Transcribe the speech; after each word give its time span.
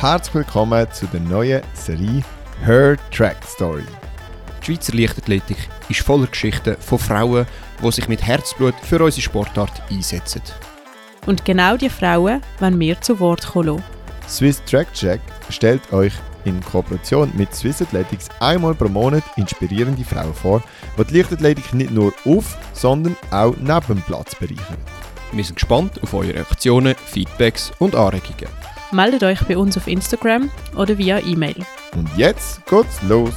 Herzlich 0.00 0.34
willkommen 0.34 0.86
zu 0.92 1.06
der 1.06 1.20
neuen 1.20 1.62
Serie 1.74 2.22
Her 2.64 2.96
Track 3.10 3.38
Story. 3.44 3.82
Die 4.60 4.66
Schweizer 4.66 4.94
Leichtathletik 4.94 5.56
ist 5.88 6.00
voller 6.00 6.26
Geschichten 6.26 6.76
von 6.78 6.98
Frauen, 6.98 7.46
die 7.82 7.92
sich 7.92 8.06
mit 8.06 8.24
Herzblut 8.24 8.74
für 8.82 9.02
unsere 9.02 9.22
Sportart 9.22 9.82
einsetzen. 9.90 10.42
Und 11.26 11.44
genau 11.44 11.76
die 11.76 11.88
Frauen 11.88 12.40
wollen 12.60 12.78
wir 12.78 13.00
zu 13.00 13.18
Wort 13.18 13.46
kommen. 13.46 13.82
Swiss 14.28 14.62
Track 14.64 14.92
Check 14.92 15.20
stellt 15.50 15.92
euch 15.92 16.12
in 16.46 16.60
Kooperation 16.62 17.30
mit 17.36 17.54
Swiss 17.54 17.82
Athletics 17.82 18.28
einmal 18.40 18.74
pro 18.74 18.88
Monat 18.88 19.24
inspirierende 19.36 20.04
Frauen 20.04 20.32
vor, 20.32 20.62
die 20.98 21.04
die 21.04 21.18
Leichtathletik 21.18 21.74
nicht 21.74 21.90
nur 21.90 22.12
auf, 22.24 22.56
sondern 22.72 23.16
auch 23.30 23.54
neben 23.56 23.86
dem 23.88 24.02
Platz 24.02 24.34
bereichern. 24.34 24.78
Wir 25.32 25.44
sind 25.44 25.56
gespannt 25.56 26.02
auf 26.02 26.14
eure 26.14 26.34
Reaktionen, 26.34 26.94
Feedbacks 26.94 27.72
und 27.78 27.94
Anregungen. 27.94 28.48
Meldet 28.92 29.24
euch 29.24 29.42
bei 29.42 29.58
uns 29.58 29.76
auf 29.76 29.88
Instagram 29.88 30.50
oder 30.76 30.96
via 30.96 31.18
E-Mail. 31.18 31.56
Und 31.94 32.08
jetzt 32.16 32.64
geht's 32.66 33.02
los! 33.02 33.34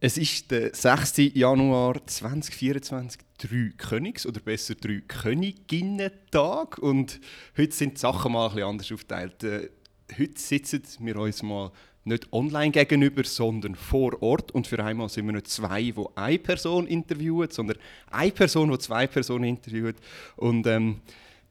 Es 0.00 0.18
ist 0.18 0.50
der 0.50 0.74
6. 0.74 1.32
Januar 1.32 1.94
2024, 2.06 3.22
drei 3.38 3.72
Königs- 3.76 4.26
oder 4.26 4.40
besser 4.40 4.74
drei 4.74 5.02
Königinnen-Tag. 5.06 6.78
Und 6.78 7.20
heute 7.56 7.72
sind 7.72 7.94
die 7.94 8.00
Sachen 8.00 8.32
mal 8.32 8.46
ein 8.46 8.54
bisschen 8.54 8.68
anders 8.68 8.92
aufgeteilt. 8.92 9.42
Äh, 9.44 9.70
heute 10.18 10.40
sitzen 10.40 11.06
wir 11.06 11.16
uns 11.16 11.42
mal 11.42 11.72
nicht 12.04 12.32
online 12.32 12.70
gegenüber, 12.70 13.24
sondern 13.24 13.74
vor 13.74 14.22
Ort. 14.22 14.52
Und 14.52 14.66
für 14.66 14.82
einmal 14.84 15.08
sind 15.08 15.26
wir 15.26 15.32
nicht 15.32 15.48
zwei, 15.48 15.82
die 15.82 16.04
eine 16.14 16.38
Person 16.38 16.86
interviewen, 16.86 17.50
sondern 17.50 17.78
eine 18.10 18.30
Person, 18.30 18.70
die 18.70 18.78
zwei 18.78 19.06
Personen 19.06 19.44
interviewt. 19.44 19.96
Und 20.36 20.66
ähm, 20.66 21.00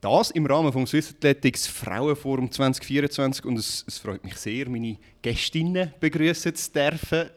das 0.03 0.31
im 0.31 0.45
Rahmen 0.45 0.69
des 0.69 0.89
Swiss 0.89 1.11
Athletics 1.11 1.65
Frauenforum 1.65 2.51
2024 2.51 3.45
und 3.45 3.57
es, 3.57 3.85
es, 3.87 3.99
freut 3.99 4.21
mich 4.25 4.35
sehr, 4.35 4.67
meine 4.69 4.97
Gästinnen 5.21 5.93
begrüßen 5.99 6.53
zu 6.53 6.71
dürfen. 6.73 7.29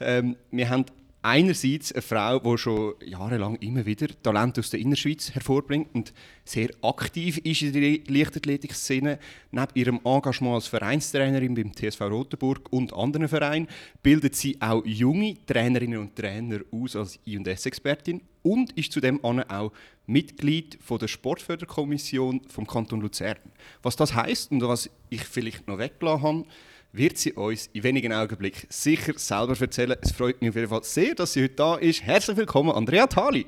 Ähm, 0.00 0.36
wir 0.50 0.68
haben 0.68 0.84
einerseits 1.22 1.92
eine 1.92 2.02
Frau, 2.02 2.38
die 2.38 2.58
schon 2.58 2.94
jahrelang 3.04 3.56
immer 3.56 3.84
wieder 3.84 4.08
Talent 4.22 4.58
aus 4.58 4.70
der 4.70 4.80
Innerschweiz 4.80 5.34
hervorbringt 5.34 5.94
und 5.94 6.12
sehr 6.44 6.70
aktiv 6.82 7.38
ist 7.38 7.62
in 7.62 7.72
der 7.72 7.98
Leichtathletik-Szene. 8.06 9.18
Neben 9.50 9.72
ihrem 9.74 10.00
Engagement 10.04 10.54
als 10.54 10.68
Vereinstrainerin 10.68 11.54
beim 11.54 11.74
TSV 11.74 12.02
Rotenburg 12.02 12.72
und 12.72 12.92
anderen 12.92 13.28
Vereinen 13.28 13.68
bildet 14.02 14.36
sie 14.36 14.56
auch 14.60 14.84
junge 14.84 15.36
Trainerinnen 15.46 15.98
und 15.98 16.16
Trainer 16.16 16.60
aus 16.70 16.96
als 16.96 17.18
I&S-Expertin 17.26 18.22
und 18.42 18.72
ist 18.78 18.92
zudem 18.92 19.22
auch 19.22 19.72
Mitglied 20.06 20.78
der 20.88 21.08
Sportförderkommission 21.08 22.40
vom 22.48 22.66
Kanton 22.66 23.00
Luzern. 23.00 23.36
Was 23.82 23.96
das 23.96 24.14
heißt 24.14 24.52
und 24.52 24.62
was 24.62 24.88
ich 25.10 25.22
vielleicht 25.22 25.68
noch 25.68 25.78
weggelassen 25.78 26.22
habe, 26.22 26.44
wird 26.92 27.18
sie 27.18 27.32
uns 27.32 27.68
in 27.72 27.82
wenigen 27.82 28.12
Augenblicken 28.12 28.66
sicher 28.70 29.12
selber 29.16 29.60
erzählen. 29.60 29.96
Es 30.00 30.12
freut 30.12 30.40
mich 30.40 30.50
auf 30.50 30.56
jeden 30.56 30.68
Fall 30.68 30.84
sehr, 30.84 31.14
dass 31.14 31.32
sie 31.32 31.44
heute 31.44 31.54
da 31.54 31.76
ist. 31.76 32.02
Herzlich 32.02 32.36
willkommen, 32.36 32.70
Andrea 32.70 33.06
Thali. 33.06 33.46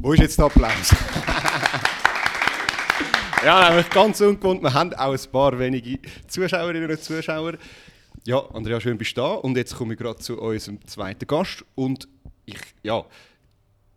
Wo 0.00 0.12
ist 0.12 0.20
jetzt 0.20 0.38
der 0.38 0.46
Applaus? 0.46 0.90
ja, 3.44 3.68
nämlich 3.68 3.90
ganz 3.90 4.20
ungewohnt. 4.20 4.62
Wir 4.62 4.72
haben 4.72 4.94
auch 4.94 5.12
ein 5.12 5.30
paar 5.32 5.58
wenige 5.58 5.98
Zuschauerinnen 6.28 6.90
und 6.90 7.02
Zuschauer. 7.02 7.54
Ja, 8.24 8.38
Andrea, 8.52 8.80
schön 8.80 8.96
bist 8.96 9.16
du 9.16 9.20
da. 9.20 9.32
Und 9.34 9.56
jetzt 9.56 9.74
komme 9.74 9.94
ich 9.94 9.98
gerade 9.98 10.18
zu 10.18 10.40
unserem 10.40 10.84
zweiten 10.86 11.26
Gast. 11.26 11.64
Und 11.74 12.08
ich, 12.46 12.58
ja, 12.82 13.04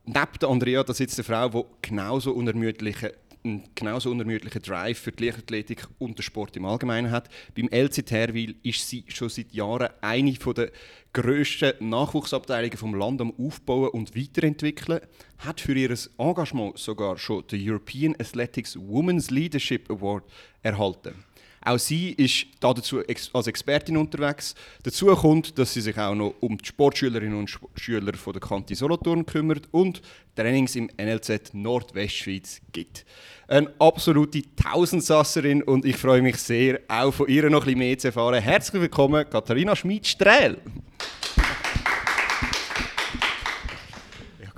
neben 0.06 0.46
Andrea, 0.46 0.84
da 0.84 0.94
sitzt 0.94 1.18
eine 1.20 1.24
Frau, 1.24 1.50
die 1.50 1.88
genauso 1.88 2.34
unermüdliche 2.34 3.14
einen 3.44 3.64
genauso 3.76 4.12
unermüdlichen 4.12 4.62
Drive 4.62 5.00
für 5.00 5.12
die 5.12 5.26
Leichtathletik 5.26 5.88
und 6.00 6.18
den 6.18 6.24
Sport 6.24 6.56
im 6.58 6.66
Allgemeinen 6.66 7.12
hat. 7.12 7.30
Beim 7.56 7.68
LC 7.70 8.06
Terwil 8.06 8.56
ist 8.64 8.88
sie 8.88 9.04
schon 9.08 9.30
seit 9.30 9.52
Jahren 9.52 9.90
eine 10.02 10.34
der 10.34 10.72
grössten 11.14 11.90
Nachwuchsabteilungen 11.90 12.78
vom 12.78 12.96
Land 12.96 13.22
am 13.22 13.34
Aufbauen 13.38 13.90
und 13.90 14.16
Weiterentwickeln, 14.16 15.02
hat 15.40 15.60
für 15.60 15.74
ihr 15.74 15.96
Engagement 16.18 16.78
sogar 16.78 17.18
schon 17.18 17.46
den 17.48 17.70
European 17.70 18.16
Athletics 18.20 18.78
Women's 18.78 19.30
Leadership 19.30 19.90
Award 19.90 20.24
erhalten. 20.62 21.16
Auch 21.64 21.78
sie 21.78 22.12
ist 22.12 22.48
dazu 22.60 23.02
als 23.34 23.48
Expertin 23.48 23.98
unterwegs. 23.98 24.56
Dazu 24.84 25.08
kommt, 25.16 25.58
dass 25.60 25.74
sie 25.74 25.82
sich 25.82 25.98
auch 25.98 26.16
noch 26.16 26.34
um 26.40 26.58
die 26.58 26.66
Sportschülerinnen 26.66 27.38
und 27.38 27.60
Schüler 27.76 28.14
von 28.16 28.34
der 28.34 28.42
Kante 28.42 28.76
Solothurn 28.76 29.26
kümmert 29.26 29.68
und 29.72 30.02
Trainings 30.36 30.76
im 30.76 30.90
NLZ 31.00 31.54
Nordwestschweiz 31.54 32.62
gibt. 32.72 33.06
Eine 33.48 33.72
absolute 33.80 34.42
Tausendsasserin 34.56 35.62
und 35.62 35.86
ich 35.86 35.98
freue 35.98 36.22
mich 36.22 36.38
sehr, 36.38 36.80
auch 36.88 37.12
von 37.12 37.28
ihr 37.28 37.50
noch 37.50 37.62
ein 37.62 37.66
bisschen 37.66 37.80
mehr 37.80 37.98
zu 37.98 38.08
erfahren. 38.08 38.42
Herzlich 38.42 38.82
willkommen, 38.82 39.30
Katharina 39.30 39.76
Schmid-Strähl. 39.76 40.58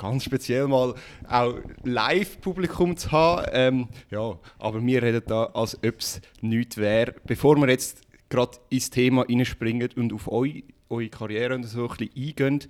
Ganz 0.04 0.26
speziell 0.26 0.68
mal 0.68 0.96
auch 1.30 1.56
Live-Publikum 1.84 2.98
zu 2.98 3.12
haben. 3.12 3.46
Ähm, 3.54 3.88
ja, 4.12 4.38
aber 4.60 4.86
wir 4.86 5.02
reden 5.02 5.24
da, 5.26 5.46
als 5.54 5.76
ob 5.76 6.00
es 6.00 6.20
nichts 6.42 6.78
wäre. 6.78 7.16
Bevor 7.26 7.56
wir 7.56 7.70
jetzt 7.70 8.02
gerade 8.28 8.58
ins 8.70 8.90
Thema 8.90 9.22
reinspringen 9.22 9.90
und 9.96 10.12
auf 10.12 10.28
euch, 10.28 10.66
eure 10.90 11.10
Karriere 11.10 11.56
und 11.56 11.64
so 11.64 11.88
ein 11.90 11.96
bisschen 11.96 12.28
eingehen, 12.28 12.64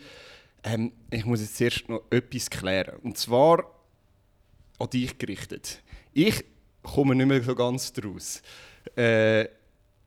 ähm, 0.64 0.92
ich 1.10 1.26
muss 1.26 1.42
jetzt 1.42 1.58
zuerst 1.58 1.90
noch 1.90 2.04
etwas 2.12 2.50
klären. 2.52 3.00
Und 3.02 3.18
zwar 3.18 3.66
an 4.78 4.90
dich 4.92 5.18
gerichtet. 5.18 5.82
Ich 6.14 6.46
komme 6.84 7.16
nicht 7.16 7.26
mehr 7.26 7.42
so 7.42 7.56
ganz 7.56 7.92
draus. 7.94 8.44
Äh, 8.96 9.48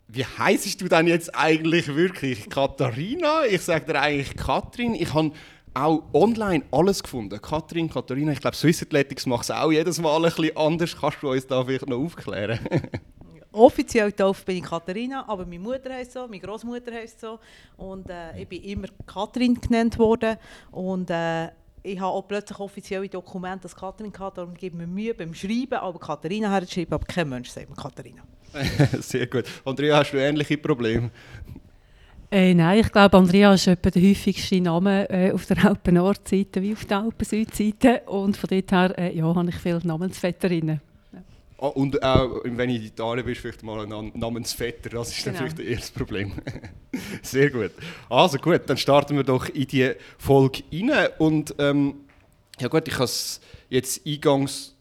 wie 0.09 0.25
heißt 0.25 0.81
du 0.81 0.89
denn 0.89 1.09
jetzt 1.09 1.35
eigentlich 1.35 1.89
wirklich? 1.89 2.49
Katharina? 2.49 3.45
Ich 3.47 3.63
sage 3.63 3.87
dir 3.87 4.01
eigentlich 4.01 4.37
Katrin. 4.37 4.95
Ich 4.95 5.13
habe 5.13 5.33
auch 5.77 6.03
online 6.13 6.65
alles 6.71 7.03
gefunden. 7.03 7.41
Katrin, 7.41 7.91
Katharina, 7.91 8.33
ich 8.33 8.41
glaube, 8.41 8.57
Swiss 8.57 8.83
Athletics 8.83 9.27
macht 9.27 9.45
es 9.45 9.51
auch 9.51 9.71
jedes 9.71 10.01
Mal 10.01 10.17
ein 10.17 10.23
bisschen 10.23 10.57
anders. 10.57 10.97
Kannst 10.99 11.23
du 11.23 11.31
uns 11.31 11.47
da 11.47 11.63
vielleicht 11.65 11.89
noch 11.89 11.99
aufklären? 11.99 12.59
Offiziell 13.53 14.11
getauft 14.11 14.45
bin 14.45 14.59
ich 14.59 14.63
Katharina, 14.63 15.27
aber 15.27 15.47
meine 15.47 15.59
Mutter 15.59 15.93
heißt 15.93 16.13
so, 16.13 16.27
meine 16.27 16.41
Großmutter 16.41 16.93
heißt 16.93 17.21
so 17.21 17.39
und 17.79 18.09
äh, 18.11 18.43
ich 18.43 18.47
bin 18.47 18.63
immer 18.63 18.89
Katrin 19.07 19.59
genannt 19.59 19.99
worden 19.99 20.37
und 20.73 21.09
äh, 21.09 21.47
ich 21.83 21.99
habe 21.99 22.13
auch 22.13 22.29
plötzlich 22.29 22.59
offizielle 22.59 23.09
Dokumente 23.09 23.65
als 23.65 23.75
Katrin 23.75 24.13
gehabt, 24.13 24.37
darum 24.37 24.53
gebe 24.53 24.77
mir 24.77 24.87
Mühe 24.87 25.15
beim 25.15 25.33
Schreiben, 25.33 25.73
aber 25.73 25.99
Katharina 25.99 26.51
herzuschreiben, 26.51 26.93
aber 26.93 27.07
kein 27.07 27.31
Mensch 27.31 27.49
sagt 27.49 27.71
mir 27.71 27.77
Katharina. 27.77 28.23
Sehr 29.01 29.27
gut. 29.27 29.45
Andrea, 29.65 29.99
hast 29.99 30.13
du 30.13 30.19
ähnliche 30.19 30.59
Probleme? 30.59 31.11
Äh, 32.31 32.55
nein, 32.55 32.81
ich 32.81 32.91
glaube, 32.91 33.17
Andrea 33.17 33.55
ist 33.55 33.69
etwa 33.69 33.91
der 33.91 34.03
häufigste 34.03 34.61
Name 34.61 35.09
äh, 35.09 35.33
auf 35.33 35.47
der 35.47 35.65
Alpen-Nordseite 35.65 36.61
wie 36.61 36.73
auf 36.73 36.85
der 36.85 36.99
Alpen-Südseite. 36.99 38.03
Und 38.07 38.37
von 38.37 38.49
dort 38.51 38.73
her 38.73 38.95
äh, 38.99 39.17
ja, 39.17 39.33
habe 39.33 39.49
ich 39.49 39.57
viele 39.57 39.81
Namensvetterinnen. 39.85 40.81
Ja. 41.13 41.19
Oh, 41.59 41.69
und 41.69 42.03
auch, 42.03 42.41
wenn 42.45 42.71
ich 42.71 42.77
in 42.77 42.87
Italien 42.87 43.25
bin, 43.25 43.35
vielleicht 43.35 43.63
mal 43.63 43.81
ein 43.81 44.13
Namensvetter. 44.15 44.91
Das 44.91 45.17
ist 45.17 45.23
genau. 45.25 45.35
natürlich 45.35 45.55
das 45.55 45.67
erste 45.67 45.99
Problem. 45.99 46.33
Sehr 47.23 47.51
gut. 47.51 47.71
Also 48.11 48.39
gut, 48.39 48.63
dann 48.67 48.77
starten 48.77 49.17
wir 49.17 49.25
doch 49.25 49.49
in 49.49 49.67
die 49.69 49.93
Folge 50.19 50.65
rein. 50.73 51.09
Und 51.19 51.55
ähm, 51.59 51.95
ja 52.59 52.67
gut, 52.67 52.89
ich 52.89 52.95
habe 52.95 53.05
es 53.05 53.41
jetzt 53.69 54.05
eingangs 54.05 54.75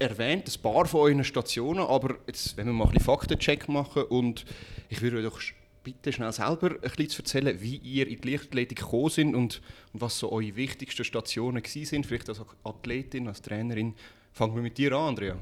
erwähnt, 0.00 0.48
ein 0.48 0.62
paar 0.62 0.86
von 0.86 1.00
euren 1.00 1.24
Stationen, 1.24 1.80
aber 1.80 2.16
jetzt, 2.26 2.56
wenn 2.56 2.66
wir 2.66 2.72
mal 2.72 2.84
ein 2.84 2.90
bisschen 2.90 3.04
Faktencheck 3.04 3.68
machen 3.68 4.04
und 4.04 4.44
ich 4.88 5.02
würde 5.02 5.22
doch 5.22 5.40
bitte 5.88 6.12
schnell 6.12 6.32
selber 6.32 6.72
ein 6.72 6.80
bisschen 6.80 7.08
zu 7.08 7.22
erzählen, 7.22 7.58
wie 7.62 7.76
ihr 7.76 8.06
in 8.08 8.20
die 8.20 8.30
Leichtathletik 8.30 8.78
gekommen 8.78 9.08
sind 9.08 9.34
und, 9.34 9.62
und 9.94 10.00
was 10.02 10.18
so 10.18 10.30
eure 10.30 10.54
wichtigsten 10.54 11.02
Stationen 11.02 11.62
sind, 11.64 12.04
vielleicht 12.04 12.28
als 12.28 12.42
Athletin, 12.62 13.26
als 13.26 13.40
Trainerin. 13.40 13.94
Fangen 14.32 14.54
wir 14.54 14.62
mit 14.62 14.76
dir 14.76 14.92
an, 14.92 15.08
Andrea. 15.08 15.36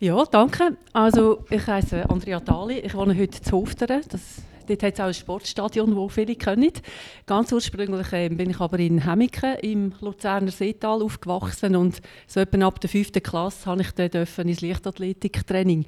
Ja, 0.00 0.24
danke. 0.24 0.76
Also 0.92 1.44
ich 1.48 1.64
heiße 1.64 2.10
Andrea 2.10 2.40
Dali, 2.40 2.80
ich 2.80 2.94
wohne 2.94 3.16
heute 3.16 3.40
zu 3.40 3.52
Hofteren. 3.52 4.02
Das, 4.08 4.42
dort 4.66 4.82
hat 4.82 4.94
es 4.94 5.00
auch 5.00 5.04
ein 5.04 5.14
Sportstadion, 5.14 5.94
das 5.94 6.12
viele 6.12 6.34
kennen. 6.34 6.72
Ganz 7.24 7.52
ursprünglich 7.52 8.12
äh, 8.12 8.28
bin 8.30 8.50
ich 8.50 8.58
aber 8.58 8.80
in 8.80 9.04
Hemmingen 9.04 9.58
im 9.62 9.92
Luzerner 10.00 10.50
Seetal 10.50 11.02
aufgewachsen 11.02 11.76
und 11.76 12.00
so 12.26 12.40
etwa 12.40 12.66
ab 12.66 12.80
der 12.80 12.90
fünften 12.90 13.22
Klasse 13.22 13.66
habe 13.66 13.82
ich 13.82 13.92
dann 13.92 14.10
ins 14.10 14.60
Leichtathletiktraining 14.60 15.86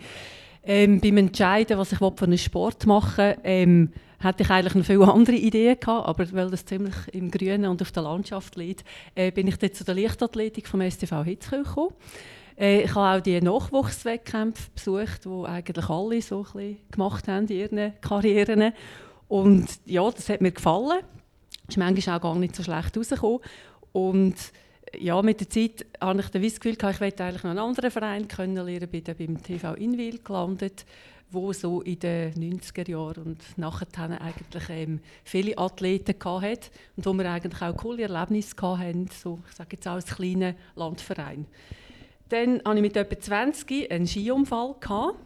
ähm, 0.64 1.00
beim 1.00 1.16
Entscheiden, 1.16 1.78
was 1.78 1.92
ich 1.92 1.98
für 1.98 2.14
einen 2.22 2.38
Sport 2.38 2.86
machen 2.86 3.34
ähm, 3.44 3.92
hatte 4.20 4.44
ich 4.44 4.50
eigentlich 4.50 4.74
noch 4.74 4.84
viele 4.84 5.12
andere 5.12 5.36
Ideen 5.36 5.78
gehabt, 5.80 6.06
aber 6.08 6.32
weil 6.32 6.50
das 6.50 6.64
ziemlich 6.64 6.94
im 7.12 7.30
Grünen 7.30 7.66
und 7.66 7.82
auf 7.82 7.90
der 7.90 8.04
Landschaft 8.04 8.56
liegt, 8.56 8.84
äh, 9.14 9.30
bin 9.32 9.48
ich 9.48 9.56
dann 9.56 9.72
zu 9.72 9.84
der 9.84 9.96
Leichtathletik 9.96 10.68
vom 10.68 10.80
STV 10.80 11.24
Hitzkirch 11.24 11.66
gekommen. 11.66 11.94
Äh, 12.56 12.82
ich 12.82 12.94
habe 12.94 13.18
auch 13.18 13.22
die 13.22 13.40
Nachwuchswettkämpfe 13.40 14.70
besucht, 14.74 15.24
die 15.24 15.46
eigentlich 15.48 15.88
alle 15.88 16.22
so 16.22 16.46
ein 16.54 16.76
gemacht 16.90 17.26
haben 17.28 17.46
in 17.48 17.56
ihren 17.56 18.00
Karrieren. 18.00 18.72
Und 19.28 19.66
ja, 19.86 20.08
das 20.10 20.28
hat 20.28 20.40
mir 20.40 20.52
gefallen. 20.52 21.00
ist 21.66 21.78
manchmal 21.78 22.18
auch 22.18 22.22
gar 22.22 22.36
nicht 22.36 22.54
so 22.54 22.62
schlecht 22.62 22.96
rausgekommen. 22.96 23.40
Und 23.92 24.36
ja, 24.98 25.20
mit 25.22 25.40
der 25.40 25.48
Zeit 25.48 25.86
habe 26.00 26.20
ich 26.20 26.30
das 26.30 26.60
Gefühl, 26.60 26.76
ich 26.90 27.00
möchte 27.00 27.24
eigentlich 27.24 27.42
noch 27.42 27.50
einen 27.50 27.58
anderen 27.58 27.90
Verein 27.90 28.28
kennenlernen, 28.28 28.88
bin 28.88 29.04
dann 29.04 29.16
beim 29.16 29.42
TV 29.42 29.74
Inwil 29.74 30.18
gelandet, 30.18 30.84
wo 31.30 31.52
so 31.52 31.80
in 31.80 31.98
den 31.98 32.34
90er 32.34 32.90
Jahren 32.90 33.22
und 33.24 33.42
nachher 33.56 34.20
eigentlich 34.20 34.64
ähm, 34.68 35.00
viele 35.24 35.56
Athleten 35.56 36.14
hatte 36.24 36.70
und 36.96 37.06
wo 37.06 37.12
wir 37.14 37.30
eigentlich 37.30 37.62
auch 37.62 37.76
coole 37.76 38.02
Erlebnisse 38.02 38.54
hatten, 38.60 39.08
so, 39.08 39.38
ich 39.48 39.56
sage 39.56 39.76
jetzt 39.76 39.88
auch 39.88 39.94
als 39.94 40.14
kleiner 40.14 40.54
Landverein. 40.74 41.46
Dann 42.28 42.60
hatte 42.64 42.76
ich 42.76 42.82
mit 42.82 42.96
etwa 42.96 43.18
20 43.18 43.90
einen 43.90 44.06
Skiunfall. 44.06 44.74
Gehabt. 44.80 45.16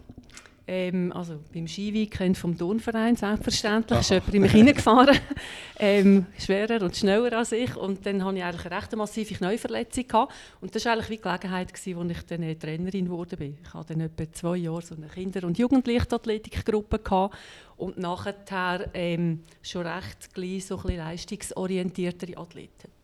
Ähm, 0.69 1.13
also 1.13 1.39
beim 1.55 1.69
Skiweekend 1.69 2.37
vom 2.37 2.59
Turnverein 2.59 3.15
selbstverständlich, 3.15 4.01
ist 4.01 4.11
jemand 4.11 4.35
in 4.35 4.43
mich 4.43 4.55
reingefahren, 4.55 5.17
ähm, 5.79 6.27
schwerer 6.39 6.83
und 6.83 6.97
schneller 6.97 7.39
als 7.39 7.53
ich 7.53 7.77
und 7.77 8.05
dann 8.05 8.25
hatte 8.25 8.39
ich 8.39 8.45
eigentlich 8.45 8.67
eine 8.67 8.77
recht 8.77 8.97
massive 8.97 9.35
Knäuverletzung 9.35 10.09
gehabt. 10.09 10.35
und 10.61 10.75
das 10.75 10.85
war 10.85 10.95
eigentlich 10.95 11.11
wie 11.11 11.17
die 11.17 11.23
Gelegenheit, 11.23 11.73
gewesen, 11.73 11.97
wo 11.97 12.11
ich 12.11 12.23
dann 12.23 12.43
äh, 12.43 12.57
Trainerin 12.57 13.05
geworden 13.05 13.39
bin. 13.39 13.59
Ich 13.63 13.75
hatte 13.75 13.95
dann 13.95 14.01
etwa 14.07 14.33
zwei 14.33 14.57
Jahre 14.57 14.83
so 14.83 14.97
eine 14.97 15.07
Kinder- 15.07 15.47
und 15.47 15.57
Jugendlichtathletikgruppe 15.57 16.99
gehabt 16.99 17.37
und 17.77 17.99
nachher 17.99 18.91
ähm, 18.93 19.45
schon 19.63 19.87
recht 19.87 20.35
gleich 20.35 20.67
so 20.67 20.79
ein 20.79 20.83
bisschen 20.83 20.99
leistungsorientiertere 20.99 22.39
Athleten. 22.39 22.96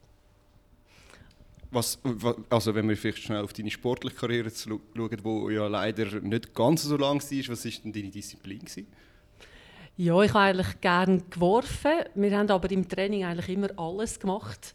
Was, 1.72 1.98
also 2.50 2.74
wenn 2.74 2.86
wir 2.86 2.98
vielleicht 2.98 3.22
schnell 3.22 3.42
auf 3.42 3.54
deine 3.54 3.70
sportliche 3.70 4.14
Karriere 4.14 4.50
schauen, 4.50 4.80
die 4.94 5.54
ja 5.54 5.66
leider 5.69 6.20
nicht 6.20 6.54
ganz 6.54 6.82
so 6.82 6.98
lang 6.98 7.19
war, 7.22 7.48
was 7.48 7.64
war 7.64 7.72
denn 7.82 7.92
deine 7.94 8.10
Disziplin? 8.10 8.58
Gewesen? 8.58 8.86
Ja, 9.96 10.20
ich 10.22 10.34
habe 10.34 10.58
eigentlich 10.58 10.80
gerne 10.82 11.22
geworfen. 11.30 11.92
Wir 12.14 12.36
haben 12.36 12.50
aber 12.50 12.70
im 12.70 12.86
Training 12.86 13.24
eigentlich 13.24 13.48
immer 13.48 13.70
alles 13.78 14.20
gemacht. 14.20 14.74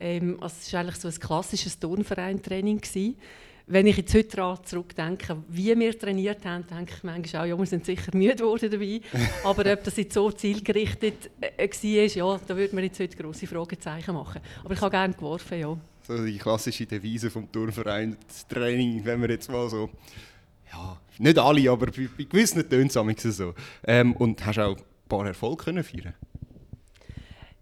Ähm, 0.00 0.38
also 0.40 0.56
es 0.58 0.72
war 0.72 0.80
eigentlich 0.80 0.96
so 0.96 1.08
ein 1.08 1.14
klassisches 1.14 1.78
Turnverein-Training. 1.78 2.80
Wenn 3.66 3.86
ich 3.86 3.98
jetzt 3.98 4.14
heute 4.14 4.36
daran 4.36 4.64
zurückdenke, 4.64 5.36
wie 5.48 5.78
wir 5.78 5.98
trainiert 5.98 6.46
haben, 6.46 6.66
denke 6.66 6.94
ich 6.96 7.02
manchmal 7.02 7.42
auch, 7.42 7.46
ja, 7.46 7.58
wir 7.58 7.66
sind 7.66 7.84
sicher 7.84 8.16
müde 8.16 8.36
geworden 8.36 8.70
dabei. 8.70 9.02
aber 9.44 9.70
ob 9.70 9.84
das 9.84 9.96
jetzt 9.98 10.14
so 10.14 10.30
zielgerichtet 10.30 11.30
äh, 11.42 11.68
war, 11.68 12.06
ja, 12.06 12.40
da 12.46 12.56
würde 12.56 12.74
man 12.74 12.84
jetzt 12.84 13.00
heute 13.00 13.18
grosse 13.18 13.46
Fragezeichen 13.46 14.14
machen. 14.14 14.40
Aber 14.64 14.72
ich 14.72 14.80
habe 14.80 14.90
gerne 14.90 15.12
geworfen, 15.12 15.60
ja 15.60 15.76
so 16.16 16.24
die 16.24 16.38
klassische 16.38 16.86
Devise 16.86 17.30
vom 17.30 17.50
Turnverein, 17.52 18.16
das 18.26 18.46
Training, 18.48 19.04
wenn 19.04 19.20
wir 19.20 19.28
jetzt 19.30 19.50
mal 19.50 19.68
so, 19.68 19.90
ja, 20.72 20.98
nicht 21.18 21.38
alle, 21.38 21.70
aber 21.70 21.86
bei, 21.86 22.08
bei 22.16 22.24
gewissen 22.24 22.68
tönt 22.68 22.96
es 23.24 23.36
so. 23.36 23.54
Ähm, 23.84 24.14
und 24.14 24.44
hast 24.44 24.58
auch 24.58 24.76
ein 24.76 24.82
paar 25.08 25.26
Erfolge 25.26 25.64
können 25.64 25.84
feiern 25.84 26.14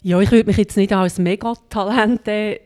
Ja, 0.02 0.20
ich 0.20 0.30
würde 0.30 0.46
mich 0.46 0.56
jetzt 0.56 0.76
nicht 0.76 0.92
als 0.92 1.18
Megatalent 1.18 2.26
äh, 2.28 2.60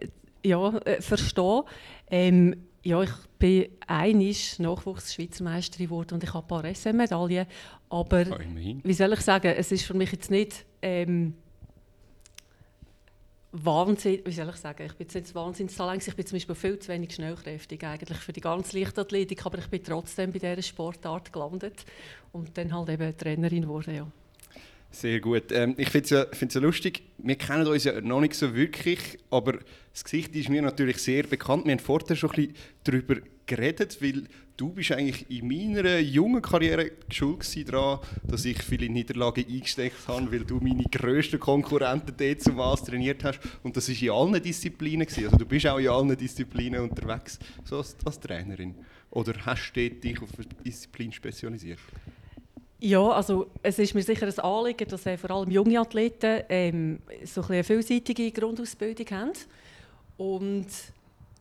ja, 0.44 0.76
äh, 0.78 1.00
verstehen. 1.00 1.62
Ähm, 2.10 2.56
ja, 2.82 3.02
ich 3.02 3.10
bin 3.38 3.68
einisch 3.86 4.58
Nachwuchs-Schweizer 4.58 5.44
Meisterin 5.44 5.86
geworden 5.86 6.14
und 6.14 6.24
ich 6.24 6.32
habe 6.32 6.44
ein 6.44 6.48
paar 6.48 6.74
SM-Medaillen. 6.74 7.46
Aber 7.88 8.24
oh, 8.30 8.38
wie 8.84 8.92
soll 8.92 9.12
ich 9.12 9.20
sagen, 9.20 9.54
es 9.56 9.72
ist 9.72 9.84
für 9.84 9.94
mich 9.94 10.12
jetzt 10.12 10.30
nicht 10.30 10.64
ähm, 10.82 11.34
Wahnsinn, 13.52 14.20
wie 14.24 14.32
soll 14.32 14.48
ich 14.48 14.56
sagen, 14.56 14.86
ich 14.86 14.94
bin 14.94 15.06
jetzt 15.06 15.14
nicht 15.14 15.34
Wahnsinnstalent, 15.34 16.06
ich 16.06 16.14
bin 16.14 16.24
zum 16.24 16.36
Beispiel 16.36 16.54
viel 16.54 16.78
zu 16.78 16.92
wenig 16.92 17.14
schnellkräftig 17.14 17.84
eigentlich 17.84 18.18
für 18.18 18.32
die 18.32 18.40
ganze 18.40 18.78
Leichtathletik, 18.78 19.44
aber 19.44 19.58
ich 19.58 19.66
bin 19.66 19.82
trotzdem 19.82 20.30
bei 20.32 20.38
dieser 20.38 20.62
Sportart 20.62 21.32
gelandet 21.32 21.84
und 22.30 22.56
dann 22.56 22.72
halt 22.72 22.90
eben 22.90 23.16
Trainerin 23.16 23.62
geworden, 23.62 23.94
ja. 23.94 24.06
Sehr 24.92 25.20
gut. 25.20 25.52
Ähm, 25.52 25.74
ich 25.78 25.88
finde 25.88 26.04
es 26.04 26.10
ja, 26.10 26.48
ja 26.60 26.60
lustig, 26.60 27.02
wir 27.18 27.36
kennen 27.36 27.66
uns 27.66 27.84
ja 27.84 28.00
noch 28.00 28.20
nicht 28.20 28.34
so 28.34 28.54
wirklich, 28.54 29.18
aber 29.30 29.58
das 29.92 30.04
Gesicht 30.04 30.34
ist 30.34 30.48
mir 30.48 30.62
natürlich 30.62 30.98
sehr 30.98 31.24
bekannt. 31.24 31.64
Wir 31.64 31.72
haben 31.72 31.78
vorher 31.80 32.16
schon 32.16 32.30
ein 32.30 32.36
bisschen 32.36 32.54
darüber 32.84 33.16
geredet, 33.46 34.00
weil 34.00 34.24
du 34.60 34.68
bist 34.68 34.92
eigentlich 34.92 35.24
in 35.30 35.48
meiner 35.48 35.98
jungen 35.98 36.42
Karriere 36.42 36.90
schuld 37.08 37.40
daran, 37.66 38.00
dass 38.24 38.44
ich 38.44 38.62
viele 38.62 38.90
Niederlagen 38.90 39.44
eingesteckt 39.48 40.06
habe, 40.06 40.30
weil 40.30 40.44
du 40.44 40.58
meine 40.60 40.84
grössten 40.84 41.40
Konkurrenten 41.40 42.14
dort 42.14 42.42
zum 42.42 42.58
Was 42.58 42.84
trainiert 42.84 43.24
hast. 43.24 43.40
Und 43.62 43.74
das 43.74 43.88
war 43.88 44.02
in 44.02 44.10
allen 44.10 44.42
Disziplinen. 44.42 45.06
Gewesen. 45.06 45.24
Also 45.24 45.38
du 45.38 45.46
bist 45.46 45.66
auch 45.66 45.78
in 45.78 45.88
allen 45.88 46.14
Disziplinen 46.14 46.82
unterwegs, 46.82 47.38
so 47.64 47.78
als, 47.78 47.96
als 48.04 48.20
Trainerin. 48.20 48.74
Oder 49.10 49.34
hast 49.46 49.72
du 49.72 49.88
dich 49.88 50.20
auf 50.20 50.28
eine 50.36 50.46
Disziplin 50.62 51.10
spezialisiert? 51.10 51.78
Ja, 52.80 53.08
also 53.08 53.50
es 53.62 53.78
ist 53.78 53.94
mir 53.94 54.02
sicher 54.02 54.26
ein 54.26 54.38
Anliegen, 54.40 54.88
dass 54.88 55.06
äh, 55.06 55.16
vor 55.16 55.30
allem 55.30 55.50
junge 55.50 55.80
Athleten 55.80 56.42
ähm, 56.50 56.98
so 57.24 57.42
ein 57.42 57.50
eine 57.50 57.64
vielseitige 57.64 58.30
Grundausbildung 58.30 59.06
haben. 59.10 59.32
Und 60.18 60.66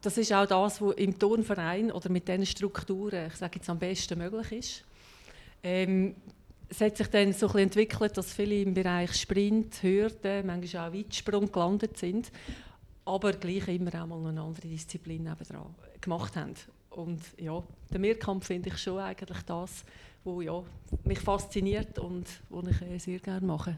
das 0.02 0.18
ist 0.18 0.34
auch 0.34 0.46
das, 0.46 0.82
was 0.82 0.96
im 0.96 1.18
Turnverein 1.18 1.92
oder 1.92 2.10
mit 2.10 2.28
diesen 2.28 2.46
Strukturen, 2.46 3.28
ich 3.28 3.36
sage 3.36 3.58
jetzt 3.58 3.70
am 3.70 3.80
besten 3.80 4.18
möglich 4.18 4.52
ist. 4.52 4.84
Ähm, 5.62 6.16
es 6.70 6.82
hat 6.82 6.98
sich 6.98 7.08
dann 7.08 7.34
so 7.34 7.50
ein 7.50 7.64
entwickelt, 7.64 8.16
dass 8.16 8.32
viele 8.32 8.62
im 8.62 8.74
Bereich 8.74 9.14
Sprint, 9.14 9.82
Hürden, 9.82 10.46
manchmal 10.46 10.90
auch 10.90 10.94
Weitsprung 10.94 11.52
gelandet 11.52 11.98
sind, 11.98 12.32
aber 13.06 13.34
gleich 13.34 13.68
immer 13.68 14.04
auch 14.04 14.08
mal 14.08 14.30
eine 14.30 14.42
andere 14.42 14.68
Disziplin 14.68 15.30
gemacht 16.00 16.36
haben. 16.36 16.54
Und 16.92 17.22
ja, 17.38 17.64
der 17.92 18.00
Mehrkampf 18.00 18.48
finde 18.48 18.70
ich 18.70 18.78
schon 18.78 19.00
eigentlich 19.00 19.42
das, 19.44 19.84
wo 20.24 20.42
ja, 20.42 20.64
mich 21.04 21.20
fasziniert 21.20 21.98
und 21.98 22.26
was 22.50 22.68
ich 22.68 22.82
äh, 22.82 22.98
sehr 23.00 23.20
gerne 23.20 23.46
mache. 23.46 23.78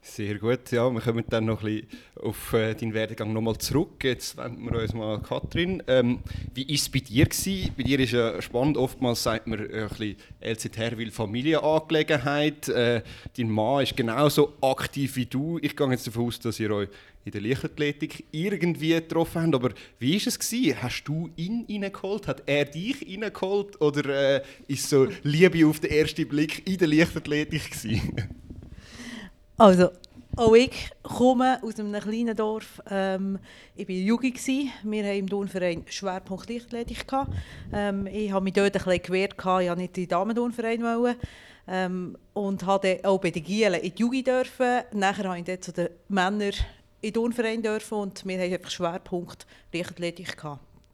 Sehr 0.00 0.38
gut, 0.38 0.70
ja, 0.70 0.88
wir 0.88 1.00
kommen 1.00 1.24
dann 1.28 1.46
noch 1.46 1.64
ein 1.64 1.82
auf 2.14 2.52
äh, 2.52 2.74
deinen 2.74 2.94
Werdegang 2.94 3.32
nochmal 3.32 3.58
zurück. 3.58 4.02
Jetzt 4.04 4.36
wenden 4.36 4.64
wir 4.64 4.80
uns 4.80 4.94
mal 4.94 5.16
an 5.16 5.22
Katrin. 5.22 5.82
Ähm, 5.88 6.20
wie 6.54 6.66
war 6.66 6.74
es 6.74 6.88
bei 6.88 7.00
dir? 7.00 7.26
Gewesen? 7.26 7.72
Bei 7.76 7.82
dir 7.82 8.00
ist 8.00 8.12
ja 8.12 8.40
spannend, 8.40 8.76
oftmals 8.76 9.22
sagt 9.22 9.46
man 9.46 9.58
äh, 9.58 9.82
ein 9.82 9.88
bisschen 9.88 10.16
LZ 10.40 11.12
Familienangelegenheit. 11.12 12.68
Äh, 12.68 13.02
dein 13.36 13.50
Mann 13.50 13.82
ist 13.82 13.96
genauso 13.96 14.54
aktiv 14.60 15.16
wie 15.16 15.26
du. 15.26 15.58
Ich 15.60 15.76
gehe 15.76 15.90
jetzt 15.90 16.06
davon 16.06 16.26
aus, 16.26 16.38
dass 16.38 16.60
ihr 16.60 16.70
euch 16.70 16.88
in 17.24 17.32
der 17.32 17.40
Leichtathletik 17.40 18.24
irgendwie 18.30 18.90
getroffen 18.90 19.42
habt. 19.42 19.54
Aber 19.54 19.70
wie 19.98 20.12
war 20.12 20.26
es? 20.26 20.38
Gewesen? 20.38 20.82
Hast 20.82 21.04
du 21.04 21.28
ihn 21.36 21.66
reingeholt? 21.68 22.28
Hat 22.28 22.44
er 22.46 22.64
dich 22.64 23.04
reingeholt? 23.06 23.80
Oder 23.80 24.36
äh, 24.36 24.42
ist 24.68 24.88
so 24.88 25.08
Liebe 25.24 25.66
auf 25.66 25.80
den 25.80 25.90
ersten 25.90 26.28
Blick 26.28 26.66
in 26.66 26.78
der 26.78 26.88
Leichtathletik 26.88 27.70
gewesen? 27.70 28.30
Also, 29.58 29.88
auch 30.36 30.54
ich 30.54 30.90
komme 31.02 31.58
aus 31.62 31.80
einem 31.80 31.98
kleinen 31.98 32.36
Dorf. 32.36 32.82
Ähm, 32.90 33.38
ich 33.74 33.88
war 33.88 33.94
Jugend. 33.94 34.46
Wir 34.46 35.02
hatten 35.02 35.18
im 35.18 35.30
Turnverein 35.30 35.84
Schwerpunkt 35.88 36.50
Leichtathletik. 36.50 37.06
Ähm, 37.72 38.06
ich 38.06 38.30
habe 38.30 38.44
mich 38.44 38.52
dort 38.52 38.76
ein 38.76 38.84
bisschen 38.84 39.02
gewehrt. 39.02 39.34
Ich 39.38 39.44
wollte 39.46 39.76
nicht 39.76 39.96
in 39.96 40.04
den 40.04 40.08
Damen-Turnverein. 40.10 41.16
Ähm, 41.68 42.18
und 42.34 42.66
habe 42.66 43.00
auch 43.02 43.18
bei 43.18 43.30
den 43.30 43.44
Gielen 43.44 43.80
in 43.80 43.94
die 43.94 44.02
Jugend 44.02 44.26
dürfen. 44.26 44.82
Nachher 44.92 45.22
durfte 45.22 45.38
ich 45.38 45.44
dort 45.46 45.64
zu 45.64 45.72
den 45.72 45.88
Männern 46.08 46.40
in 46.42 46.52
den 47.00 47.14
Turnverein 47.14 47.62
dürfen 47.62 47.94
und 47.94 48.26
wir 48.26 48.38
hatten 48.38 48.52
einfach 48.52 48.70
Schwerpunkt 48.70 49.46
Leichtathletik. 49.72 50.36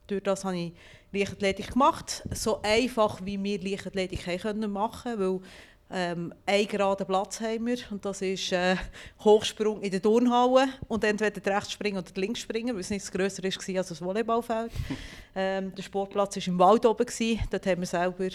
Durch 0.07 0.23
das 0.23 0.45
habe 0.45 0.57
ich 0.57 0.73
Leichtathletik 1.11 1.73
gemacht. 1.73 2.23
So 2.33 2.61
einfach, 2.61 3.19
wie 3.25 3.43
wir 3.43 3.61
Leichtathletik 3.61 4.25
machen 4.69 5.17
können, 5.17 5.43
ähm, 5.91 6.33
einen 6.45 6.67
geraden 6.67 7.05
Platz 7.05 7.39
haben 7.39 7.67
wir 7.67 7.77
und 7.91 8.03
das 8.03 8.21
ist 8.21 8.51
äh, 8.51 8.75
Hochsprung 9.23 9.81
in 9.81 9.91
der 9.91 10.01
Turnhalle 10.01 10.67
und 10.87 11.03
entweder 11.03 11.39
der 11.39 11.57
Rechtsspringen 11.57 11.99
oder 12.01 12.11
der 12.11 12.21
Linksspringen, 12.21 12.73
weil 12.73 12.81
es 12.81 12.89
nicht 12.89 13.11
grösser 13.11 13.43
war 13.43 13.77
als 13.77 13.87
das 13.89 14.01
Volleyballfeld. 14.01 14.71
ähm, 15.35 15.73
der 15.75 15.83
Sportplatz 15.83 16.35
war 16.35 16.47
im 16.47 16.59
Wald 16.59 16.85
oben, 16.85 17.05
gewesen. 17.05 17.39
dort 17.49 17.65
haben 17.67 17.81
wir 17.81 17.87
selber 17.87 18.27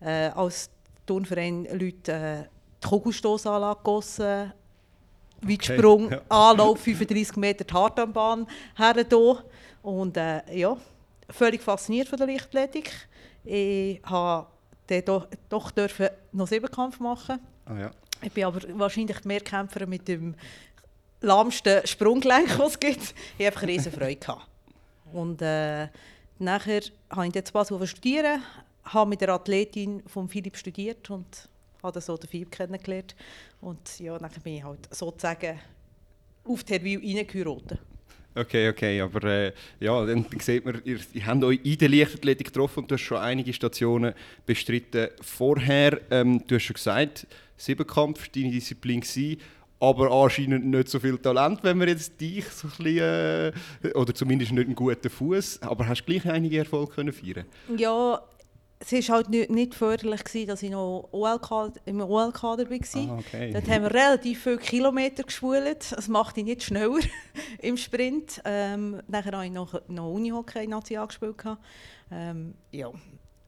äh, 0.00 0.28
als 0.34 0.70
Turnverein 1.06 1.66
Leute 1.72 2.12
äh, 2.12 2.48
die 2.82 2.88
Kugelstossanlage 2.88 3.78
gegossen, 3.78 4.52
Weitsprung, 5.40 6.06
okay. 6.06 6.20
Anlauf 6.28 6.80
35 6.80 7.36
Meter 7.36 7.64
die 7.64 7.72
Hartanbahn 7.72 8.46
her 8.76 9.06
und 9.82 10.16
äh, 10.16 10.40
ja, 10.52 10.76
völlig 11.30 11.62
fasziniert 11.62 12.08
von 12.08 12.18
der 12.18 12.26
Lichtathletik. 12.26 12.90
Ich 13.44 14.00
habe 14.04 14.46
dann 14.86 15.04
doch, 15.04 15.28
doch 15.48 15.70
dürfen 15.70 16.08
noch 16.32 16.46
Siebenkampf 16.46 17.00
machen. 17.00 17.38
Oh 17.68 17.74
ja. 17.74 17.90
Ich 18.22 18.32
bin 18.32 18.44
aber 18.44 18.60
wahrscheinlich 18.78 19.24
mehr 19.24 19.40
Kämpfer 19.40 19.86
mit 19.86 20.08
dem 20.08 20.34
lahmsten 21.20 21.86
Sprunggelenk, 21.86 22.58
was 22.58 22.72
es 22.72 22.80
gibt. 22.80 23.14
Ich 23.38 23.46
hatte 23.46 23.56
einfach 23.56 23.68
riesen 23.68 23.92
Freude. 23.92 24.16
Gehabt. 24.16 24.48
Und 25.12 25.42
äh, 25.42 25.88
nachher 26.38 26.80
habe 27.10 27.26
ich 27.26 27.34
jetzt 27.34 27.52
Basel 27.52 27.86
studieren, 27.86 28.42
habe 28.84 29.10
mit 29.10 29.20
der 29.20 29.30
Athletin 29.30 30.02
von 30.06 30.28
Philipp 30.28 30.56
studiert 30.56 31.10
und 31.10 31.48
habe 31.82 32.00
so 32.00 32.16
den 32.16 32.28
Philipp 32.28 32.50
kennengelernt. 32.50 33.14
Und 33.60 33.98
ja, 33.98 34.18
dann 34.18 34.30
bin 34.42 34.56
ich 34.56 34.64
halt 34.64 34.88
sozusagen 34.94 35.58
auf 36.44 36.64
die 36.64 36.74
Herwil 36.74 36.98
reingeheiratet. 36.98 37.78
Okay, 38.36 38.68
okay, 38.68 39.00
aber 39.00 39.24
äh, 39.24 39.52
ja, 39.80 40.04
dann, 40.04 40.26
sieht 40.38 40.64
man, 40.64 40.82
ihr, 40.84 40.98
ihr 41.14 41.26
habt 41.26 41.42
euch 41.42 41.60
in 41.64 41.78
der 41.78 41.88
Leichtathletik 41.88 42.48
getroffen 42.48 42.80
und 42.80 42.90
du 42.90 42.94
hast 42.94 43.02
schon 43.02 43.18
einige 43.18 43.52
Stationen 43.52 44.12
bestritten 44.44 45.08
vorher. 45.22 46.00
Ähm, 46.10 46.42
du 46.46 46.56
hast 46.56 46.64
schon 46.64 46.74
gesagt, 46.74 47.26
Siebenkampf 47.56 48.28
deine 48.28 48.50
Disziplin. 48.50 49.00
Gewesen. 49.00 49.38
aber 49.80 50.10
anscheinend 50.10 50.66
nicht 50.66 50.88
so 50.88 50.98
viel 50.98 51.18
Talent, 51.18 51.60
wenn 51.62 51.78
wir 51.80 51.88
jetzt 51.88 52.20
dich 52.20 52.44
so 52.46 52.68
ein 52.68 52.84
bisschen, 52.84 53.52
äh, 53.82 53.92
oder 53.94 54.14
zumindest 54.14 54.52
nicht 54.52 54.66
einen 54.66 54.74
guten 54.74 55.10
Fuß, 55.10 55.62
aber 55.62 55.86
hast 55.86 56.04
gleich 56.06 56.26
einige 56.26 56.58
Erfolge 56.58 56.94
können 56.94 57.12
feiern? 57.12 57.44
Ja, 57.76 58.20
es 58.78 58.92
war 59.08 59.16
halt 59.16 59.30
nicht, 59.30 59.50
nicht 59.50 59.74
förderlich, 59.74 60.24
gewesen, 60.24 60.48
dass 60.48 60.62
ich 60.62 60.70
noch 60.70 61.08
OLK, 61.12 61.72
im 61.86 62.00
OL-Kader 62.00 62.68
war. 62.68 63.10
Ah, 63.10 63.18
okay. 63.18 63.52
Dort 63.52 63.68
haben 63.68 63.82
wir 63.84 63.94
relativ 63.94 64.42
viele 64.42 64.58
Kilometer 64.58 65.22
gespult. 65.22 65.92
Das 65.92 66.08
macht 66.08 66.36
dich 66.36 66.44
nicht 66.44 66.62
schneller 66.62 67.00
im 67.60 67.76
Sprint. 67.76 68.42
Ähm, 68.44 69.00
nachher 69.08 69.32
habe 69.32 69.46
ich 69.46 69.52
noch, 69.52 69.80
noch 69.88 70.12
Unihockey 70.12 70.66
Nazi 70.66 70.98
gespielt. 71.06 71.36
Ähm, 72.10 72.54
ja, 72.70 72.90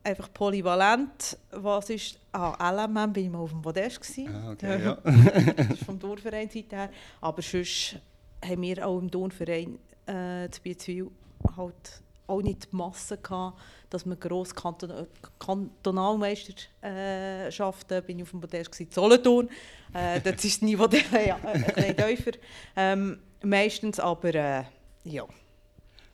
einfach 0.02 0.32
polyvalent. 0.32 1.36
Was 1.50 1.90
ist... 1.90 2.18
Ah, 2.32 2.70
LMM 2.70 3.12
bin 3.12 3.24
ich 3.24 3.30
mal 3.30 3.40
auf 3.40 3.50
dem 3.50 3.62
Podest. 3.62 4.00
gewesen. 4.00 4.34
Ah, 4.34 4.52
okay, 4.52 4.82
ja. 4.82 4.94
das 5.56 5.70
ist 5.70 5.84
vom 5.84 6.00
Turnverein 6.00 6.48
her. 6.48 6.90
Aber 7.20 7.42
sonst 7.42 7.96
haben 8.44 8.62
wir 8.62 8.86
auch 8.86 8.98
im 8.98 9.10
Turnverein 9.10 9.78
äh, 10.06 10.48
zu 10.50 10.62
Biezwil 10.62 11.10
halt 11.56 12.02
auch 12.28 12.42
nicht 12.42 12.70
die 12.70 12.76
Masse 12.76 13.18
gehabt, 13.18 13.58
dass 13.90 14.06
wir 14.06 14.14
grosse 14.16 14.54
Kanton 14.54 15.06
Kantonalmeisterschaften, 15.38 18.02
bin 18.04 18.18
ich 18.18 18.22
auf 18.22 18.30
dem 18.30 18.40
Podest 18.40 18.70
gewesen, 18.70 18.92
Solothurn. 18.92 19.48
Äh, 19.94 20.20
dort 20.24 20.44
ist 20.44 20.56
das 20.56 20.62
Niveau 20.62 20.86
dann, 20.86 21.00
ja, 21.26 21.38
ein 21.42 21.64
bisschen 21.64 21.96
tiefer. 21.96 22.32
Ähm, 22.76 23.18
meistens 23.42 23.98
aber, 23.98 24.34
äh, 24.34 24.64
ja. 25.04 25.24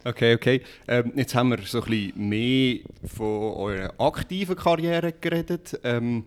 Okay, 0.05 0.35
okay. 0.35 0.63
Ähm, 0.87 1.13
jetzt 1.17 1.35
haben 1.35 1.49
wir 1.49 1.59
so 1.65 1.83
ein 1.83 1.91
bisschen 1.91 2.29
mehr 2.29 2.79
von 3.07 3.55
eurer 3.55 3.93
aktiven 3.99 4.55
Karriere 4.55 5.13
geredet. 5.13 5.81
Ähm, 5.83 6.27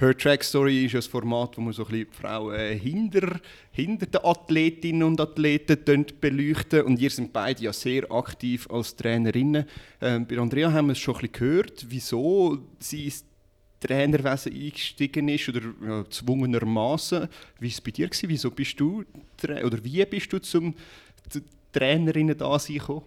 Her 0.00 0.16
Track 0.16 0.44
Story 0.44 0.84
ist 0.84 0.94
ein 0.94 1.02
Format, 1.02 1.56
wo 1.56 1.60
man 1.60 1.72
so 1.72 1.84
ein 1.84 2.06
Frauen 2.12 2.78
hinter, 2.78 3.40
hinter 3.72 4.06
den 4.06 4.24
Athletinnen 4.24 5.02
und 5.02 5.20
Athleten 5.20 6.06
beleuchten. 6.20 6.82
Und 6.82 7.00
ihr 7.00 7.10
seid 7.10 7.32
beide 7.32 7.64
ja 7.64 7.72
sehr 7.72 8.08
aktiv 8.12 8.68
als 8.70 8.94
Trainerinnen. 8.94 9.66
Ähm, 10.00 10.24
bei 10.24 10.38
Andrea 10.38 10.72
haben 10.72 10.86
wir 10.86 10.92
es 10.92 10.98
schon 10.98 11.16
ein 11.16 11.32
gehört, 11.32 11.84
wieso 11.88 12.58
sie 12.78 13.06
ins 13.06 13.24
Trainerwesen 13.80 14.52
eingestiegen 14.52 15.28
ist 15.28 15.48
oder 15.48 15.62
ja, 15.84 16.02
gezwungenermaßen. 16.02 17.28
Wie 17.58 17.66
war 17.66 17.68
es 17.68 17.80
bei 17.80 17.90
dir? 17.90 18.06
Gewesen? 18.06 18.28
Wieso 18.28 18.52
bist 18.52 18.78
du, 18.78 19.04
oder 19.42 19.82
wie 19.82 20.04
bist 20.04 20.32
du 20.32 20.38
zum, 20.38 20.76
zu 21.28 21.40
Trainerinnen 21.72 22.38
da 22.38 22.56
gekommen? 22.56 23.02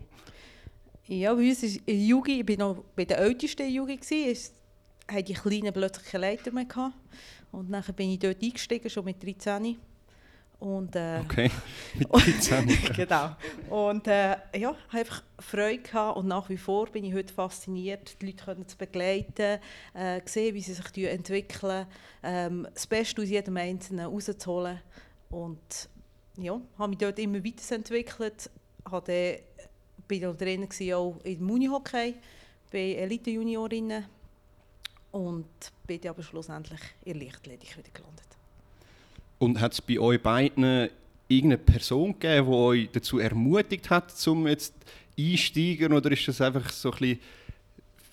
Ja, 1.07 1.33
bei 1.33 1.47
uns 1.47 1.63
ist 1.63 1.81
Jugend, 1.87 2.49
ich 2.49 2.59
war 2.59 2.67
noch 2.67 2.83
bei 2.97 3.03
ältesten 3.03 3.73
der 3.73 3.85
gewesen, 3.85 4.29
ist, 4.29 4.60
hatten 5.11 5.25
die 5.25 5.33
Kleinen 5.33 5.73
plötzlich 5.73 6.11
keine 6.11 6.27
Leiter 6.27 6.51
mehr. 6.51 6.65
Gehabt. 6.65 6.95
Und 7.51 7.71
dann 7.71 7.83
bin 7.95 8.11
ich 8.11 8.19
dort 8.19 8.41
eingestiegen, 8.41 8.89
schon 8.89 9.05
mit 9.05 9.21
13. 9.21 9.77
Und, 10.59 10.95
äh, 10.95 11.21
Okay, 11.21 11.49
mit 11.95 12.13
13. 12.13 12.67
genau. 12.95 13.35
Und 13.69 14.07
äh, 14.07 14.37
ja, 14.55 14.75
einfach 14.91 15.23
Freude 15.39 15.79
gehabt 15.79 16.17
und 16.17 16.27
nach 16.27 16.49
wie 16.49 16.57
vor 16.57 16.85
bin 16.85 17.03
ich 17.03 17.15
heute 17.15 17.33
fasziniert, 17.33 18.21
die 18.21 18.27
Leute 18.27 18.45
können 18.45 18.67
zu 18.67 18.77
begleiten, 18.77 19.59
äh, 19.95 20.21
sehen, 20.25 20.53
wie 20.53 20.61
sie 20.61 20.75
sich 20.75 21.09
entwickeln, 21.09 21.87
ähm, 22.21 22.67
das 22.71 22.85
Beste 22.85 23.23
aus 23.23 23.29
jedem 23.29 23.57
Einzelnen 23.57 24.05
rauszuholen. 24.05 24.79
Und 25.31 25.89
ja, 26.37 26.61
habe 26.77 26.89
mich 26.89 26.99
dort 26.99 27.17
immer 27.17 27.43
weiterentwickelt, 27.43 28.51
habe 28.85 29.41
dann, 29.57 29.67
bin 30.07 30.25
auch 30.27 30.35
drin 30.35 30.69
gewesen, 30.69 30.93
auch 30.93 31.19
im 31.23 31.49
Unihockey, 31.49 32.13
bei 32.71 32.93
Elite-Juniorinnen 32.93 34.05
und 35.11 35.47
bin 35.85 36.07
aber 36.07 36.23
schlussendlich 36.23 36.79
in 37.03 37.13
der 37.13 37.23
Lichtathletik 37.23 37.77
wieder 37.77 37.89
gelandet. 37.93 38.25
Und 39.39 39.59
hat 39.59 39.73
es 39.73 39.81
bei 39.81 39.99
euch 39.99 40.21
beiden 40.21 40.89
irgendeine 41.27 41.57
Person 41.57 42.13
gegeben, 42.19 42.47
die 42.47 42.53
euch 42.53 42.89
dazu 42.91 43.19
ermutigt 43.19 43.89
hat, 43.89 44.27
um 44.27 44.47
jetzt 44.47 44.73
einsteigen? 45.17 45.93
Oder 45.93 46.11
ist 46.11 46.27
das 46.27 46.41
einfach 46.41 46.69
so 46.69 46.91
ein 46.91 46.97
bisschen, 46.99 47.19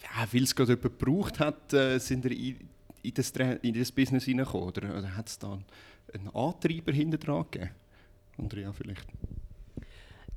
ja, 0.02 0.28
weil 0.32 0.42
es 0.42 0.54
gerade 0.54 0.72
jemand 0.72 0.98
gebraucht 0.98 1.40
hat, 1.40 1.72
äh, 1.72 1.98
sind 1.98 2.24
ihr 2.24 2.32
in, 2.32 2.56
in, 3.02 3.14
das, 3.14 3.32
in 3.62 3.74
das 3.74 3.92
Business 3.92 4.24
hineingekommen? 4.24 4.68
Oder, 4.68 4.98
oder 4.98 5.16
hat 5.16 5.28
es 5.28 5.38
da 5.38 5.52
einen, 5.52 5.64
einen 6.14 6.34
Antreiber 6.34 6.92
hinter 6.92 7.18
dran 7.18 7.44
gegeben? 7.50 7.70
Andrea 8.38 8.72
vielleicht? 8.72 9.06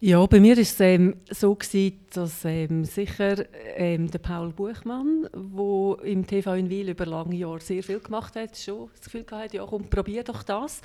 Ja, 0.04 0.26
bei 0.26 0.40
mir 0.40 0.56
war 0.56 0.62
es 0.64 0.80
ähm, 0.80 1.18
so, 1.30 1.54
gewesen, 1.54 2.00
dass 2.12 2.44
ähm, 2.44 2.86
sicher 2.86 3.46
ähm, 3.78 4.10
der 4.10 4.18
Paul 4.18 4.52
Buchmann, 4.52 5.30
der 5.32 6.04
im 6.04 6.26
TV 6.26 6.56
in 6.56 6.72
Wil 6.72 6.90
über 6.90 7.06
lange 7.06 7.36
Jahre 7.36 7.60
sehr 7.60 7.84
viel 7.84 8.00
gemacht 8.00 8.36
hat, 8.36 8.58
schon 8.58 8.90
das 8.96 9.06
Gefühl 9.06 9.28
hatte, 9.30 9.58
ja 9.58 9.66
komm, 9.70 9.92
probier 9.92 10.24
doch 10.24 10.42
das. 10.42 10.82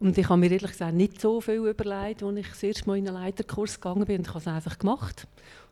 Und 0.00 0.18
ich 0.18 0.28
habe 0.28 0.38
mir 0.38 0.50
ehrlich 0.52 0.72
gesagt 0.72 0.92
nicht 0.92 1.18
so 1.18 1.40
viel 1.40 1.66
überlegt, 1.66 2.22
als 2.22 2.36
ich 2.36 2.48
das 2.48 2.62
erste 2.62 2.86
Mal 2.88 2.98
in 2.98 3.08
einen 3.08 3.22
Leiterkurs 3.22 3.80
gegangen 3.80 4.04
bin. 4.04 4.20
Ich 4.20 4.28
habe 4.28 4.40
es 4.40 4.46
einfach 4.46 4.78
gemacht. 4.78 5.26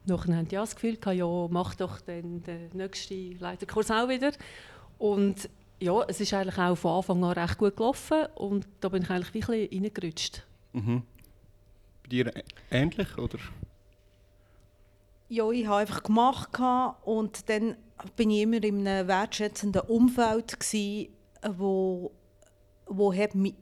Nachher 0.07 0.43
die 0.45 0.55
ja 0.55 0.63
das 0.63 0.75
Gefühl 0.75 0.97
gehabt, 0.97 1.19
ja, 1.19 1.49
mach 1.51 1.75
doch 1.75 2.01
den, 2.01 2.43
den 2.45 2.71
nächsten 2.73 3.39
Leiterkurs 3.41 3.91
auch 3.91 4.09
wieder. 4.09 4.33
Und 4.97 5.51
ja, 5.81 6.03
es 6.09 6.19
ist 6.23 6.33
eigentlich 6.33 6.57
auch 6.57 6.77
von 6.77 6.97
Anfang 6.97 7.25
an 7.25 7.33
recht 7.33 7.59
gut 7.59 7.77
gelaufen. 7.77 8.25
Und 8.37 8.67
da 8.81 8.89
bin 8.89 9.03
ich 9.03 9.11
eigentlich 9.11 9.33
bisschen 9.33 9.69
reingerutscht. 9.71 10.47
Mhm. 10.73 11.03
Dir 12.11 12.33
ähnlich? 12.71 13.17
Oder? 13.19 13.39
Ja, 15.29 15.49
ich 15.51 15.67
habe 15.67 15.77
einfach 15.83 16.03
gemacht 16.03 16.51
und 17.05 17.49
dann 17.49 17.77
bin 18.17 18.31
ich 18.31 18.43
immer 18.43 18.63
in 18.63 18.87
einem 18.87 19.07
wertschätzenden 19.09 19.83
Umfeld 19.83 20.59
gsi, 20.59 21.11
wo 21.53 22.13
wo 22.93 23.15
hat 23.15 23.37
mich 23.37 23.55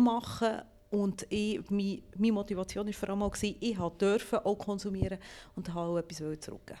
machen 0.00 0.62
und 0.90 1.24
ich, 1.30 1.60
mi- 1.70 2.02
meine 2.18 2.32
Motivation 2.32 2.86
war 2.86 2.92
vor 2.92 3.08
allem 3.10 3.22
auch, 3.22 3.36
ich 3.40 3.78
habe 3.78 3.96
dürfen 3.96 4.40
auch 4.40 4.56
konsumieren 4.56 5.18
und 5.54 5.72
habe 5.72 5.88
auch 5.88 5.98
etwas 5.98 6.40
zurückgeben. 6.40 6.80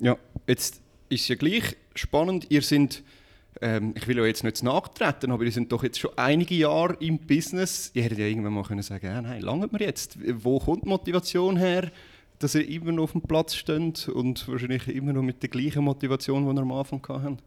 Ja, 0.00 0.16
jetzt 0.46 0.80
ist 1.08 1.22
es 1.22 1.28
ja 1.28 1.36
gleich 1.36 1.76
spannend. 1.94 2.50
Ihr 2.50 2.62
sind, 2.62 3.02
ähm, 3.60 3.94
ich 3.96 4.06
will 4.06 4.20
euch 4.20 4.28
jetzt 4.28 4.44
nicht 4.44 4.62
nachtreten, 4.62 5.30
aber 5.30 5.44
ihr 5.44 5.52
sind 5.52 5.72
doch 5.72 5.82
jetzt 5.82 5.98
schon 5.98 6.10
einige 6.16 6.54
Jahre 6.54 6.96
im 7.00 7.18
Business. 7.18 7.90
Ihr 7.94 8.04
hättet 8.04 8.18
ja 8.18 8.26
irgendwann 8.26 8.54
mal 8.54 8.64
können 8.64 8.82
sagen, 8.82 9.06
ja, 9.06 9.20
nein, 9.20 9.42
langt 9.42 9.72
mir 9.72 9.80
jetzt. 9.80 10.18
Wo 10.42 10.58
kommt 10.58 10.84
die 10.84 10.88
Motivation 10.88 11.56
her, 11.56 11.90
dass 12.38 12.54
ihr 12.54 12.68
immer 12.68 12.92
noch 12.92 13.04
auf 13.04 13.12
dem 13.12 13.22
Platz 13.22 13.54
steht 13.54 14.08
und 14.08 14.46
wahrscheinlich 14.48 14.88
immer 14.88 15.12
noch 15.12 15.22
mit 15.22 15.42
der 15.42 15.50
gleichen 15.50 15.84
Motivation, 15.84 16.44
die 16.44 16.54
ihr 16.54 16.62
am 16.62 16.72
Anfang 16.72 17.02
hattet? 17.08 17.42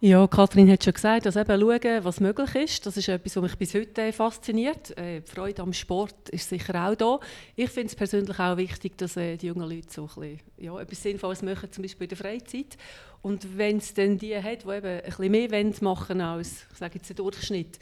Ja, 0.00 0.26
Kathrin 0.26 0.70
hat 0.70 0.84
schon 0.84 0.92
gesagt, 0.92 1.24
dass 1.24 1.34
eben 1.34 1.58
schauen, 1.58 2.04
was 2.04 2.20
möglich 2.20 2.54
ist. 2.56 2.84
Das 2.84 2.94
ist 2.98 3.08
etwas, 3.08 3.36
was 3.36 3.42
mich 3.42 3.56
bis 3.56 3.74
heute 3.74 4.12
fasziniert. 4.12 4.94
Äh, 4.98 5.22
die 5.22 5.30
Freude 5.30 5.62
am 5.62 5.72
Sport 5.72 6.28
ist 6.28 6.46
sicher 6.46 6.74
auch 6.74 6.94
da. 6.94 7.20
Ich 7.56 7.70
finde 7.70 7.86
es 7.86 7.96
persönlich 7.96 8.38
auch 8.38 8.58
wichtig, 8.58 8.98
dass 8.98 9.16
äh, 9.16 9.38
die 9.38 9.46
jungen 9.46 9.66
Leute 9.66 9.88
so 9.88 10.02
ein 10.02 10.08
bisschen, 10.08 10.40
ja, 10.58 10.78
etwas 10.78 11.02
Sinnvolles 11.02 11.40
machen, 11.40 11.72
zum 11.72 11.80
Beispiel 11.80 12.04
in 12.04 12.08
der 12.10 12.18
Freizeit. 12.18 12.76
Und 13.24 13.56
wenn 13.56 13.78
es 13.78 13.94
dann 13.94 14.18
die 14.18 14.36
hat, 14.36 14.64
die 14.64 14.68
eben 14.68 14.86
ein 14.86 15.02
bisschen 15.02 15.30
mehr 15.30 15.74
machen 15.80 16.20
als 16.20 16.66
sage 16.78 16.96
jetzt, 16.96 17.08
der 17.08 17.16
Durchschnitt, 17.16 17.78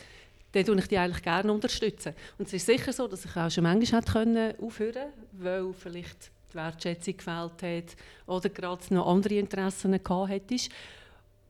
dann 0.52 0.62
unterstütze 0.62 0.82
ich 0.82 0.86
die 0.86 0.98
eigentlich 0.98 1.22
gerne. 1.24 1.52
Unterstützen. 1.52 2.14
Und 2.38 2.46
es 2.46 2.52
ist 2.52 2.66
sicher 2.66 2.92
so, 2.92 3.08
dass 3.08 3.24
ich 3.24 3.36
auch 3.36 3.50
schon 3.50 3.64
manchmal 3.64 4.02
hätte 4.02 4.12
können 4.12 4.54
aufhören 4.60 5.08
weil 5.32 5.72
vielleicht 5.72 6.30
die 6.52 6.54
Wertschätzung 6.54 7.16
gefehlt 7.16 7.60
hat 7.60 7.96
oder 8.28 8.48
gerade 8.50 8.94
noch 8.94 9.08
andere 9.08 9.34
Interessen 9.34 10.00
gehabt 10.00 10.30
hättest. 10.30 10.70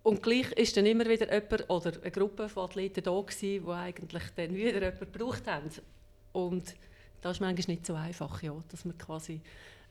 Und 0.03 0.23
gleich 0.23 0.51
ist 0.53 0.75
dann 0.75 0.87
immer 0.87 1.05
wieder 1.05 1.31
jemand 1.31 1.69
oder 1.69 1.93
eine 2.01 2.11
Gruppe 2.11 2.49
von 2.49 2.65
Athleten 2.65 3.05
da 3.05 3.21
gewesen, 3.21 3.67
die 3.67 3.71
eigentlich 3.71 4.25
dann 4.35 4.55
wieder 4.55 4.81
jemanden 4.81 5.13
gebraucht 5.13 5.47
haben. 5.47 5.69
Und 6.33 6.65
das 7.21 7.37
ist 7.37 7.41
manchmal 7.41 7.75
nicht 7.77 7.87
so 7.87 7.95
einfach, 7.95 8.43
ja, 8.43 8.55
dass 8.71 8.87
man 8.87 8.97
quasi 8.97 9.43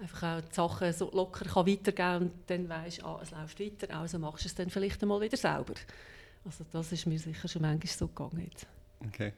einfach 0.01 0.37
auch 0.37 0.41
die 0.41 0.55
Sachen 0.55 0.93
so 0.93 1.11
locker 1.11 1.45
kann 1.45 1.67
weitergeben 1.67 1.95
kann 1.95 2.21
und 2.23 2.31
dann 2.47 2.69
weisst, 2.69 3.03
ah, 3.03 3.19
es 3.21 3.31
läuft 3.31 3.59
weiter, 3.59 3.95
also 3.97 4.19
machst 4.19 4.45
du 4.45 4.47
es 4.47 4.55
dann 4.55 4.69
vielleicht 4.69 5.01
einmal 5.01 5.21
wieder 5.21 5.37
selber. 5.37 5.73
Also 6.43 6.65
das 6.71 6.91
ist 6.91 7.05
mir 7.05 7.19
sicher 7.19 7.47
schon 7.47 7.61
manchmal 7.61 7.93
so 7.93 8.07
gegangen. 8.07 8.49
Jetzt. 8.49 8.65
Okay. 9.07 9.33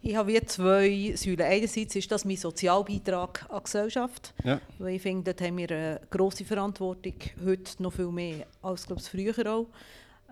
Ich 0.00 0.16
habe 0.16 0.32
wie 0.32 0.40
zwei 0.44 1.14
Säulen. 1.16 1.42
Einerseits 1.42 1.96
ist 1.96 2.10
das 2.10 2.24
mein 2.24 2.36
Sozialbeitrag 2.36 3.46
an 3.48 3.58
die 3.58 3.64
Gesellschaft. 3.64 4.34
Ja. 4.44 4.60
Weil 4.78 4.96
ich 4.96 5.02
finde, 5.02 5.32
dort 5.32 5.46
haben 5.46 5.56
wir 5.56 5.70
eine 5.70 6.00
grosse 6.10 6.44
Verantwortung, 6.44 7.14
heute 7.44 7.82
noch 7.82 7.92
viel 7.92 8.10
mehr 8.10 8.46
als 8.62 8.86
glaube 8.86 9.00
ich, 9.00 9.08
früher 9.08 9.50
auch. 9.50 9.66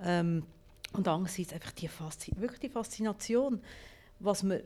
Ähm, 0.04 0.44
und 0.92 1.08
andererseits 1.08 1.52
einfach 1.52 1.72
die, 1.72 1.88
Faszi 1.88 2.32
wirklich 2.36 2.60
die 2.60 2.68
Faszination, 2.68 3.60
was 4.20 4.42
man 4.42 4.60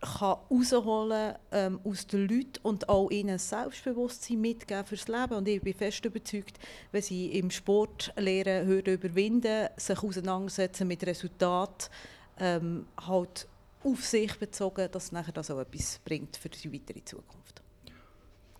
kann 0.00 0.36
herausholen 0.48 1.34
ähm, 1.52 1.80
aus 1.84 2.06
den 2.06 2.28
Leuten 2.28 2.58
und 2.62 2.88
auch 2.88 3.10
ihnen 3.10 3.30
ein 3.30 3.38
Selbstbewusstsein 3.38 4.40
mitgeben 4.40 4.84
fürs 4.84 5.08
Leben. 5.08 5.34
Und 5.34 5.48
ich 5.48 5.60
bin 5.60 5.74
fest 5.74 6.04
überzeugt, 6.04 6.58
wenn 6.92 7.02
sie 7.02 7.26
im 7.32 7.50
Sport 7.50 8.12
lernen, 8.16 8.66
Hürden 8.66 8.94
überwinden, 8.94 9.68
sich 9.76 10.02
auseinandersetzen 10.02 10.86
mit 10.86 11.04
Resultaten, 11.06 11.90
ähm, 12.38 12.86
halt 13.06 13.48
auf 13.82 14.04
sich 14.04 14.34
bezogen, 14.36 14.88
dass 14.90 15.12
nachher 15.12 15.32
das 15.32 15.50
auch 15.50 15.60
etwas 15.60 16.00
bringt 16.04 16.36
für 16.36 16.48
die 16.48 16.72
weitere 16.72 17.04
Zukunft. 17.04 17.62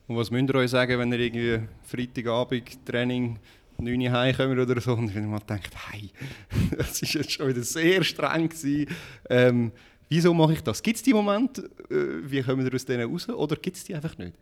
Und 0.07 0.17
was 0.17 0.31
müsst 0.31 0.49
ihr 0.49 0.55
euch 0.55 0.71
sagen, 0.71 0.99
wenn 0.99 1.13
ihr 1.13 1.21
irgendwie 1.21 1.69
Freitagabend 1.83 2.85
Training 2.87 3.39
9 3.81 4.01
Uhr 4.01 4.11
heimkommen 4.11 4.59
oder 4.59 4.81
so. 4.81 4.95
Und 4.95 5.15
habe 5.15 5.21
mir 5.21 5.39
gedacht, 5.39 5.71
hey, 5.91 6.11
das 6.77 7.01
war 7.03 7.09
jetzt 7.09 7.33
schon 7.33 7.49
wieder 7.49 7.63
sehr 7.63 8.03
streng. 8.03 8.49
Gewesen. 8.49 8.87
Ähm, 9.31 9.73
wieso 10.09 10.35
mache 10.35 10.55
ich 10.55 10.63
das? 10.63 10.83
Gibt 10.83 10.97
es 10.97 11.03
die 11.03 11.13
Momente, 11.13 11.71
äh, 11.91 12.31
wie 12.31 12.43
kommen 12.43 12.65
wir 12.65 12.75
aus 12.75 12.85
denen 12.85 13.11
raus? 13.11 13.29
Oder 13.29 13.57
gibt 13.57 13.77
es 13.77 13.85
die 13.85 13.95
einfach 13.95 14.17
nicht? 14.19 14.35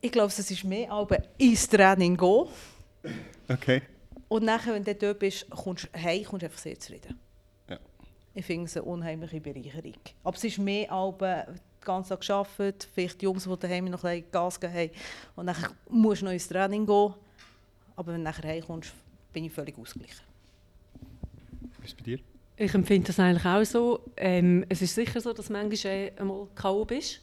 Ich 0.00 0.10
glaube, 0.10 0.28
es 0.28 0.50
ist 0.50 0.64
mehr 0.64 0.90
aber 0.90 1.22
ins 1.38 1.68
Training 1.68 2.16
gehen. 2.16 2.46
Okay. 3.48 3.82
Und 4.28 4.44
nachher, 4.44 4.74
wenn 4.74 4.82
du 4.82 4.94
dort 4.94 5.18
bist, 5.20 5.48
kommst 5.50 5.88
du 5.92 6.02
heim, 6.02 6.24
kommst 6.24 6.42
du 6.42 6.46
einfach 6.46 6.58
sehr 6.58 6.78
zufrieden. 6.78 7.18
Ja. 7.68 7.78
Ich 8.34 8.44
finde 8.44 8.64
es 8.64 8.76
eine 8.76 8.84
unheimliche 8.86 9.40
Bereicherung. 9.40 9.94
Aber 10.24 10.36
es 10.36 10.42
ist 10.42 10.58
mehr 10.58 10.90
aber 10.90 11.44
den 11.44 11.60
ganzen 11.84 12.08
Tag 12.10 12.26
gearbeitet, 12.26 12.88
vielleicht 12.92 13.20
die 13.20 13.26
Jungs, 13.26 13.44
die 13.44 13.58
daheim 13.58 13.84
noch 13.84 14.02
ein 14.04 14.22
bisschen 14.22 14.32
Gas 14.32 14.58
geben 14.58 14.74
haben. 14.74 14.90
Und 15.36 15.46
dann 15.46 15.56
musst 15.88 16.22
du 16.22 16.24
noch 16.24 16.32
ins 16.32 16.48
Training 16.48 16.84
gehen. 16.84 17.14
Aber 17.94 18.12
wenn 18.12 18.20
du 18.20 18.22
nachher 18.22 18.48
heimkommst, 18.48 18.92
bin 19.32 19.44
ich 19.44 19.52
völlig 19.52 19.78
ausgeglichen. 19.78 20.24
Was 21.78 21.88
ist 21.88 21.96
bei 21.96 22.02
dir? 22.02 22.18
Ich 22.62 22.74
empfinde 22.74 23.08
das 23.08 23.18
eigentlich 23.18 23.44
auch 23.44 23.64
so. 23.64 24.00
Ähm, 24.16 24.64
es 24.68 24.82
ist 24.82 24.94
sicher 24.94 25.20
so, 25.20 25.32
dass 25.32 25.50
manchmal 25.50 25.92
äh, 25.92 26.12
einmal 26.16 26.46
K.O. 26.54 26.84
bist. 26.84 27.20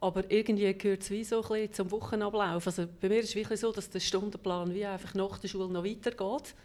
Aber 0.00 0.28
irgendwie 0.28 0.74
gehört 0.74 1.02
es 1.02 1.10
wie 1.12 1.22
so 1.22 1.40
ein 1.40 1.48
bisschen 1.48 1.72
zum 1.72 1.90
Wochenablauf. 1.92 2.66
Also 2.66 2.86
bei 3.00 3.08
mir 3.08 3.20
ist 3.20 3.28
es 3.28 3.36
wirklich 3.36 3.60
so, 3.60 3.70
dass 3.70 3.90
der 3.90 4.00
Stundenplan 4.00 4.74
wie 4.74 4.84
einfach 4.84 5.14
nach 5.14 5.38
der 5.38 5.46
Schule 5.46 5.68
noch 5.68 5.84
weitergeht. 5.84 6.56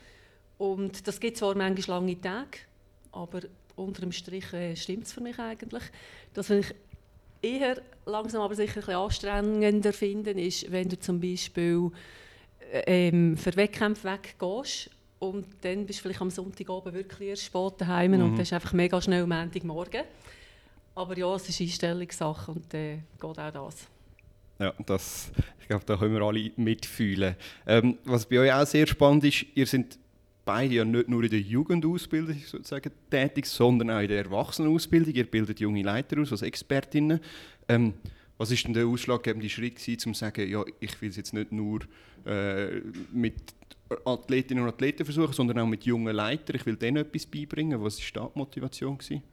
Und 0.58 1.08
das 1.08 1.20
gibt 1.20 1.38
zwar 1.38 1.54
manchmal 1.54 2.00
lange 2.00 2.20
Tage, 2.20 2.58
aber 3.12 3.42
unter 3.76 4.02
dem 4.02 4.12
Strich 4.12 4.52
äh, 4.52 4.76
stimmt 4.76 5.06
es 5.06 5.14
für 5.14 5.22
mich 5.22 5.38
eigentlich. 5.38 5.84
Das, 6.34 6.50
was 6.50 6.58
ich 6.58 6.76
eher 7.44 7.80
langsam 8.08 8.42
aber 8.42 8.56
sicher 8.56 8.78
ein 8.78 8.82
bisschen 8.82 8.96
anstrengender 8.96 9.94
finde, 9.94 10.32
ist, 10.32 10.72
wenn 10.72 10.90
du 10.90 11.00
zum 11.00 11.22
Beispiel 11.22 11.92
äh, 12.72 13.10
ähm, 13.10 13.38
für 13.38 13.56
Wettkämpfe 13.56 14.10
weggehst 14.10 14.90
und 15.20 15.46
dann 15.62 15.86
bist 15.86 16.00
du 16.00 16.04
vielleicht 16.04 16.22
am 16.22 16.30
Sonntagabend 16.30 16.94
wirklich 16.94 17.30
erst 17.30 17.44
spät 17.46 17.74
daheim 17.80 18.12
Mhm. 18.12 18.22
und 18.24 18.32
das 18.38 18.48
ist 18.50 18.54
einfach 18.54 18.74
mega 18.74 19.02
schnell 19.02 19.24
am 19.24 19.30
Montagmorgen. 19.30 20.04
Aber 20.96 21.18
ja, 21.18 21.34
es 21.36 21.48
ist 21.50 21.62
Einstellungssache 21.62 22.52
und 22.52 22.74
dann 22.74 22.82
äh, 22.82 22.98
geht 23.20 23.24
auch 23.40 23.52
das. 23.52 23.88
Ja, 24.60 24.74
das, 24.86 25.32
ich 25.60 25.68
glaube, 25.68 25.86
da 25.86 25.96
können 25.98 26.16
wir 26.16 26.22
alle 26.24 26.52
mitfühlen. 26.56 27.36
Ähm, 27.68 27.98
was 28.06 28.26
bei 28.26 28.40
euch 28.40 28.52
auch 28.52 28.66
sehr 28.66 28.88
spannend 28.88 29.24
ist, 29.24 29.46
ihr 29.54 29.68
seid 29.68 30.00
beide 30.44 30.74
ja 30.74 30.86
nicht 30.86 31.08
nur 31.10 31.24
in 31.24 31.30
der 31.30 31.42
Jugendausbildung 31.42 32.38
sozusagen 32.46 32.92
tätig, 33.12 33.46
sondern 33.46 33.92
auch 33.92 34.00
in 34.00 34.08
der 34.08 34.24
Erwachsenenausbildung. 34.26 35.14
Ihr 35.14 35.30
bildet 35.30 35.60
junge 35.60 35.84
Leiter 35.84 36.20
aus 36.20 36.32
als 36.32 36.42
Expertinnen. 36.42 37.20
Ähm, 37.68 37.94
was 38.40 38.50
ist 38.52 38.66
denn 38.66 38.74
der 38.74 38.88
ausschlaggebende 38.88 39.50
Schritt 39.50 39.76
gewesen, 39.76 40.10
um 40.10 40.14
zu 40.14 40.20
sagen, 40.20 40.50
ja, 40.50 40.64
ich 40.80 41.00
will 41.02 41.10
es 41.10 41.18
jetzt 41.18 41.34
nicht 41.34 41.52
nur 41.52 41.82
äh, 42.26 42.82
mit 43.12 43.36
Athletinnen 44.06 44.64
und 44.64 44.70
Athleten 44.70 45.06
versuchen, 45.06 45.34
sondern 45.34 45.60
auch 45.60 45.68
mit 45.68 45.86
jungen 45.86 46.16
Leitern. 46.16 46.56
Ich 46.56 46.66
will 46.66 46.76
denen 46.76 46.98
etwas 46.98 47.26
beibringen. 47.26 47.84
Was 47.84 48.00
war 48.00 48.24
da 48.24 48.32
die 48.34 48.40
Motivation? 48.40 48.98
Gewesen? 48.98 49.24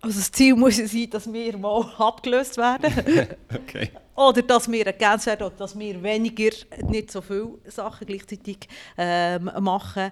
Also 0.00 0.20
das 0.20 0.30
Ziel 0.30 0.54
muss 0.54 0.76
sein, 0.76 1.10
dass 1.10 1.30
wir 1.32 1.58
mal 1.58 1.82
abgelöst 1.98 2.56
werden. 2.56 2.92
Okay. 3.54 3.90
Oder 4.14 4.42
dass 4.42 4.70
wir 4.70 4.86
ergänzt 4.86 5.26
werden, 5.26 5.46
oder 5.46 5.56
dass 5.56 5.78
wir 5.78 6.02
weniger, 6.02 6.50
nicht 6.88 7.10
so 7.10 7.20
viele 7.20 7.58
Sachen 7.66 8.06
gleichzeitig 8.06 8.68
ähm, 8.96 9.50
machen. 9.60 10.10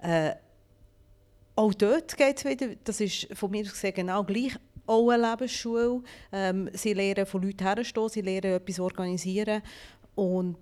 Äh, 0.00 0.32
auch 1.56 1.74
dort 1.74 2.16
geht 2.16 2.38
es 2.38 2.44
wieder, 2.44 2.68
das 2.84 3.00
ist 3.00 3.28
von 3.36 3.50
mir 3.50 3.64
gesehen 3.64 3.94
genau 3.94 4.22
gleich, 4.22 4.56
auch 4.86 5.10
eine 5.10 5.30
Lebensschule. 5.30 6.02
Ähm, 6.30 6.70
sie 6.72 6.94
lernen 6.94 7.26
von 7.26 7.42
Leuten 7.42 7.64
herstehen, 7.64 8.08
sie 8.08 8.20
lernen 8.20 8.54
etwas 8.54 8.78
organisieren. 8.78 9.62
Und 10.14 10.56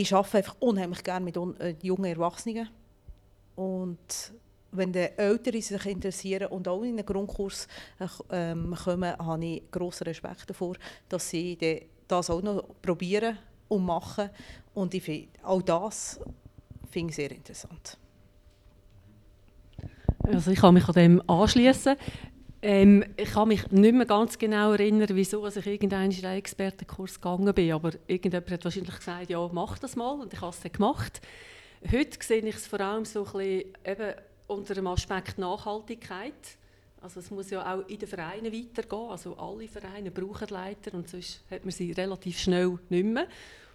ich 0.00 0.14
arbeite 0.14 0.38
einfach 0.38 0.56
unheimlich 0.60 1.04
gerne 1.04 1.24
mit 1.24 1.36
äh, 1.36 1.74
jungen 1.82 2.06
Erwachsenen. 2.06 2.68
Und 3.54 4.32
wenn 4.72 4.92
die 4.92 5.08
Eltern 5.16 5.60
sich 5.60 5.86
interessieren 5.86 6.48
und 6.48 6.66
auch 6.66 6.82
in 6.82 6.98
einen 6.98 7.06
Grundkurs 7.06 7.68
äh, 8.00 8.06
ähm, 8.30 8.74
kommen, 8.74 9.16
habe 9.16 9.44
ich 9.44 9.70
grossen 9.70 10.04
Respekt 10.04 10.50
davor, 10.50 10.74
dass 11.08 11.30
sie 11.30 11.56
das 12.08 12.30
auch 12.30 12.42
noch 12.42 12.64
probieren 12.82 13.38
und 13.68 13.84
machen. 13.84 14.30
Und 14.74 14.94
ich 14.94 15.02
finde, 15.02 15.28
auch 15.42 15.62
das 15.62 16.20
finde 16.90 17.10
ich 17.10 17.16
sehr 17.16 17.30
interessant. 17.30 17.98
Also 20.24 20.50
ich 20.50 20.58
kann 20.58 20.74
mich 20.74 20.88
an 20.88 20.94
dem 20.94 21.30
anschließen. 21.30 21.96
Ähm, 22.66 23.04
ich 23.18 23.30
kann 23.30 23.48
mich 23.48 23.70
nicht 23.72 23.94
mehr 23.94 24.06
ganz 24.06 24.38
genau 24.38 24.72
erinnern, 24.72 25.10
wieso 25.12 25.46
ich 25.46 25.66
irgendeinen 25.66 26.10
in 26.10 26.24
einen 26.24 26.38
Expertenkurs 26.38 27.20
gegangen 27.20 27.52
bin. 27.52 27.72
Aber 27.72 27.90
irgendjemand 28.06 28.50
hat 28.50 28.64
wahrscheinlich 28.64 28.96
gesagt, 28.96 29.28
ja, 29.28 29.50
mach 29.52 29.78
das 29.78 29.96
mal. 29.96 30.12
Und 30.12 30.32
ich 30.32 30.40
habe 30.40 30.50
es 30.50 30.60
dann 30.62 30.72
gemacht. 30.72 31.20
Heute 31.92 32.18
sehe 32.22 32.38
ich 32.38 32.54
es 32.54 32.66
vor 32.66 32.80
allem 32.80 33.04
so 33.04 33.26
ein 33.26 33.32
bisschen 33.32 33.74
eben 33.84 34.14
unter 34.46 34.74
dem 34.74 34.86
Aspekt 34.86 35.36
Nachhaltigkeit. 35.36 36.32
Also 37.02 37.20
es 37.20 37.30
muss 37.30 37.50
ja 37.50 37.70
auch 37.70 37.86
in 37.86 37.98
den 37.98 38.08
Vereinen 38.08 38.50
weitergehen. 38.50 39.10
Also 39.10 39.36
alle 39.36 39.68
Vereine 39.68 40.10
brauchen 40.10 40.48
Leiter 40.48 40.94
und 40.94 41.06
sonst 41.06 41.44
hat 41.50 41.66
man 41.66 41.70
sie 41.70 41.92
relativ 41.92 42.38
schnell 42.38 42.78
nicht 42.88 43.04
mehr. 43.04 43.28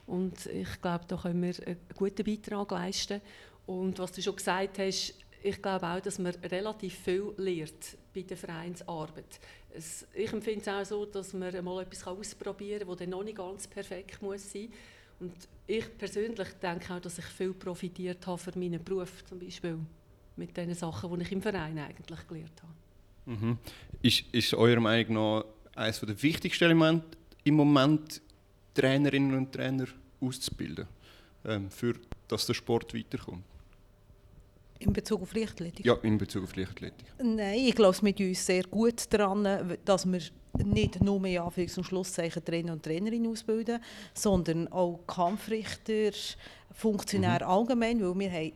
Und 0.08 0.48
ich 0.48 0.82
glaube, 0.82 1.06
da 1.08 1.16
können 1.16 1.44
wir 1.44 1.54
einen 1.64 1.78
guten 1.96 2.24
Beitrag 2.24 2.72
leisten. 2.72 3.22
Und 3.68 4.00
was 4.00 4.14
du 4.14 4.24
schon 4.24 4.36
gesagt 4.36 4.80
hast, 4.80 5.14
ich 5.42 5.62
glaube 5.62 5.88
auch, 5.88 6.00
dass 6.00 6.20
man 6.20 6.34
relativ 6.36 6.96
viel 6.96 7.34
lernt 7.38 7.98
bei 8.14 8.22
der 8.22 8.38
Vereinsarbeit. 8.38 9.40
Es, 9.74 10.06
ich 10.14 10.32
empfinde 10.34 10.62
es 10.62 10.68
auch 10.68 10.86
so, 10.86 11.06
dass 11.06 11.34
man 11.34 11.64
mal 11.64 11.82
etwas 11.82 12.06
ausprobieren 12.06 12.88
kann, 12.88 12.98
das 12.98 13.08
noch 13.08 13.24
nicht 13.24 13.38
ganz 13.38 13.68
perfekt 13.68 14.22
muss 14.22 14.52
sein 14.52 14.70
Und 15.20 15.34
ich 15.68 15.98
persönlich 15.98 16.48
denke 16.62 16.94
auch, 16.94 17.00
dass 17.00 17.20
ich 17.20 17.26
viel 17.26 17.54
profitiert 17.54 18.26
habe 18.26 18.38
für 18.38 18.58
meinen 18.58 18.84
Beruf 18.84 19.24
zum 19.26 19.40
Beispiel 19.40 19.78
mit 20.36 20.56
den 20.58 20.74
Sachen, 20.74 21.16
die 21.16 21.24
ich 21.24 21.32
im 21.32 21.42
Verein 21.42 21.78
eigentlich 21.78 22.28
gelernt 22.28 22.62
habe. 22.64 23.36
Mhm. 23.38 23.58
Ist, 24.02 24.24
ist 24.32 24.54
eurer 24.54 24.80
Meinung 24.80 25.14
nach 25.14 25.46
eines 25.76 26.00
der 26.00 26.22
wichtigsten 26.22 26.64
Elemente 26.66 27.18
im 27.44 27.56
Moment, 27.56 28.22
Trainerinnen 28.74 29.36
und 29.36 29.52
Trainer 29.52 29.86
auszubilden, 30.20 30.88
ähm, 31.46 31.70
für 31.70 31.96
dass 32.28 32.46
der 32.46 32.54
Sport 32.54 32.94
weiterkommt? 32.94 33.44
In 34.80 34.94
Bezug 34.94 35.22
auf 35.22 35.34
Leichtathletik? 35.34 35.86
Ja, 35.86 35.96
in 36.04 36.18
Bezug 36.18 36.46
auf 36.46 36.56
Leichtathletik. 36.56 37.06
Nein, 37.22 37.60
ich 37.60 37.76
glaube, 37.76 37.98
wir 38.02 38.16
tun 38.16 38.30
uns 38.30 38.46
sehr 38.46 38.64
gut 38.64 39.14
daran, 39.14 39.78
dass 39.84 40.10
wir 40.10 40.22
nicht 40.64 41.02
nur 41.04 41.20
mehr 41.20 41.44
Anführungs- 41.44 41.78
und 41.78 41.84
Schlusszeichen 41.84 42.44
Trainer 42.44 42.74
und 42.74 42.84
Trainerinnen 42.84 43.30
ausbilden, 43.30 43.82
sondern 44.14 44.70
auch 44.70 45.02
Kampfrichter, 45.06 46.12
Funktionäre 46.72 47.46
allgemein, 47.46 48.02
weil 48.02 48.18
wir 48.18 48.32
haben, 48.32 48.54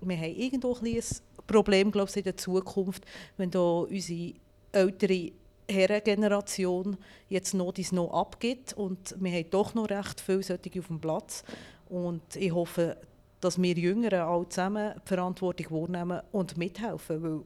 wir 0.00 0.16
haben 0.16 0.34
irgendwo 0.34 0.74
ein 0.74 0.86
ein 0.86 1.02
Problem, 1.46 1.90
glaube 1.90 2.10
ich, 2.10 2.16
in 2.16 2.24
der 2.24 2.36
Zukunft, 2.36 3.04
wenn 3.36 3.50
da 3.50 3.60
unsere 3.60 4.34
ältere 4.72 5.32
Herrengeneration 5.70 6.96
jetzt 7.28 7.52
noch 7.52 7.72
dies 7.72 7.92
noch 7.92 8.12
abgibt 8.12 8.72
und 8.72 9.14
wir 9.18 9.32
haben 9.32 9.50
doch 9.50 9.74
noch 9.74 9.90
recht 9.90 10.20
viele 10.20 10.42
solche 10.42 10.78
auf 10.78 10.86
dem 10.86 11.00
Platz 11.00 11.44
und 11.88 12.36
ich 12.36 12.52
hoffe, 12.52 12.96
dass 13.40 13.60
wir 13.60 13.74
Jüngeren 13.74 14.20
alle 14.20 14.48
zusammen 14.48 14.94
die 15.04 15.08
Verantwortung 15.08 15.66
wahrnehmen 15.70 16.20
und 16.32 16.56
mithelfen, 16.56 17.22
weil 17.22 17.40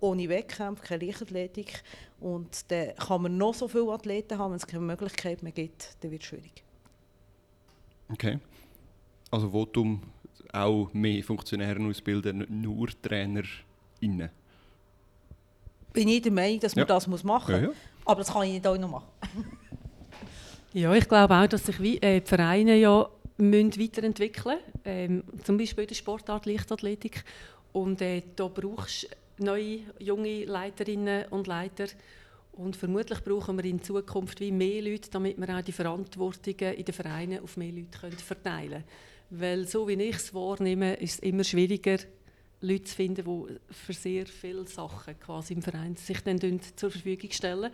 ohne 0.00 0.28
Wettkämpfe 0.28 0.82
keine 0.84 1.06
Leichtathletik 1.06 1.82
und 2.20 2.70
dann 2.70 2.94
kann 2.96 3.22
man 3.22 3.36
noch 3.38 3.54
so 3.54 3.66
viele 3.68 3.90
Athleten 3.92 4.38
haben, 4.38 4.50
wenn 4.52 4.56
es 4.58 4.66
keine 4.66 4.84
Möglichkeit 4.84 5.42
mehr 5.42 5.52
gibt, 5.52 5.96
dann 6.00 6.10
wird 6.10 6.22
es 6.22 6.28
schwierig. 6.28 6.62
Okay. 8.12 8.38
Also 9.30 9.50
Votum 9.50 10.02
auch 10.52 10.88
mehr 10.92 11.22
Funktionäre 11.24 11.82
ausbilden, 11.84 12.38
nicht 12.38 12.50
nur 12.50 12.88
TrainerInnen. 13.02 14.30
Bin 15.92 16.08
ich 16.08 16.22
der 16.22 16.32
Meinung, 16.32 16.60
dass 16.60 16.74
man 16.76 16.82
Ja. 16.82 16.86
das 16.86 17.06
muss 17.06 17.24
machen 17.24 17.52
muss, 17.54 17.60
Ja, 17.62 17.68
ja. 17.68 17.74
aber 18.04 18.18
das 18.20 18.32
kann 18.32 18.42
ich 18.44 18.52
nicht 18.52 18.66
auch 18.66 18.76
noch 18.78 18.90
machen. 18.90 19.08
Ja, 20.72 20.92
ich 20.92 21.08
glaube 21.08 21.32
auch, 21.32 21.46
dass 21.46 21.66
sich 21.66 21.80
wie, 21.80 21.98
äh, 21.98 22.20
die 22.20 22.26
Vereine 22.26 22.74
ja 22.74 23.08
müssen 23.36 23.80
weiterentwickeln. 23.80 24.58
Ähm, 24.84 25.24
zum 25.42 25.58
Beispiel 25.58 25.84
in 25.84 25.88
der 25.88 25.94
Sportart 25.94 26.46
Leichtathletik. 26.46 27.24
Und 27.72 28.00
äh, 28.00 28.22
da 28.36 28.48
brauchst 28.48 29.08
du 29.38 29.44
neue, 29.44 29.80
junge 29.98 30.44
Leiterinnen 30.44 31.26
und 31.30 31.46
Leiter. 31.46 31.86
Und 32.52 32.76
vermutlich 32.76 33.22
brauchen 33.24 33.56
wir 33.56 33.64
in 33.64 33.82
Zukunft 33.82 34.40
wie 34.40 34.52
mehr 34.52 34.82
Leute, 34.82 35.10
damit 35.10 35.38
wir 35.38 35.58
auch 35.58 35.62
die 35.62 35.72
Verantwortungen 35.72 36.74
in 36.74 36.84
den 36.84 36.94
Vereinen 36.94 37.42
auf 37.42 37.56
mehr 37.56 37.72
Leute 37.72 37.98
können 37.98 38.18
verteilen 38.18 38.70
können. 38.70 38.84
Weil 39.30 39.66
so 39.66 39.88
wie 39.88 39.94
ich 39.94 40.16
es 40.16 40.32
wahrnehme, 40.32 40.94
ist 40.94 41.14
es 41.14 41.18
immer 41.20 41.42
schwieriger, 41.42 41.98
Leute 42.60 42.84
zu 42.84 42.94
finden, 42.94 43.24
die 43.24 43.74
für 43.74 43.92
sehr 43.92 44.26
viele 44.26 44.66
Sachen 44.66 45.18
quasi 45.20 45.54
im 45.54 45.62
Verein 45.62 45.96
sich 45.96 46.20
dann 46.20 46.38
zur 46.76 46.90
Verfügung 46.90 47.30
stellen. 47.30 47.70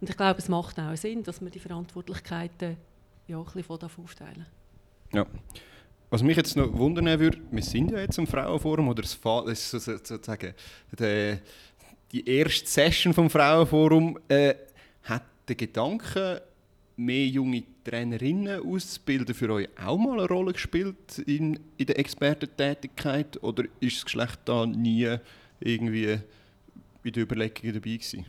Und 0.00 0.10
ich 0.10 0.16
glaube, 0.16 0.38
es 0.38 0.48
macht 0.48 0.78
auch 0.78 0.96
Sinn, 0.96 1.22
dass 1.22 1.40
wir 1.40 1.50
die 1.50 1.60
Verantwortlichkeiten 1.60 2.76
ja, 3.26 3.38
ein 3.38 3.44
bisschen 3.44 3.62
von 3.62 4.04
aufteilen. 4.04 4.46
Ja. 5.14 5.26
Was 6.10 6.22
mich 6.22 6.36
jetzt 6.36 6.56
noch 6.56 6.72
wundern 6.72 7.18
würde, 7.18 7.38
wir 7.50 7.62
sind 7.62 7.90
ja 7.90 7.98
jetzt 7.98 8.18
im 8.18 8.26
Frauenforum, 8.26 8.88
oder 8.88 9.02
das, 9.02 9.18
das 9.20 9.70
sozusagen 9.70 10.54
die, 10.98 11.38
die 12.12 12.28
erste 12.28 12.68
Session 12.68 13.12
vom 13.12 13.30
Frauenforum, 13.30 14.18
äh, 14.28 14.54
hat 15.04 15.24
der 15.48 15.56
Gedanke, 15.56 16.42
mehr 16.96 17.26
junge 17.26 17.64
Trainerinnen 17.82 18.60
auszubilden, 18.64 19.34
für 19.34 19.50
euch 19.52 19.68
auch 19.76 19.98
mal 19.98 20.18
eine 20.18 20.28
Rolle 20.28 20.52
gespielt 20.52 21.18
in, 21.26 21.58
in 21.76 21.86
der 21.86 21.98
Expertentätigkeit? 21.98 23.42
Oder 23.42 23.64
ist 23.80 23.96
das 23.96 24.04
Geschlecht 24.04 24.40
da 24.44 24.66
nie 24.66 25.16
irgendwie 25.60 26.18
bei 27.02 27.10
den 27.10 27.22
Überlegungen 27.22 27.74
dabei 27.74 27.96
gewesen? 27.96 28.26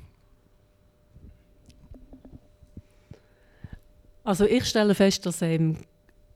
Also 4.23 4.45
ich 4.45 4.65
stelle 4.65 4.95
fest, 4.95 5.25
dass 5.27 5.43
ähm, 5.43 5.77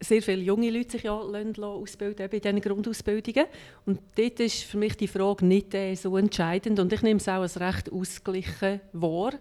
sehr 0.01 0.21
viele 0.21 0.41
junge 0.41 0.69
Leute 0.69 0.91
sich 0.91 1.03
ja 1.03 1.13
ausbilden 1.13 2.29
bei 2.29 2.39
diesen 2.39 2.61
Grundausbildungen. 2.61 3.45
Und 3.85 3.99
dort 4.15 4.39
ist 4.39 4.63
für 4.63 4.77
mich 4.77 4.95
die 4.95 5.07
Frage 5.07 5.45
nicht 5.45 5.73
äh, 5.73 5.95
so 5.95 6.15
entscheidend. 6.17 6.79
Und 6.79 6.93
ich 6.93 7.01
nehme 7.01 7.19
es 7.19 7.27
auch 7.27 7.41
als 7.41 7.59
recht 7.59 7.91
ausgeglichen 7.91 8.81
wahr. 8.93 9.33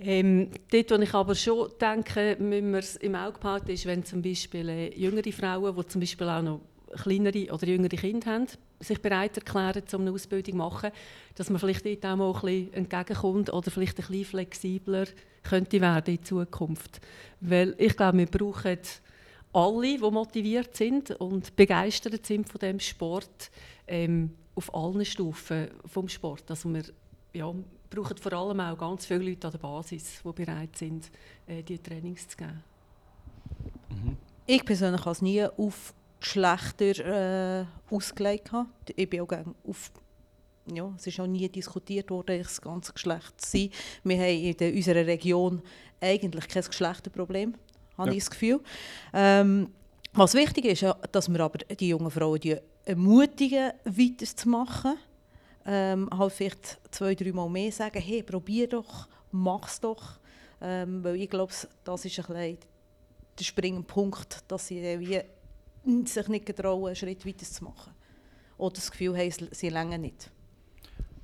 Ähm, 0.00 0.50
dort, 0.70 0.90
wo 0.90 0.94
ich 0.96 1.14
aber 1.14 1.34
schon 1.34 1.70
denke, 1.80 2.36
müssen 2.38 2.70
wir 2.70 2.78
es 2.78 2.96
im 2.96 3.14
Auge 3.14 3.38
behalten, 3.38 3.70
ist, 3.70 3.86
wenn 3.86 4.04
zum 4.04 4.22
Beispiel 4.22 4.68
äh, 4.68 4.94
jüngere 4.96 5.32
Frauen, 5.32 5.74
die 5.76 5.86
zum 5.86 6.00
Beispiel 6.00 6.28
auch 6.28 6.42
noch 6.42 6.60
kleinere 7.02 7.52
oder 7.52 7.66
jüngere 7.66 7.96
Kinder 7.96 8.32
haben, 8.32 8.46
sich 8.80 9.00
bereit 9.00 9.36
erklären, 9.36 9.82
um 9.92 10.02
eine 10.02 10.12
Ausbildung 10.12 10.52
zu 10.52 10.56
machen, 10.56 10.90
dass 11.34 11.50
man 11.50 11.58
vielleicht 11.58 11.84
dort 11.84 12.06
auch 12.06 12.16
mal 12.16 12.32
ein 12.32 12.40
bisschen 12.40 12.74
entgegenkommt 12.74 13.52
oder 13.52 13.70
vielleicht 13.70 13.98
ein 13.98 14.06
bisschen 14.06 14.24
flexibler 14.24 15.06
könnte 15.42 15.80
werden 15.80 16.14
in 16.14 16.24
Zukunft. 16.24 17.00
Weil 17.40 17.74
ich 17.78 17.96
glaube, 17.96 18.18
wir 18.18 18.26
brauchen 18.26 18.78
alle, 19.52 19.98
die 19.98 20.10
motiviert 20.10 20.76
sind 20.76 21.10
und 21.12 21.54
begeistert 21.56 22.24
sind 22.26 22.48
von 22.48 22.58
dem 22.58 22.80
Sport, 22.80 23.50
ähm, 23.86 24.34
auf 24.54 24.74
allen 24.74 25.04
Stufen 25.04 25.68
vom 25.86 26.08
Sport. 26.08 26.50
Also 26.50 26.72
wir 26.72 26.84
ja, 27.32 27.52
brauchen 27.88 28.16
vor 28.16 28.32
allem 28.32 28.60
auch 28.60 28.76
ganz 28.76 29.06
viele 29.06 29.30
Leute 29.30 29.46
an 29.46 29.52
der 29.52 29.58
Basis, 29.58 30.20
die 30.24 30.32
bereit 30.32 30.76
sind, 30.76 31.10
äh, 31.46 31.62
diese 31.62 31.82
Trainings 31.82 32.28
zu 32.28 32.36
geben. 32.36 32.62
Mhm. 33.90 34.16
Ich 34.46 34.64
persönlich 34.64 35.00
habe 35.00 35.12
es 35.12 35.22
nie 35.22 35.44
auf 35.44 35.94
Geschlechter 36.20 37.60
äh, 37.60 37.94
ausgelegt. 37.94 38.50
Ich 38.96 39.08
bin 39.08 39.20
auch 39.20 39.28
auf 39.66 39.92
ja, 40.74 40.92
es 40.98 41.06
ist 41.06 41.18
auch 41.18 41.26
nie 41.26 41.48
diskutiert 41.48 42.10
worden, 42.10 42.42
das 42.42 42.60
ganze 42.60 42.92
Geschlecht 42.92 43.40
zu 43.40 43.50
sein. 43.50 43.70
Wir 44.04 44.18
haben 44.18 44.54
in 44.54 44.76
unserer 44.76 45.06
Region 45.06 45.62
eigentlich 46.00 46.46
kein 46.48 46.62
Geschlechterproblem 46.62 47.54
habe 47.98 48.10
ja. 48.10 48.16
ich 48.16 48.24
das 48.24 48.30
Gefühl. 48.30 48.60
Ähm, 49.12 49.68
was 50.14 50.34
wichtig 50.34 50.64
ist, 50.64 50.86
dass 51.12 51.28
wir 51.28 51.40
aber 51.40 51.58
die 51.58 51.88
jungen 51.88 52.10
Frauen 52.10 52.40
die 52.40 52.56
ermutigen, 52.84 53.72
weiterzumachen. 53.84 54.96
Ähm, 55.66 56.08
halt 56.16 56.32
vielleicht 56.32 56.78
zwei, 56.90 57.14
drei 57.14 57.32
Mal 57.32 57.48
mehr 57.50 57.70
sagen, 57.70 58.00
hey, 58.00 58.22
probier 58.22 58.68
doch, 58.68 59.06
mach 59.30 59.68
es 59.68 59.80
doch. 59.80 60.18
Ähm, 60.60 61.04
weil 61.04 61.16
ich 61.16 61.28
glaube, 61.28 61.52
das 61.84 62.04
ist 62.04 62.18
ein 62.18 62.26
bisschen 62.26 62.58
der 63.38 63.44
springende 63.44 63.86
Punkt, 63.86 64.42
dass 64.48 64.66
sie 64.66 64.82
wie 64.98 66.06
sich 66.06 66.28
nicht 66.28 66.46
getrauen, 66.46 66.86
einen 66.86 66.96
Schritt 66.96 67.24
weiter 67.26 67.44
zu 67.44 67.64
machen. 67.64 67.92
Oder 68.56 68.74
das 68.74 68.90
Gefühl 68.90 69.16
haben, 69.16 69.32
sie 69.52 69.68
länger 69.68 69.98
nicht. 69.98 70.30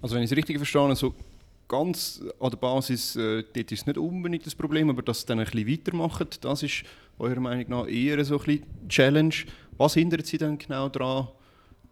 Also 0.00 0.14
wenn 0.14 0.22
ich 0.22 0.30
es 0.30 0.36
richtig 0.36 0.58
verstehe, 0.58 0.94
so 0.94 1.14
ganz 1.74 2.22
an 2.38 2.50
der 2.50 2.56
Basis, 2.56 3.16
äh, 3.16 3.42
dort 3.42 3.72
ist 3.72 3.80
es 3.80 3.86
nicht 3.86 3.98
unbedingt 3.98 4.46
das 4.46 4.54
Problem, 4.54 4.90
aber 4.90 5.02
dass 5.02 5.20
sie 5.20 5.26
dann 5.26 5.40
ein 5.40 5.44
bisschen 5.44 5.68
weitermachen, 5.68 6.28
das 6.40 6.62
ist 6.62 6.84
eurer 7.18 7.40
Meinung 7.40 7.68
nach 7.68 7.88
eher 7.88 8.24
so 8.24 8.38
ein 8.38 8.44
bisschen 8.44 8.88
Challenge. 8.88 9.34
Was 9.76 9.94
hindert 9.94 10.24
sie 10.26 10.38
dann 10.38 10.56
genau 10.56 10.88
daran, 10.88 11.28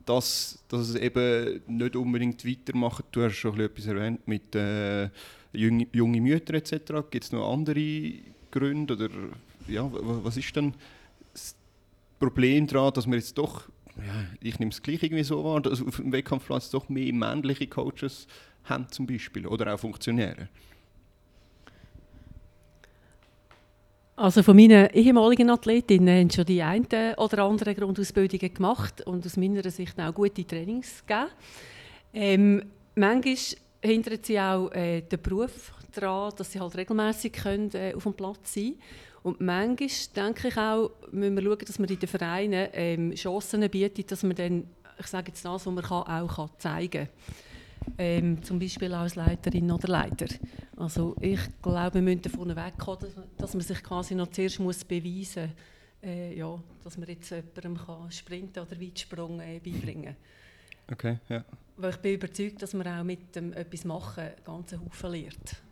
dass, 0.07 0.63
dass 0.69 0.89
es 0.89 0.95
eben 0.95 1.63
nicht 1.67 1.97
unbedingt 1.97 2.47
weitermachen? 2.47 3.05
Du 3.11 3.23
hast 3.23 3.35
schon 3.35 3.59
etwas 3.59 3.87
erwähnt 3.87 4.27
mit 4.29 4.55
äh, 4.55 5.09
junge, 5.53 5.89
junge 5.93 6.21
Mütter 6.21 6.55
etc. 6.55 6.75
Gibt 7.11 7.25
es 7.25 7.33
noch 7.33 7.53
andere 7.53 8.13
Gründe? 8.53 8.95
Oder, 8.95 9.09
ja, 9.67 9.89
was 9.93 10.37
ist 10.37 10.57
dann 10.57 10.75
das 11.33 11.57
Problem 12.21 12.69
daran, 12.69 12.93
dass 12.95 13.07
wir 13.09 13.17
jetzt 13.17 13.37
doch, 13.37 13.69
ja, 13.97 14.27
ich 14.41 14.61
nehme 14.61 14.71
es 14.71 14.81
gleich 14.81 15.03
irgendwie 15.03 15.25
so 15.25 15.43
wahr, 15.43 15.61
dass 15.61 15.83
auf 15.83 15.97
dem 15.97 16.13
Wettkampfplatz 16.13 16.71
doch 16.71 16.89
mehr 16.89 17.13
männliche 17.13 17.67
Coaches 17.67 18.29
haben 18.65 18.89
zum 18.91 19.07
Beispiel 19.07 19.47
oder 19.47 19.75
auch 19.75 19.79
Funktionäre? 19.79 20.49
Also 24.15 24.43
von 24.43 24.55
meinen 24.55 24.91
ehemaligen 24.91 25.51
Athletinnen 25.51 26.21
haben 26.21 26.31
schon 26.31 26.45
die 26.45 26.63
eine 26.63 27.17
oder 27.17 27.45
andere 27.45 27.75
Grundausbildungen 27.75 28.53
gemacht 28.53 29.01
und 29.07 29.25
aus 29.25 29.37
meiner 29.37 29.69
Sicht 29.71 29.99
auch 29.99 30.15
gute 30.15 30.47
Trainings 30.47 31.03
gegeben. 31.07 31.31
Ähm, 32.15 32.63
manchmal 32.95 33.37
hindert 33.81 34.27
sie 34.27 34.39
auch 34.39 34.71
äh, 34.73 35.01
den 35.01 35.21
Beruf 35.21 35.73
daran, 35.93 36.33
dass 36.37 36.53
sie 36.53 36.61
halt 36.61 36.77
regelmäßig 36.77 37.33
äh, 37.47 37.95
auf 37.95 38.03
dem 38.03 38.15
Platz 38.15 38.55
sein. 38.55 38.75
Und 39.23 39.41
manchmal 39.41 39.89
denke 40.15 40.49
ich 40.49 40.57
auch, 40.57 40.91
müssen 41.11 41.37
wir 41.37 41.43
schauen, 41.43 41.59
dass 41.67 41.79
wir 41.79 41.91
in 41.91 41.99
den 41.99 42.09
Vereinen 42.09 42.69
ähm, 42.75 43.15
Chancen 43.15 43.69
bieten, 43.71 44.05
dass 44.07 44.23
man 44.23 44.37
dann, 44.37 44.65
ich 44.99 45.07
sage 45.07 45.29
jetzt 45.29 45.45
das, 45.45 45.53
was 45.53 45.67
man 45.67 45.83
kann, 45.83 46.03
auch 46.03 46.37
kann 46.37 46.51
zeigen 46.59 46.91
kann 46.91 47.52
ähm, 47.99 48.43
zum 48.43 48.59
Beispiel 48.59 48.93
als 48.95 49.15
Leiterin 49.15 49.71
oder 49.71 49.89
Leiter. 49.89 50.27
Also 50.77 51.17
ich 51.21 51.41
glaube, 51.61 51.95
wir 51.95 52.03
müssen 52.03 52.23
davon 52.23 52.55
wegkommen, 52.55 53.11
dass, 53.39 53.55
man 53.55 53.63
sich 53.63 53.83
quasi 53.83 54.15
noch 54.15 54.29
zuerst 54.29 54.61
muss 54.61 54.85
beweisen 54.85 55.47
muss, 55.47 56.09
äh, 56.09 56.37
ja, 56.37 56.59
dass 56.83 56.99
man 56.99 57.09
jetzt 57.09 57.31
jemandem 57.31 57.77
kann 57.77 58.11
Sprinten 58.11 58.61
oder 58.61 58.81
Weitsprung 58.81 59.41
äh, 59.41 59.61
beibringen 59.61 60.05
kann. 60.05 60.17
Okay, 60.93 61.19
ja. 61.29 61.45
Weil 61.77 61.91
ich 61.91 61.97
bin 61.99 62.15
überzeugt, 62.15 62.63
dass 62.63 62.75
man 62.75 62.87
auch 62.87 63.05
mit 63.05 63.35
dem 63.35 63.53
etwas 63.53 63.85
machen 63.85 64.31
ganz 64.45 64.73
Haufen 64.73 65.13
lernt. 65.13 65.63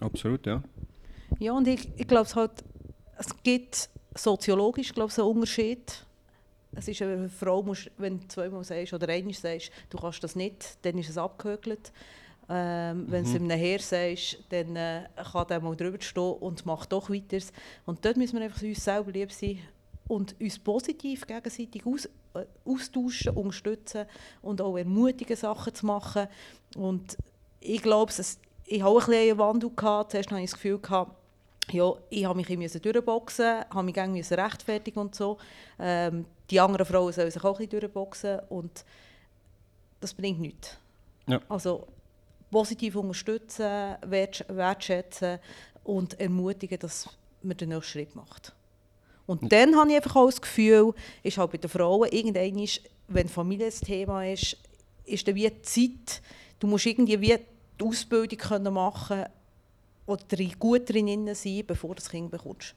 Absolut, 0.00 0.46
ja. 0.46 0.62
Ja, 1.38 1.52
und 1.52 1.68
ich, 1.68 1.88
ich 1.96 2.08
glaube, 2.08 2.26
es, 2.26 2.34
halt, 2.34 2.64
es 3.18 3.42
gibt 3.42 3.90
soziologisch 4.14 4.92
glaube 4.92 5.10
ich, 5.12 5.18
einen 5.18 5.28
Unterschied 5.28 6.06
es 6.72 6.88
ist 6.88 7.02
eine 7.02 7.28
Frau, 7.28 7.62
musst, 7.62 7.90
wenn 7.98 8.20
du 8.20 8.28
zweimal 8.28 8.64
sagst 8.64 8.92
oder 8.92 9.08
einmal 9.08 9.34
sagst, 9.34 9.70
du 9.90 9.98
kannst 9.98 10.22
das 10.22 10.36
nicht, 10.36 10.78
dann 10.82 10.98
ist 10.98 11.10
es 11.10 11.18
abgehökelt. 11.18 11.92
Ähm, 12.48 13.06
wenn 13.08 13.24
du 13.24 13.30
mhm. 13.30 13.50
einem 13.50 13.58
Herr 13.58 13.78
sagst, 13.78 14.38
dann 14.48 14.74
äh, 14.74 15.04
kann 15.32 15.46
der 15.48 15.60
mal 15.60 15.76
drüber 15.76 16.00
stehen 16.00 16.32
und 16.40 16.66
macht 16.66 16.92
doch 16.92 17.08
weiter. 17.08 17.38
Und 17.86 18.04
dort 18.04 18.16
müssen 18.16 18.38
wir 18.38 18.44
einfach 18.44 18.62
uns 18.62 18.84
selber 18.84 19.12
lieb 19.12 19.30
sein 19.30 19.60
und 20.08 20.34
uns 20.40 20.58
positiv 20.58 21.26
gegenseitig 21.26 21.86
aus, 21.86 22.06
äh, 22.34 22.44
austauschen, 22.64 23.36
unterstützen 23.36 24.06
und 24.42 24.60
auch 24.60 24.76
ermutigen, 24.76 25.36
Sachen 25.36 25.74
zu 25.74 25.86
machen. 25.86 26.26
Und 26.76 27.16
ich 27.60 27.82
glaube, 27.82 28.12
ich 28.66 28.82
habe 28.82 28.90
auch 28.90 29.00
ein 29.02 29.06
bisschen 29.06 29.30
eine 29.30 29.38
Wandel 29.38 29.70
gehabt. 29.74 30.10
Zuerst 30.10 30.30
hatte 30.30 30.40
ich 30.40 30.50
das 30.50 30.54
Gefühl, 30.54 30.78
gehabt, 30.80 31.12
ja, 31.70 31.92
ich 32.08 32.24
habe 32.24 32.36
mich 32.36 32.72
durchboxen, 32.72 33.64
habe 33.70 33.82
mich 33.84 33.96
rechtfertigen 33.96 34.98
und 34.98 35.14
so. 35.14 35.38
Ähm, 35.78 36.24
die 36.50 36.60
anderen 36.60 36.86
Frauen 36.86 37.12
sollen 37.12 37.30
sich 37.30 37.42
auch 37.42 37.58
ein 37.58 37.66
bisschen 37.66 37.80
durchboxen 37.80 38.40
und 38.48 38.84
das 40.00 40.14
bringt 40.14 40.40
nichts. 40.40 40.76
Ja. 41.26 41.40
Also 41.48 41.86
positiv 42.50 42.96
unterstützen, 42.96 43.96
wertschätzen 44.06 45.38
und 45.84 46.18
ermutigen, 46.18 46.78
dass 46.78 47.08
man 47.42 47.56
den 47.56 47.70
nächsten 47.70 47.90
Schritt 47.90 48.14
macht. 48.14 48.54
Und 49.26 49.42
ja. 49.42 49.48
dann 49.48 49.76
habe 49.76 49.90
ich 49.90 49.96
einfach 49.96 50.16
auch 50.16 50.26
das 50.26 50.40
Gefühl, 50.40 50.92
ist 51.22 51.38
halt 51.38 51.52
bei 51.52 51.58
den 51.58 51.70
Frauen, 51.70 52.08
irgendwann 52.10 52.58
ist, 52.58 52.80
wenn 53.08 53.28
Familie 53.28 53.66
das 53.66 53.80
Thema 53.80 54.24
ist, 54.24 54.56
ist 55.04 55.26
dann 55.28 55.34
wie 55.34 55.62
Zeit, 55.62 56.22
du 56.58 56.66
musst 56.66 56.86
irgendwie 56.86 57.20
wie 57.20 57.38
die 57.80 57.84
Ausbildung 57.84 58.38
können 58.38 58.74
machen 58.74 59.24
oder 60.06 60.24
gut 60.58 60.88
drin 60.88 61.34
sein, 61.34 61.64
bevor 61.66 61.90
du 61.90 61.96
das 61.96 62.10
Kind 62.10 62.30
bekommst. 62.30 62.74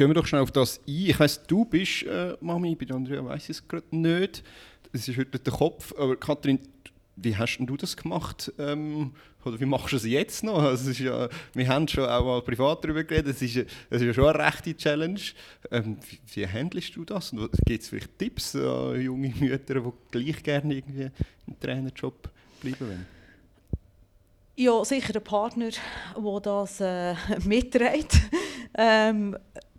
Gehen 0.00 0.08
wir 0.08 0.14
doch 0.14 0.26
schnell 0.26 0.40
auf 0.40 0.50
das 0.50 0.78
ein. 0.78 0.82
Ich 0.86 1.20
weiss, 1.20 1.42
du 1.42 1.66
bist 1.66 2.04
äh, 2.04 2.34
Mami, 2.40 2.74
bei 2.74 2.86
Andrea 2.90 3.22
weiß 3.22 3.42
ich 3.42 3.50
es 3.50 3.68
gerade 3.68 3.84
nicht. 3.94 4.42
Das 4.94 5.06
ist 5.06 5.18
heute 5.18 5.38
der 5.38 5.52
Kopf. 5.52 5.92
Aber 5.94 6.16
Kathrin, 6.16 6.58
wie 7.16 7.36
hast 7.36 7.58
du 7.58 7.76
das 7.76 7.98
gemacht? 7.98 8.50
Ähm, 8.58 9.12
oder 9.44 9.60
wie 9.60 9.66
machst 9.66 9.92
du 9.92 9.96
es 9.96 10.06
jetzt 10.06 10.42
noch? 10.42 10.62
Also 10.62 10.90
ist 10.90 11.00
ja, 11.00 11.28
wir 11.52 11.68
haben 11.68 11.86
schon 11.86 12.08
auch 12.08 12.24
mal 12.24 12.40
privat 12.40 12.82
darüber 12.82 13.04
geredet. 13.04 13.34
Das 13.34 13.42
ist, 13.42 13.56
das 13.90 14.00
ist 14.00 14.06
ja 14.06 14.14
schon 14.14 14.24
eine 14.24 14.38
rechte 14.38 14.74
Challenge. 14.74 15.20
Ähm, 15.70 15.98
wie, 16.08 16.18
wie 16.34 16.46
handelst 16.46 16.96
du 16.96 17.04
das? 17.04 17.34
Gibt 17.66 17.82
es 17.82 17.90
vielleicht 17.90 18.18
Tipps 18.18 18.56
an 18.56 18.98
junge 18.98 19.34
Mütter, 19.38 19.80
die 19.80 19.92
gleich 20.12 20.42
gerne 20.42 20.76
irgendwie 20.76 21.10
im 21.46 21.60
Trainerjob 21.60 22.30
bleiben 22.62 22.80
wollen? 22.80 23.06
Ja, 24.56 24.82
sicher 24.82 25.14
ein 25.14 25.24
Partner, 25.24 25.68
der 26.16 26.40
das 26.40 26.80
äh, 26.80 27.14
mitträgt. 27.44 28.18
ähm, 28.78 29.36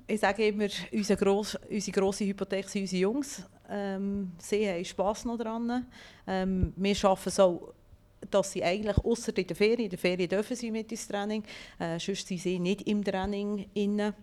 ich 0.08 0.20
sage 0.20 0.48
immer, 0.48 0.68
unsere, 0.92 1.18
gross, 1.18 1.58
unsere 1.70 2.00
grosse 2.00 2.26
Hypothek 2.26 2.68
sind 2.70 2.82
unsere 2.82 3.02
Jungs. 3.02 3.44
Ähm, 3.70 4.32
sie 4.38 4.68
haben 4.70 4.86
Spass 4.86 5.26
noch 5.26 5.38
dran. 5.38 5.88
Ähm, 6.28 6.74
wir 6.76 6.92
es 6.92 7.40
auch, 7.40 7.74
dass 8.30 8.52
sie 8.52 8.64
eigentlich, 8.64 8.98
außer 8.98 9.36
in 9.38 9.48
der 9.48 9.56
Ferien, 9.56 9.86
in 9.86 9.90
der 9.90 10.00
Ferien 10.00 10.30
dürfen 10.30 10.56
sie 10.56 10.72
mit 10.72 10.92
ins 10.92 11.08
Training, 11.08 11.44
äh, 11.80 12.00
sonst 12.00 12.28
sind 12.28 12.42
sie 12.42 12.60
nicht 12.60 12.88
im 12.88 13.04
Training 13.04 13.70
inne. 13.74 14.14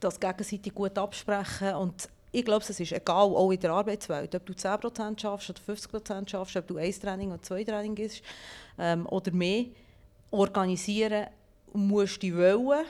Das 0.00 0.18
gegenseitig 0.18 0.74
gut 0.74 0.98
absprechen 0.98 1.74
und 1.76 2.08
ich 2.34 2.44
glaube, 2.44 2.64
es 2.66 2.80
ist 2.80 2.92
egal, 2.92 3.28
auch 3.28 3.50
in 3.50 3.60
der 3.60 3.72
Arbeitswelt, 3.72 4.34
ob 4.34 4.46
du 4.46 4.54
10% 4.54 5.20
schaffst 5.20 5.50
oder 5.50 5.60
50% 5.60 6.28
schaffst, 6.28 6.56
ob 6.56 6.66
du 6.66 6.78
ein 6.78 6.92
Training 6.92 7.30
oder 7.30 7.42
zwei 7.42 7.62
Training 7.62 7.96
ist 7.98 8.22
ähm, 8.78 9.06
oder 9.06 9.30
mehr, 9.32 9.66
organisieren 10.30 11.26
musst 11.74 12.22
dich 12.22 12.34
wollen 12.34 12.86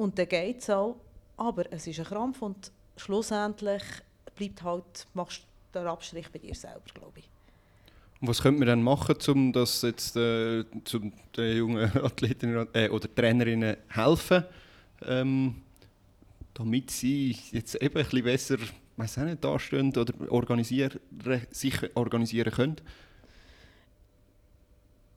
und 0.00 0.18
dann 0.18 0.28
geht 0.28 0.62
es 0.62 0.70
auch. 0.70 0.96
Aber 1.36 1.70
es 1.70 1.86
ist 1.86 1.98
ein 1.98 2.06
Krampf 2.06 2.40
und 2.40 2.72
schlussendlich 2.96 3.82
bleibt 4.34 4.62
halt, 4.62 5.06
machst 5.12 5.42
du 5.72 5.78
den 5.78 5.88
Abstrich 5.88 6.30
bei 6.32 6.38
dir 6.38 6.54
selber, 6.54 6.80
glaube 6.94 7.18
ich. 7.18 7.28
Und 8.20 8.28
was 8.28 8.40
könnte 8.40 8.60
man 8.60 8.68
dann 8.68 8.82
machen, 8.82 9.16
um 9.28 9.52
das 9.52 9.82
jetzt 9.82 10.16
äh, 10.16 10.64
zum 10.84 11.12
den 11.36 11.56
jungen 11.56 11.90
Athletinnen 12.02 12.66
äh, 12.72 12.88
oder 12.88 13.14
Trainerinnen 13.14 13.76
helfen, 13.88 14.44
ähm, 15.06 15.62
damit 16.54 16.90
sie 16.90 17.36
jetzt 17.52 17.74
eben 17.74 17.98
ein 17.98 18.04
bisschen 18.04 18.24
besser, 18.24 18.56
weiß 18.96 19.18
auch 19.18 19.24
nicht, 19.24 19.44
dastehen 19.44 19.94
oder 19.96 20.14
organisieren, 20.30 20.98
sich 21.50 21.74
organisieren 21.94 22.52
können? 22.52 22.76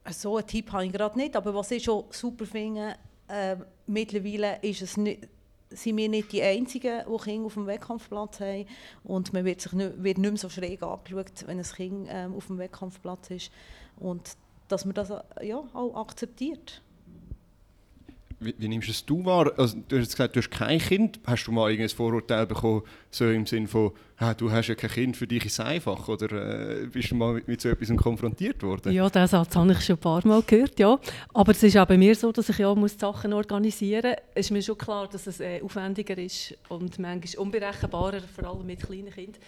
So 0.10 0.36
einen 0.38 0.48
Tipp 0.48 0.72
habe 0.74 0.86
ich 0.86 0.92
gerade 0.92 1.18
nicht, 1.18 1.36
aber 1.38 1.54
was 1.56 1.72
ich 1.72 1.84
schon 1.84 2.04
super 2.12 2.46
finde, 2.46 2.96
äh, 3.30 3.56
mittlerweile 3.88 4.60
ist 4.62 4.82
es 4.82 4.98
nicht, 4.98 5.28
sind 5.70 5.98
wir 5.98 6.10
nicht 6.10 6.32
die 6.32 6.42
Einzigen, 6.42 7.02
die 7.06 7.24
Kinder 7.24 7.46
auf 7.46 7.54
dem 7.56 7.68
Wettkampfplatz 7.68 8.40
haben. 8.40 8.66
Und 9.04 9.34
man 9.34 9.46
wird, 9.46 9.62
sich 9.62 9.74
nicht, 9.74 10.04
wird 10.04 10.18
nicht 10.18 10.32
mehr 10.32 10.38
so 10.38 10.50
schräg 10.50 10.84
angeschaut, 10.84 11.48
wenn 11.48 11.58
ein 11.58 11.64
Kind 11.64 12.08
ähm, 12.10 12.36
auf 12.36 12.48
dem 12.48 12.58
Wettkampfplatz 12.58 13.32
ist. 13.32 13.52
Und 13.98 14.38
dass 14.68 14.86
man 14.86 14.94
das 14.94 15.10
äh, 15.10 15.22
ja, 15.42 15.64
auch 15.74 15.96
akzeptiert. 15.96 16.82
Wie, 18.44 18.56
wie 18.58 18.68
nimmst 18.68 18.90
es 18.90 19.06
du 19.06 19.24
wahr? 19.26 19.52
Also, 19.58 19.78
du 19.88 19.98
hast 19.98 20.12
gesagt, 20.12 20.36
du 20.36 20.40
hast 20.40 20.52
kein 20.52 20.80
Kind. 20.80 21.20
Hast 21.26 21.46
du 21.46 21.52
mal 21.52 21.72
ein 21.72 21.90
Vorurteil 21.90 22.46
bekommen, 22.46 22.84
so 23.12 23.30
im 23.30 23.46
Sinne 23.46 23.68
von, 23.68 23.92
ah, 24.18 24.34
du 24.34 24.52
hast 24.52 24.68
ja 24.68 24.76
kein 24.76 24.90
Kind, 24.90 25.18
für 25.18 25.28
dich 25.28 25.46
ist 25.46 25.54
es 25.54 25.60
einfach? 25.60 26.08
Oder 26.08 26.82
äh, 26.82 26.86
bist 26.88 27.12
du 27.12 27.16
mal 27.16 27.34
mit, 27.34 27.48
mit 27.48 27.62
so 27.62 27.70
etwas 27.70 27.96
konfrontiert 27.96 28.62
worden? 28.64 28.92
Ja, 28.92 29.10
den 29.10 29.28
Satz 29.28 29.56
habe 29.56 29.72
ich 29.72 29.82
schon 29.82 29.96
ein 29.96 30.00
paar 30.00 30.26
Mal 30.28 30.42
gehört, 30.44 30.80
ja. 30.80 31.00
Aber 31.34 31.52
es 31.52 31.64
ist 31.64 31.78
auch 31.78 31.88
bei 31.88 31.98
mir 31.98 32.16
so, 32.16 32.32
dass 32.32 32.50
ich 32.50 32.58
ja 32.58 32.74
muss 32.76 32.98
Sachen 33.00 33.34
organisieren 33.34 34.12
muss. 34.12 34.24
Es 34.36 34.46
ist 34.48 34.52
mir 34.52 34.62
schon 34.62 34.78
klar, 34.78 35.08
dass 35.08 35.28
es 35.28 35.40
äh, 35.40 35.62
aufwendiger 35.62 36.18
ist 36.18 36.56
und 36.70 37.00
manchmal 37.00 37.44
unberechenbarer, 37.44 38.22
vor 38.22 38.50
allem 38.50 38.66
mit 38.66 38.82
kleinen 38.82 39.12
Kindern. 39.12 39.42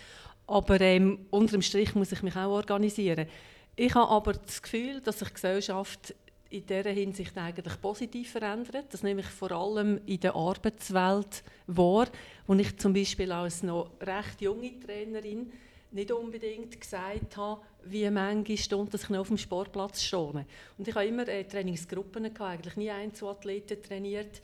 Aber 0.47 0.79
ähm, 0.81 1.19
unter 1.31 1.62
Strich 1.62 1.95
muss 1.95 2.12
ich 2.12 2.21
mich 2.21 2.36
auch 2.36 2.51
organisieren. 2.51 3.27
Ich 3.75 3.93
habe 3.93 4.10
aber 4.10 4.34
das 4.34 4.62
Gefühl, 4.62 5.01
dass 5.01 5.19
sich 5.19 5.27
die 5.29 5.34
Gesellschaft 5.34 6.13
in 6.55 6.65
dieser 6.65 6.89
Hinsicht 6.91 7.37
eigentlich 7.37 7.81
positiv 7.81 8.31
verändert. 8.31 8.85
Das 8.91 9.03
nehme 9.03 9.21
ich 9.21 9.27
vor 9.27 9.51
allem 9.51 9.99
in 10.05 10.19
der 10.21 10.35
Arbeitswelt 10.35 11.43
wahr, 11.67 12.07
wo 12.47 12.53
ich 12.53 12.77
zum 12.77 12.93
Beispiel 12.93 13.31
als 13.31 13.61
noch 13.61 13.91
recht 14.01 14.41
junge 14.41 14.79
Trainerin 14.79 15.51
nicht 15.91 16.11
unbedingt 16.11 16.79
gesagt 16.79 17.37
habe, 17.37 17.61
wie 17.83 18.09
manche 18.09 18.57
Stunden 18.57 18.91
dass 18.91 19.03
ich 19.03 19.09
noch 19.09 19.19
auf 19.19 19.27
dem 19.27 19.37
Sportplatz 19.37 20.01
stehe. 20.01 20.45
Und 20.77 20.87
ich 20.87 20.95
habe 20.95 21.05
immer 21.05 21.27
äh, 21.27 21.43
Trainingsgruppen 21.43 22.23
gehabt, 22.23 22.41
eigentlich 22.41 22.75
nie 22.77 22.91
Einzelathleten 22.91 23.81
trainiert. 23.81 24.41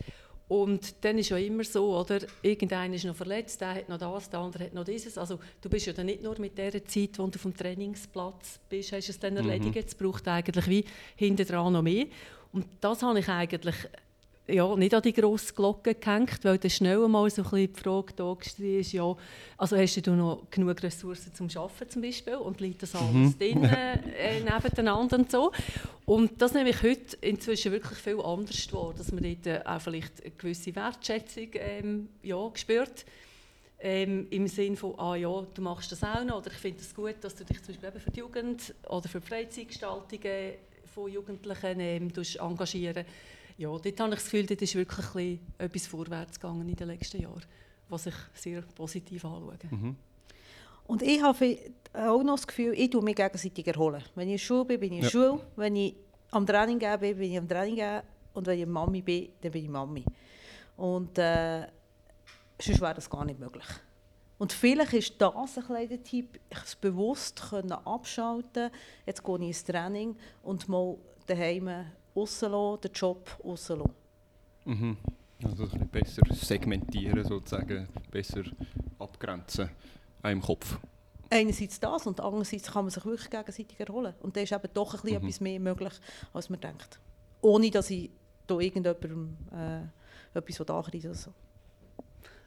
Und 0.52 0.96
dann 1.06 1.18
ist 1.18 1.30
ja 1.30 1.38
immer 1.38 1.64
so, 1.64 1.98
oder? 1.98 2.20
Irgendeiner 2.42 2.96
ist 2.96 3.06
noch 3.06 3.16
verletzt, 3.16 3.62
der 3.62 3.74
hat 3.74 3.88
noch 3.88 3.98
das, 3.98 4.30
der 4.30 4.42
andere 4.42 4.66
hat 4.66 4.74
noch 4.74 4.84
dieses. 4.84 5.18
Also 5.18 5.40
du 5.62 5.70
bist 5.70 5.86
ja 5.86 5.94
dann 5.94 6.08
nicht 6.08 6.22
nur 6.22 6.38
mit 6.42 6.58
der 6.58 6.74
Zeit, 6.86 7.18
wo 7.20 7.28
du 7.28 7.40
dem 7.40 7.56
Trainingsplatz 7.56 8.60
bist, 8.68 8.92
hast 8.92 9.08
du 9.08 9.12
es 9.14 9.20
dann 9.20 9.36
mhm. 9.36 9.50
erledigt. 9.50 9.88
Es 9.88 9.96
braucht 9.96 10.28
eigentlich 10.28 10.68
wie 10.68 10.84
hinten 11.16 11.48
dran 11.48 11.72
noch 11.72 11.82
mehr. 11.82 12.08
Und 12.52 12.66
das 12.82 13.02
habe 13.02 13.20
ich 13.20 13.30
eigentlich 13.30 13.76
ja, 14.52 14.76
nicht 14.76 14.94
an 14.94 15.02
die 15.02 15.14
grosse 15.14 15.54
Glocke 15.54 15.96
gehängt, 15.96 16.40
weil 16.44 16.58
dann 16.58 16.70
schnell 16.70 17.08
mal 17.08 17.30
so 17.30 17.44
ein 17.44 17.50
bisschen 17.50 17.74
die 17.74 17.80
Frage 17.80 18.14
da 18.16 18.24
war, 18.24 18.38
ja, 18.58 19.16
also 19.58 19.78
hast 19.78 20.08
du 20.08 20.12
noch 20.12 20.44
genug 20.50 20.82
Ressourcen 20.84 21.34
zum 21.34 21.48
Arbeiten 21.56 21.90
zum 21.90 22.02
Beispiel 22.02 22.36
und 22.36 22.60
liegt 22.60 22.84
das 22.84 22.96
alles 22.96 23.14
mhm. 23.14 23.38
drin, 23.38 23.64
äh, 24.18 24.40
nebeneinander 24.40 25.18
und 25.18 25.32
so. 25.32 25.52
Und 26.06 26.42
das 26.42 26.54
nehme 26.54 26.70
ich 26.70 26.84
heute 26.84 27.18
inzwischen 27.22 27.72
wirklich 27.72 27.98
viel 28.00 28.20
anders 28.22 28.74
wahr, 28.74 28.94
dass 28.98 29.12
man 29.12 29.24
dort 29.24 29.48
äh, 29.48 29.62
auch 29.66 29.82
vielleicht 29.82 30.22
eine 30.22 30.32
gewisse 30.32 30.76
Wertschätzung 30.76 31.48
ähm, 31.54 32.10
ja, 32.24 32.50
spürt. 32.56 33.06
Ähm, 33.80 34.28
Im 34.30 34.48
Sinne 34.48 34.78
von, 34.78 34.98
ah 35.00 35.16
ja, 35.16 35.44
du 35.54 35.62
machst 35.62 35.92
das 35.92 36.04
auch 36.04 36.24
noch, 36.24 36.38
oder 36.38 36.52
ich 36.52 36.58
finde 36.58 36.82
es 36.82 36.94
gut, 36.94 37.16
dass 37.22 37.36
du 37.36 37.44
dich 37.44 37.64
zum 37.64 37.74
Beispiel 37.74 37.90
eben 37.90 38.00
für 38.00 38.12
die 38.12 38.20
Jugend 38.20 38.76
oder 38.88 39.10
für 39.10 39.20
die 39.20 39.28
Freizeitgestaltungen 39.28 40.54
von 40.94 41.12
Jugendlichen 41.12 41.80
ähm, 41.80 42.12
engagieren 42.40 43.06
ja, 43.62 43.70
dort 43.70 44.00
habe 44.00 44.10
ich 44.10 44.16
das 44.16 44.24
Gefühl, 44.24 44.46
dort 44.46 44.62
ist 44.62 44.76
wirklich 44.76 45.40
etwas 45.58 45.88
vorwärts 45.88 46.40
gegangen 46.40 46.68
in 46.68 46.76
den 46.76 46.88
letzten 46.88 47.22
Jahren, 47.22 47.46
was 47.90 48.08
ich 48.08 48.16
sehr 48.34 48.62
positiv 48.62 49.24
anschaue. 49.24 49.58
Mhm. 49.70 49.96
Und 50.86 51.04
ich 51.04 51.22
habe 51.22 51.58
auch 51.94 52.24
noch 52.24 52.36
das 52.36 52.48
Gefühl, 52.48 52.74
ich 52.74 52.90
tue 52.90 53.04
mich 53.04 53.16
gegenseitig 53.16 53.68
erholen. 53.68 54.04
Wenn 54.16 54.28
ich 54.28 54.34
in 54.34 54.38
der 54.38 54.44
Schule 54.44 54.66
bin, 54.66 54.80
bin 54.80 54.94
ich 54.94 54.98
in 54.98 55.02
der 55.02 55.12
ja. 55.12 55.30
Schule. 55.30 55.46
Wenn 55.56 55.76
ich 55.76 55.96
am 56.32 56.46
Training 56.46 56.80
bin, 56.80 57.18
bin 57.18 57.32
ich 57.32 57.38
am 57.38 57.48
Training 57.48 58.02
Und 58.34 58.48
wenn 58.48 58.60
ich 58.60 58.66
Mami 58.66 59.02
bin, 59.02 59.30
dann 59.42 59.52
bin 59.52 59.64
ich 59.64 59.70
Mami. 59.70 60.06
Und 60.78 61.18
äh, 61.20 61.68
sonst 62.60 62.82
wäre 62.82 62.96
das 62.96 63.10
gar 63.10 63.24
nicht 63.26 63.40
möglich. 63.40 63.68
Und 64.40 64.54
vielleicht 64.54 64.94
ist 64.94 65.22
das 65.22 65.58
ein 65.58 65.64
kleiner 65.64 66.02
Tipp, 66.02 66.40
es 66.50 66.76
bewusst 66.76 67.50
können 67.52 67.74
abschalten 67.74 68.72
Jetzt 69.06 69.24
gehe 69.24 69.36
ich 69.36 69.48
ins 69.48 69.64
Training 69.64 70.16
und 70.42 70.68
mal 70.68 70.98
daheim 71.28 71.70
rauslassen, 72.16 72.82
den 72.82 72.92
Job 72.94 73.38
rauslassen. 73.44 73.92
Mhm. 74.66 74.98
Also 75.44 75.68
ein 75.72 75.88
besser 75.90 76.22
segmentieren, 76.34 77.24
sozusagen, 77.26 77.88
besser 78.12 78.44
abgrenzen 79.00 79.70
im 80.24 80.42
Kopf. 80.42 80.78
Einerseits 81.30 81.80
das 81.80 82.06
und 82.06 82.20
andererseits 82.20 82.72
kann 82.72 82.86
man 82.86 82.92
sich 82.92 83.06
wirklich 83.06 83.30
gegenseitig 83.30 83.80
erholen. 83.80 84.14
Und 84.22 84.36
da 84.36 84.42
ist 84.42 84.52
eben 84.52 84.70
doch 84.74 84.94
ein 84.94 85.02
bisschen 85.02 85.22
mhm. 85.22 85.28
etwas 85.28 85.40
mehr 85.40 85.60
möglich, 85.60 85.94
als 86.34 86.50
man 86.50 86.60
denkt. 86.60 87.00
Ohne, 87.42 87.72
dass 87.72 87.90
ich 87.90 88.12
da 88.46 88.60
irgendjemandem 88.60 89.38
äh, 89.52 90.38
etwas 90.38 90.70
anreise 90.70 91.08
oder 91.08 91.18
so. 91.18 91.34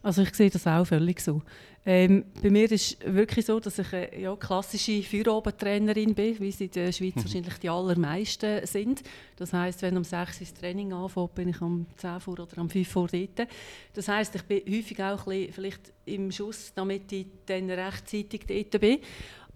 Also 0.05 0.21
ich 0.21 0.35
sehe 0.35 0.51
das 0.51 0.67
auch 0.67 0.85
völlig 0.85 1.19
so. 1.19 1.41
Ähm, 1.87 2.27
bei 2.43 2.51
mir 2.51 2.71
ist 2.71 3.03
es 3.03 3.15
wirklich 3.15 3.47
so, 3.47 3.59
dass 3.59 3.79
ich 3.79 3.91
eine 3.91 4.19
ja, 4.19 4.37
klassische 4.37 5.03
Feierabendtrainerin 5.03 6.15
bin, 6.15 6.39
wie 6.41 6.53
sie 6.53 6.67
in 6.67 6.71
der 6.73 6.93
Schweiz 6.93 7.17
mhm. 7.17 7.21
wahrscheinlich 7.25 7.55
die 7.55 7.71
allermeisten 7.71 8.67
sind. 8.67 9.03
Das 9.37 9.55
heißt, 9.55 9.81
wenn 9.81 9.97
um 9.97 10.05
6 10.05 10.41
Uhr 10.41 10.47
das 10.47 10.55
Training 10.55 10.93
anfängt, 10.93 11.35
bin 11.35 11.49
ich 11.49 11.61
um 11.63 11.87
10 11.97 12.19
Uhr 12.27 12.41
oder 12.41 12.59
um 12.59 12.69
5 12.69 12.97
Uhr 12.97 13.09
dort. 13.09 13.49
Das 13.95 14.09
heißt, 14.09 14.35
ich 14.35 14.43
bin 14.43 14.61
häufig 14.69 15.03
auch 15.03 15.27
ein 15.27 15.39
bisschen, 15.39 15.53
vielleicht 15.55 15.93
im 16.05 16.31
Schuss, 16.31 16.73
damit 16.75 17.11
ich 17.11 17.27
dann 17.47 17.71
rechtzeitig 17.71 18.43
dort 18.47 18.79
bin. 18.83 18.99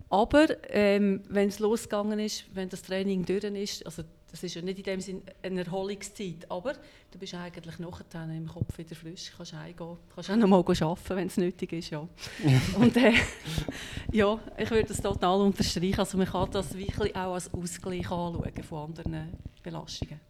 Aber 0.08 0.46
ähm, 0.70 1.22
wenn 1.28 1.48
es 1.48 1.58
losgegangen 1.58 2.18
ist, 2.20 2.44
wenn 2.54 2.70
das 2.70 2.80
Training 2.80 3.26
durch 3.26 3.44
ist, 3.44 3.84
also 3.84 4.02
das 4.30 4.42
ist 4.42 4.54
ja 4.54 4.62
nicht 4.62 4.78
in 4.78 4.84
dem 4.84 5.00
Sinne 5.00 5.22
eine 5.42 5.64
Erholungszeit, 5.64 6.46
aber 6.50 6.74
du 7.10 7.18
bist 7.18 7.34
eigentlich 7.34 7.78
nachher 7.78 8.28
im 8.30 8.46
Kopf 8.46 8.76
wieder 8.76 8.94
frisch, 8.94 9.32
kannst 9.36 9.54
heimgehen, 9.54 9.96
kannst 10.14 10.30
auch 10.30 10.36
noch 10.36 10.48
mal 10.48 10.58
arbeiten, 10.58 11.16
wenn 11.16 11.26
es 11.26 11.36
nötig 11.36 11.72
ist, 11.72 11.90
ja. 11.90 12.06
Und 12.78 12.96
äh, 12.96 13.12
ja, 14.12 14.38
ich 14.58 14.70
würde 14.70 14.88
das 14.88 15.00
total 15.00 15.40
unterstreichen, 15.40 15.98
also 15.98 16.18
man 16.18 16.26
kann 16.26 16.50
das 16.50 16.76
wirklich 16.76 17.14
auch 17.16 17.34
als 17.34 17.52
Ausgleich 17.52 18.10
anschauen 18.10 18.62
von 18.62 18.84
anderen 18.84 19.28
Belastungen. 19.62 20.20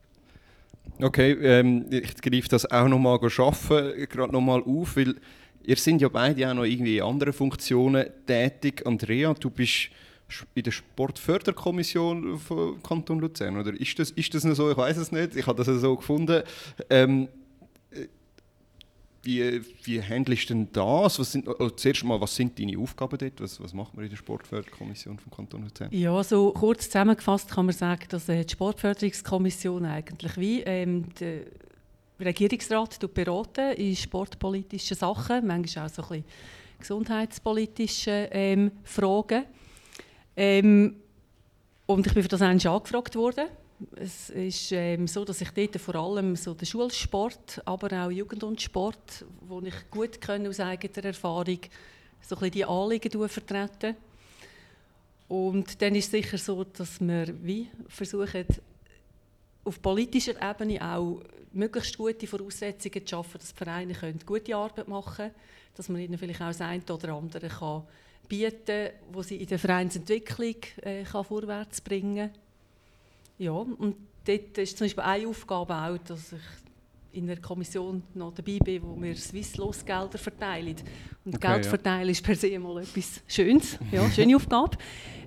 Okay, 1.00 1.32
ähm, 1.32 1.86
ich 1.90 2.16
greife 2.16 2.48
das 2.48 2.70
auch 2.70 2.88
noch 2.88 2.98
mal 2.98 3.14
arbeiten, 3.14 4.08
gerade 4.08 4.32
noch 4.32 4.40
mal 4.40 4.62
auf, 4.62 4.96
weil 4.96 5.16
ihr 5.62 5.76
sind 5.76 6.00
ja 6.00 6.08
beide 6.08 6.50
auch 6.50 6.54
noch 6.54 6.64
irgendwie 6.64 6.98
in 6.98 7.04
anderen 7.04 7.32
Funktionen 7.32 8.06
tätig. 8.26 8.86
Andrea, 8.86 9.34
du 9.34 9.50
bist 9.50 9.90
in 10.54 10.62
der 10.62 10.70
Sportförderkommission 10.70 12.38
vom 12.38 12.82
Kanton 12.82 13.20
Luzern, 13.20 13.56
oder 13.56 13.72
ist 13.72 13.98
das, 13.98 14.10
ist 14.10 14.34
das 14.34 14.44
noch 14.44 14.54
so? 14.54 14.70
Ich 14.70 14.76
weiß 14.76 14.96
es 14.98 15.10
nicht. 15.10 15.36
Ich 15.36 15.46
habe 15.46 15.64
das 15.64 15.80
so 15.80 15.96
gefunden. 15.96 16.42
Ähm, 16.90 17.28
wie, 19.22 19.60
wie 19.82 20.02
handelst 20.02 20.48
du 20.48 20.54
denn 20.54 20.68
das? 20.72 21.18
Was 21.18 21.32
sind, 21.32 21.48
also 21.48 21.70
zuerst 21.70 22.04
mal, 22.04 22.20
was 22.20 22.34
sind 22.34 22.58
deine 22.58 22.78
Aufgaben 22.78 23.18
dort? 23.18 23.40
Was, 23.40 23.60
was 23.60 23.74
macht 23.74 23.94
man 23.94 24.04
in 24.04 24.10
der 24.10 24.16
Sportförderkommission 24.16 25.18
vom 25.18 25.32
Kanton 25.32 25.64
Luzern? 25.64 25.88
Ja, 25.90 26.22
so 26.22 26.52
kurz 26.52 26.86
zusammengefasst 26.86 27.50
kann 27.50 27.66
man 27.66 27.74
sagen, 27.74 28.04
dass 28.08 28.28
äh, 28.28 28.44
die 28.44 28.52
Sportförderungskommission 28.52 29.84
eigentlich 29.84 30.36
wie 30.36 30.62
ähm, 30.62 31.06
der 31.20 31.40
Regierungsrat 32.20 32.98
beraten 33.12 33.72
in 33.74 33.96
sportpolitischen 33.96 34.96
Sachen, 34.96 35.46
manchmal 35.46 35.86
auch 35.86 35.90
so 35.90 36.02
ein 36.02 36.08
bisschen 36.08 36.24
gesundheitspolitische 36.80 38.28
ähm, 38.32 38.70
Fragen. 38.84 39.44
Ähm, 40.40 40.94
und 41.86 42.06
ich 42.06 42.14
bin 42.14 42.22
für 42.22 42.28
das 42.28 42.42
eigentlich 42.42 42.68
angefragt 42.68 43.16
worden. 43.16 43.48
Es 43.96 44.30
ist 44.30 44.70
ähm, 44.70 45.08
so, 45.08 45.24
dass 45.24 45.40
ich 45.40 45.50
dort 45.50 45.80
vor 45.80 45.96
allem 45.96 46.36
so 46.36 46.54
den 46.54 46.64
Schulsport, 46.64 47.60
aber 47.64 48.04
auch 48.04 48.10
Jugend 48.12 48.44
und 48.44 48.62
Sport, 48.62 49.24
wo 49.40 49.60
ich 49.62 49.74
gut 49.90 50.20
kenne 50.20 50.48
aus 50.48 50.60
eigener 50.60 51.06
Erfahrung, 51.06 51.58
so 52.20 52.36
ein 52.36 52.52
die 52.52 52.64
Anliegen 52.64 53.28
vertreten. 53.28 53.96
Und 55.26 55.82
dann 55.82 55.96
ist 55.96 56.04
es 56.04 56.10
sicher 56.12 56.38
so, 56.38 56.62
dass 56.62 57.00
wir 57.00 57.34
wie 57.42 57.68
versuchen, 57.88 58.46
auf 59.64 59.82
politischer 59.82 60.36
Ebene 60.40 60.80
auch 60.80 61.20
möglichst 61.52 61.98
gute 61.98 62.28
Voraussetzungen 62.28 63.04
zu 63.04 63.10
schaffen, 63.10 63.40
dass 63.40 63.52
die 63.52 63.58
Vereine 63.58 63.94
gute 64.24 64.54
Arbeit 64.54 64.86
machen 64.86 65.16
können, 65.16 65.34
dass 65.74 65.88
man 65.88 66.00
ihnen 66.00 66.16
vielleicht 66.16 66.42
auch 66.42 66.46
das 66.46 66.60
eine 66.60 66.82
oder 66.88 67.14
andere 67.14 67.48
kann 67.48 67.82
bieten, 68.28 68.90
wo 69.12 69.22
sie 69.22 69.36
in 69.36 69.46
der 69.46 69.58
Vereinsentwicklung 69.58 70.56
äh, 70.82 71.04
kann 71.04 71.24
vorwärts 71.24 71.80
bringen 71.80 72.30
kann. 72.30 72.40
Ja, 73.38 73.52
und 73.52 73.96
dort 74.24 74.58
ist 74.58 74.76
zum 74.76 74.86
Beispiel 74.86 75.04
eine 75.04 75.28
Aufgabe 75.28 75.74
auch, 75.74 75.98
dass 75.98 76.32
ich 76.32 76.38
in 77.12 77.26
der 77.26 77.40
Kommission 77.40 78.02
noch 78.14 78.34
dabei 78.34 78.58
bin, 78.58 78.82
wo 78.82 79.00
wir 79.00 79.14
Swisslos-Gelder 79.16 80.18
verteilen. 80.18 80.76
Und 81.24 81.36
Okay, 81.36 81.46
Geld 81.46 81.64
ja. 81.64 81.70
verteilen 81.70 82.10
ist 82.10 82.22
per 82.22 82.36
se 82.36 82.58
mal 82.58 82.82
etwas 82.82 83.22
Schönes, 83.26 83.78
ja, 83.90 84.08
schöne 84.14 84.36
Aufgabe. 84.36 84.76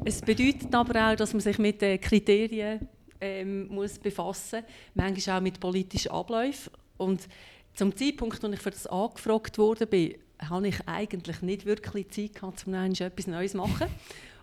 Es 0.05 0.21
bedeutet 0.21 0.73
aber 0.73 1.11
auch, 1.11 1.15
dass 1.15 1.33
man 1.33 1.41
sich 1.41 1.57
mit 1.57 1.81
den 1.81 1.99
Kriterien 1.99 2.87
ähm, 3.19 3.67
muss 3.67 3.99
befassen 3.99 4.61
muss, 4.61 4.69
manchmal 4.93 5.37
auch 5.37 5.41
mit 5.41 5.59
politischen 5.59 6.11
Abläufen. 6.11 6.71
Und 6.97 7.27
zum 7.73 7.95
Zeitpunkt, 7.95 8.43
als 8.43 8.53
ich 8.53 8.59
für 8.59 8.71
das 8.71 8.87
angefragt 8.87 9.57
wurde, 9.57 9.87
bin, 9.87 10.15
habe 10.49 10.67
ich 10.67 10.87
eigentlich 10.87 11.41
nicht 11.41 11.65
wirklich 11.65 12.09
Zeit 12.09 12.35
gehabt, 12.35 12.65
um 12.67 12.73
einmal 12.73 13.01
etwas 13.01 13.27
Neues 13.27 13.51
zu 13.51 13.57
machen. 13.57 13.87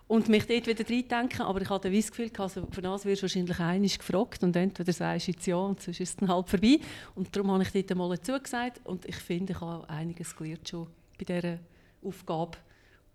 Und 0.07 0.31
mich 0.31 0.47
dort 0.47 0.67
wieder 0.67 0.89
reindenken, 0.89 1.43
aber 1.43 1.61
ich 1.61 1.69
hatte 1.69 1.91
das 1.91 2.11
Gefühl, 2.11 2.31
also 2.39 2.67
für 2.71 2.81
das 2.81 3.05
wirst 3.05 3.21
du 3.21 3.25
wahrscheinlich 3.25 3.61
einmal 3.61 3.89
gefragt 3.91 4.43
und 4.43 4.57
entweder 4.57 4.91
sagst 4.91 5.29
du 5.29 5.33
jetzt 5.33 5.47
ja 5.47 5.57
und 5.57 5.83
sonst 5.83 6.01
ist 6.01 6.09
es 6.09 6.17
dann 6.17 6.31
halt 6.31 6.49
vorbei. 6.49 6.79
Und 7.15 7.37
darum 7.37 7.51
habe 7.51 7.63
ich 7.63 7.87
dort 7.87 7.95
mal 7.95 8.19
zugesagt 8.19 8.81
und 8.85 9.05
ich 9.05 9.17
finde, 9.17 9.53
ich 9.53 9.61
habe 9.61 9.87
einiges 9.91 10.35
gelernt 10.35 10.67
schon 10.67 10.87
bei 11.19 11.25
dieser 11.27 11.59
Aufgabe. 12.03 12.57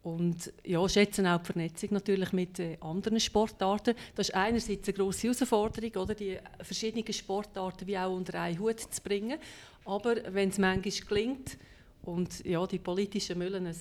Und 0.04 0.52
ja, 0.66 0.88
schätzen 0.88 1.26
auch 1.26 1.40
die 1.40 1.46
Vernetzung 1.46 1.90
natürlich 1.94 2.34
mit 2.34 2.60
äh, 2.60 2.78
anderen 2.82 3.20
Sportarten. 3.22 3.96
Das 4.16 4.30
ist 4.30 4.36
einerseits 4.36 4.88
eine 4.88 4.98
grosse 4.98 5.30
Herausforderung, 5.30 5.96
oder, 5.96 6.14
die 6.14 6.38
verschiedenen 6.62 7.12
Sportarten 7.12 7.88
wie 7.88 7.98
auch 7.98 8.14
unter 8.14 8.40
einen 8.40 8.60
Hut 8.60 8.82
zu 8.82 9.02
bringen. 9.02 9.40
Aber 9.86 10.16
wenn 10.34 10.50
es 10.50 10.58
manchmal 10.58 11.08
gelingt, 11.08 11.58
und 12.04 12.46
ja, 12.46 12.66
die 12.68 12.80
politischen 12.80 13.38
Müllen 13.38 13.74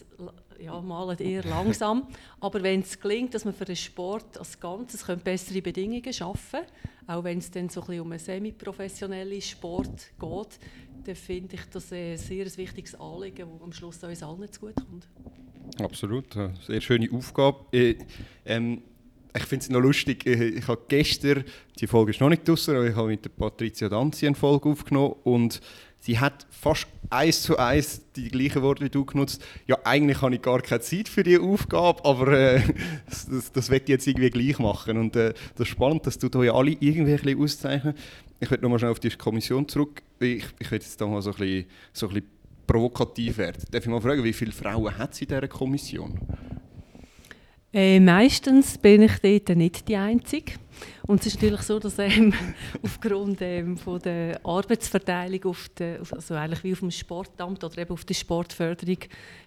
ja, 0.61 0.81
malen 0.81 1.19
eher 1.19 1.45
langsam, 1.45 2.07
aber 2.41 2.63
wenn 2.63 2.81
es 2.81 2.99
gelingt, 2.99 3.35
dass 3.35 3.45
man 3.45 3.55
für 3.55 3.65
den 3.65 3.77
Sport 3.77 4.39
als 4.39 4.59
Ganzes 4.59 5.05
bessere 5.25 5.61
Bedingungen 5.61 6.13
schaffen 6.13 6.61
auch 7.07 7.25
wenn 7.25 7.39
es 7.39 7.51
dann 7.51 7.69
so 7.69 7.83
ein 7.87 8.01
um 8.01 8.13
einen 8.13 8.19
semi-professionellen 8.19 9.41
Sport 9.41 10.13
geht, 10.19 10.59
dann 11.05 11.15
finde 11.17 11.57
ich 11.57 11.65
das 11.71 11.93
ein 11.93 12.17
sehr 12.17 12.47
wichtiges 12.57 12.95
Anliegen, 12.95 13.49
das 13.53 13.63
am 13.63 13.73
Schluss 13.73 14.03
uns 14.05 14.23
allen 14.23 14.51
zugutekommt. 14.51 15.09
Absolut, 15.81 16.35
ja. 16.35 16.53
sehr 16.67 16.81
schöne 16.81 17.09
Aufgabe. 17.11 17.65
Äh, 17.73 17.97
ähm, 18.45 18.83
ich 19.35 19.45
finde 19.45 19.63
es 19.65 19.71
noch 19.71 19.81
lustig, 19.81 20.27
äh, 20.27 20.49
ich 20.49 20.69
habe 20.69 20.83
gestern, 20.89 21.45
die 21.81 21.87
Folge 21.87 22.11
ist 22.11 22.21
noch 22.21 22.29
nicht 22.29 22.47
draussen, 22.47 22.77
aber 22.77 22.87
ich 22.87 22.95
habe 22.95 23.09
mit 23.09 23.25
der 23.25 23.31
Patricia 23.31 23.89
Danzi 23.89 24.27
eine 24.27 24.37
Folge 24.37 24.69
aufgenommen 24.69 25.15
und 25.25 25.61
sie 26.03 26.19
hat 26.19 26.47
fast 26.51 26.87
eins 27.11 27.43
zu 27.43 27.57
eins 27.59 28.03
die 28.17 28.29
gleichen 28.29 28.63
Worte 28.63 28.85
wie 28.85 28.91
du 28.91 29.05
genutzt. 29.05 29.43
Ja, 29.67 29.79
eigentlich 29.85 30.21
habe 30.21 30.35
ich 30.35 30.43
gar 30.43 30.61
keine 30.61 30.81
Zeit 30.81 31.09
für 31.09 31.23
diese 31.23 31.41
Aufgabe, 31.41 32.05
aber 32.05 32.33
äh, 32.33 32.63
das, 33.09 33.27
das, 33.29 33.53
das 33.53 33.71
ich 33.71 33.89
jetzt 33.89 34.07
irgendwie 34.07 34.31
gleich 34.31 34.59
machen. 34.59 34.99
Und 34.99 35.17
äh, 35.17 35.33
das 35.57 35.69
ist 35.69 35.69
spannend, 35.69 36.07
dass 36.07 36.19
du 36.19 36.29
da 36.29 36.43
ja 36.43 36.55
alle 36.55 36.73
irgendwie 36.73 37.13
ein 37.13 37.21
bisschen 37.21 37.41
auszeichnen. 37.41 37.95
Ich 38.41 38.51
will 38.51 38.59
nochmal 38.61 38.81
schnell 38.81 38.91
auf 38.91 39.01
die 39.01 39.11
Kommission 39.11 39.69
zurück. 39.69 40.03
Ich, 40.19 40.45
ich 40.59 40.71
will 40.71 40.79
jetzt 40.79 41.01
da 41.01 41.07
mal 41.07 41.23
so 41.23 41.31
ein 41.31 41.37
bisschen, 41.37 41.67
so 41.93 42.09
ein 42.09 42.15
bisschen 42.15 42.31
provokativ 42.67 43.39
werden. 43.39 43.63
Darf 43.71 43.85
ich 43.85 43.91
mal 43.91 44.01
fragen, 44.01 44.25
wie 44.25 44.33
viele 44.33 44.53
Frauen 44.53 44.97
hat 44.99 45.15
sie 45.15 45.25
in 45.25 45.29
dieser 45.29 45.49
Kommission? 45.49 46.19
Äh, 47.73 48.01
meistens 48.01 48.77
bin 48.77 49.03
ich 49.03 49.19
dort 49.21 49.57
nicht 49.57 49.89
die 49.89 49.97
Einzige. 49.97 50.53
Und 51.07 51.21
es 51.21 51.29
ist 51.29 51.35
natürlich 51.37 51.63
so, 51.63 51.79
dass 51.79 51.99
ähm, 51.99 52.33
aufgrund 52.83 53.41
ähm, 53.41 53.77
von 53.77 53.99
der 54.01 54.45
Arbeitsverteilung, 54.45 55.45
auf 55.45 55.71
der, 55.71 56.01
also 56.11 56.35
eigentlich 56.35 56.65
wie 56.65 56.73
auf 56.73 56.81
dem 56.81 56.91
Sportamt 56.91 57.65
oder 57.65 57.79
eben 57.79 57.93
auf 57.93 58.05
der 58.05 58.15
Sportförderung, 58.15 58.99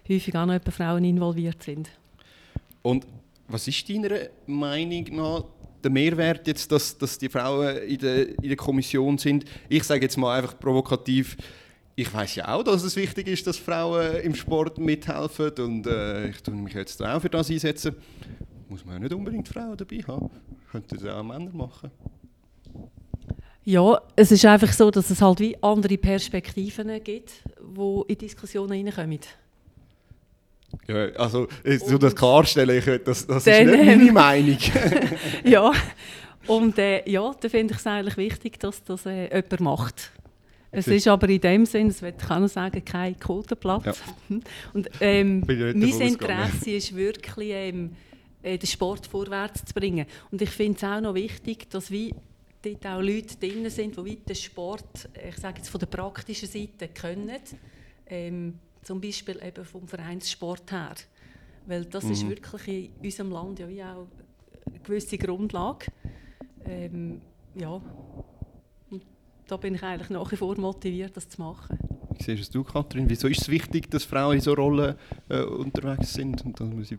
häufig 0.08 0.34
auch 0.34 0.46
noch 0.46 0.60
Frauen 0.70 1.04
involviert 1.04 1.62
sind. 1.62 1.88
Und 2.82 3.06
was 3.48 3.68
ist 3.68 3.88
deiner 3.88 4.18
Meinung 4.46 5.04
nach 5.12 5.44
der 5.82 5.90
Mehrwert 5.90 6.46
jetzt, 6.48 6.70
dass, 6.72 6.98
dass 6.98 7.18
die 7.18 7.28
Frauen 7.28 7.76
in 7.78 7.98
der, 7.98 8.28
in 8.28 8.48
der 8.48 8.56
Kommission 8.56 9.18
sind? 9.18 9.44
Ich 9.68 9.84
sage 9.84 10.02
jetzt 10.02 10.16
mal 10.16 10.36
einfach 10.36 10.58
provokativ, 10.58 11.36
ich 11.98 12.12
weiß 12.12 12.34
ja 12.36 12.54
auch, 12.54 12.62
dass 12.62 12.82
es 12.82 12.94
wichtig 12.94 13.26
ist, 13.26 13.46
dass 13.46 13.56
Frauen 13.56 14.16
im 14.16 14.34
Sport 14.34 14.76
mithelfen 14.78 15.50
und 15.58 15.86
äh, 15.86 16.28
ich 16.28 16.42
tue 16.42 16.54
mich 16.54 16.74
jetzt 16.74 17.02
auch 17.02 17.20
für 17.20 17.30
das 17.30 17.50
einsetzen. 17.50 17.96
Muss 18.68 18.84
man 18.84 18.96
ja 18.96 19.00
nicht 19.00 19.14
unbedingt 19.14 19.48
Frauen 19.48 19.76
dabei 19.76 20.04
haben. 20.06 20.28
Könnten 20.70 20.98
das 20.98 21.06
auch 21.06 21.22
Männer 21.22 21.50
machen. 21.52 21.90
Ja, 23.64 24.00
es 24.14 24.30
ist 24.30 24.44
einfach 24.44 24.72
so, 24.72 24.90
dass 24.90 25.08
es 25.10 25.22
halt 25.22 25.40
wie 25.40 25.56
andere 25.62 25.96
Perspektiven 25.96 27.02
gibt, 27.02 27.32
die 27.58 28.02
in 28.06 28.18
Diskussionen 28.18 28.88
reinkommen. 28.88 29.20
Ja, 30.86 31.06
also, 31.16 31.48
so 31.84 31.96
das 31.96 32.14
klarstellen, 32.14 32.78
ich, 32.78 33.02
das, 33.04 33.26
das 33.26 33.46
ist 33.46 33.64
nicht 33.64 33.86
meine 33.86 34.12
Meinung. 34.12 34.58
ja, 35.44 35.72
und 36.46 36.78
äh, 36.78 37.08
ja, 37.08 37.34
da 37.40 37.48
finde 37.48 37.72
ich 37.72 37.80
es 37.80 37.86
eigentlich 37.86 38.16
wichtig, 38.18 38.60
dass 38.60 38.84
das 38.84 39.06
äh, 39.06 39.34
jemand 39.34 39.60
macht. 39.60 40.10
Es 40.70 40.88
ist 40.88 41.08
aber 41.08 41.28
in 41.28 41.40
dem 41.40 41.64
Sinn, 41.66 41.88
das 41.88 42.02
will 42.02 42.14
ich 42.18 42.52
sagen, 42.52 42.84
kein 42.84 43.18
Quotenplatz. 43.18 43.84
Ja. 43.84 43.94
Und 44.74 44.90
ähm, 45.00 45.42
mein. 45.46 45.82
Interesse 45.82 46.70
ist 46.72 46.94
wirklich, 46.94 47.50
ähm, 47.52 47.92
äh, 48.42 48.58
den 48.58 48.66
Sport 48.66 49.06
vorwärts 49.06 49.64
zu 49.64 49.74
bringen. 49.74 50.06
Und 50.30 50.42
ich 50.42 50.50
finde 50.50 50.76
es 50.76 50.84
auch 50.84 51.00
noch 51.00 51.14
wichtig, 51.14 51.70
dass 51.70 51.90
wie 51.90 52.14
dort 52.62 52.86
auch 52.86 53.00
Leute 53.00 53.36
drin 53.36 53.68
sind, 53.70 53.96
die 53.96 54.16
den 54.16 54.36
Sport, 54.36 55.08
ich 55.28 55.36
sage 55.36 55.58
jetzt 55.58 55.68
von 55.68 55.78
der 55.78 55.86
praktischen 55.86 56.48
Seite, 56.48 56.88
können. 56.88 57.40
Ähm, 58.08 58.58
zum 58.82 59.00
Beispiel 59.00 59.40
eben 59.44 59.64
vom 59.64 59.86
Vereinssport 59.88 60.70
her. 60.70 60.94
Weil 61.66 61.84
das 61.86 62.04
ist 62.04 62.22
Mhm. 62.22 62.28
wirklich 62.30 62.68
in 62.68 62.90
unserem 63.04 63.32
Land 63.32 63.58
ja 63.58 63.94
auch 63.94 64.06
eine 64.68 64.78
gewisse 64.80 65.18
Grundlage. 65.18 65.86
Ähm, 66.64 67.20
ja. 67.56 67.80
Da 69.48 69.56
bin 69.56 69.76
ich 69.76 69.82
eigentlich 69.82 70.10
nach 70.10 70.30
wie 70.32 70.36
vor 70.36 70.58
motiviert, 70.58 71.16
das 71.16 71.28
zu 71.28 71.40
machen. 71.40 71.78
Wie 72.18 72.22
siehst 72.22 72.42
es 72.42 72.50
du, 72.50 72.64
Kathrin? 72.64 73.08
Wieso 73.08 73.28
ist 73.28 73.42
es 73.42 73.48
wichtig, 73.48 73.90
dass 73.90 74.04
Frauen 74.04 74.36
in 74.36 74.40
so 74.40 74.54
Rollen 74.54 74.96
äh, 75.28 75.42
unterwegs 75.42 76.14
sind 76.14 76.44
und 76.44 76.58
dass 76.58 76.68
man 76.68 76.82
sie 76.82 76.98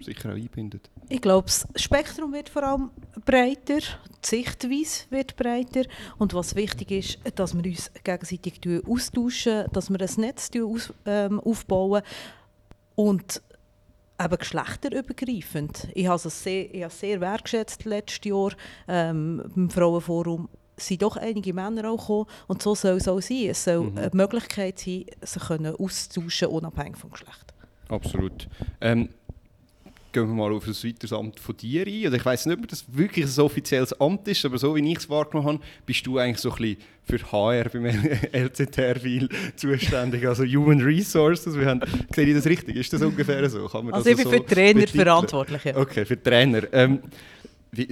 sicher 0.00 0.30
auch 0.30 0.34
einbindet? 0.34 0.90
Ich 1.10 1.20
glaube, 1.20 1.46
das 1.46 1.66
Spektrum 1.76 2.32
wird 2.32 2.48
vor 2.48 2.62
allem 2.62 2.90
breiter, 3.26 3.78
die 3.78 4.26
Sichtweise 4.26 5.04
wird 5.10 5.36
breiter 5.36 5.82
und 6.18 6.32
was 6.32 6.54
wichtig 6.54 6.90
ist, 6.90 7.18
dass 7.34 7.54
wir 7.54 7.64
uns 7.64 7.90
gegenseitig 8.02 8.60
austauschen, 8.86 9.66
dass 9.72 9.90
wir 9.90 10.00
ein 10.00 10.20
Netz 10.20 10.50
aus, 10.56 10.92
ähm, 11.04 11.38
aufbauen 11.40 12.02
und 12.94 13.42
eben 14.18 14.38
geschlechterübergreifend. 14.38 15.88
Ich 15.94 16.06
habe 16.06 16.16
es 16.16 16.42
sehr, 16.42 16.74
ich 16.74 16.82
habe 16.82 16.92
es 16.92 17.00
sehr 17.00 17.20
wertgeschätzt 17.20 17.84
letztes 17.84 18.24
Jahr 18.24 18.52
ähm, 18.88 19.42
beim 19.54 19.68
Frauenforum 19.68 20.48
sind 20.76 21.02
doch 21.02 21.16
einige 21.16 21.52
Männer 21.52 21.90
auch 21.90 21.98
gekommen 22.00 22.26
und 22.48 22.62
so 22.62 22.74
soll 22.74 22.96
es 22.96 23.08
auch 23.08 23.20
sein. 23.20 23.46
Es 23.50 23.64
soll 23.64 23.80
Mhm. 23.90 23.98
eine 23.98 24.10
Möglichkeit 24.12 24.78
sein, 24.78 25.04
sich 25.22 25.42
können 25.42 25.74
austauschen 25.76 26.48
unabhängig 26.48 26.96
vom 26.96 27.10
Geschlecht. 27.10 27.54
Absolut. 27.88 28.48
Ähm, 28.80 29.08
gehen 30.12 30.28
wir 30.28 30.34
mal 30.34 30.52
auf 30.52 30.66
ein 30.66 30.72
weiteres 30.74 31.12
Amt 31.12 31.40
von 31.40 31.56
dir 31.56 31.86
ein. 31.86 32.04
Also 32.04 32.16
ich 32.16 32.24
weiß 32.24 32.46
nicht, 32.46 32.58
ob 32.58 32.68
das 32.68 32.84
wirklich 32.88 33.26
ein 33.26 33.40
offizielles 33.42 34.00
Amt 34.00 34.26
ist, 34.28 34.44
aber 34.44 34.58
so 34.58 34.74
wie 34.76 34.92
ich 34.92 34.98
es 34.98 35.10
wahrgenommen 35.10 35.48
habe, 35.48 35.60
bist 35.86 36.06
du 36.06 36.18
eigentlich 36.18 36.38
so 36.38 36.50
ein 36.52 36.56
bisschen 36.56 36.76
für 37.04 37.32
HR 37.32 37.68
beim 37.68 37.84
LZR 38.32 38.96
viel 39.00 39.28
zuständig, 39.56 40.26
also 40.26 40.44
Human 40.44 40.80
Resources. 40.80 41.56
Wir 41.58 41.66
haben, 41.66 41.80
sehe 42.14 42.26
ich 42.26 42.34
das 42.34 42.46
richtig? 42.46 42.76
Ist 42.76 42.92
das 42.92 43.02
ungefähr 43.02 43.48
so? 43.50 43.66
Also 43.66 43.80
ich 43.80 43.90
das 43.90 44.04
bin 44.04 44.16
so 44.18 44.30
für 44.30 44.46
Trainer 44.46 44.80
betiteln? 44.80 45.04
verantwortlich. 45.04 45.64
Ja. 45.64 45.76
Okay, 45.76 46.04
für 46.04 46.22
Trainer. 46.22 46.62
Ähm, 46.72 47.00
wie, 47.72 47.88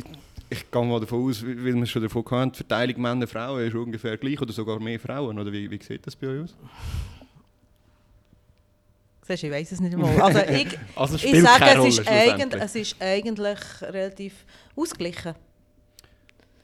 ich 0.53 0.71
gehe 0.71 0.85
mal 0.85 1.01
davon 1.01 1.29
aus, 1.29 1.45
weil 1.45 1.75
wir 1.75 1.87
schon 1.87 2.03
davon 2.03 2.25
hatten, 2.31 2.53
die 2.53 2.57
Verteilung 2.59 3.03
Männer-Frauen 3.03 3.67
ist 3.67 3.75
ungefähr 3.75 4.17
gleich 4.17 4.41
oder 4.41 4.53
sogar 4.53 4.79
mehr 4.79 5.01
Frauen. 5.01 5.39
Oder 5.39 5.53
wie, 5.53 5.71
wie 5.71 5.83
sieht 5.83 6.07
das 6.07 6.15
bei 6.15 6.29
euch 6.29 6.43
aus? 6.43 6.55
Siehst 9.27 9.45
ich 9.45 9.51
weiß 9.51 9.73
es 9.73 9.81
nicht 9.81 9.95
einmal. 9.95 10.21
Also 10.21 10.41
ich, 10.41 10.79
Also 10.97 11.17
ich 11.17 11.41
sage, 11.41 11.65
es 11.65 11.77
Rolle 11.79 11.89
ist, 11.89 12.09
eigentlich, 12.09 12.63
es 12.63 12.75
ist 12.75 12.97
eigentlich 13.01 13.59
relativ 13.83 14.45
ausgeglichen. 14.77 15.35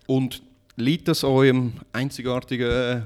Und 0.07 0.43
liegt 0.77 1.09
das 1.09 1.25
an 1.25 1.31
eurem 1.31 1.73
einzigartigen 1.93 2.71
äh, 2.71 3.01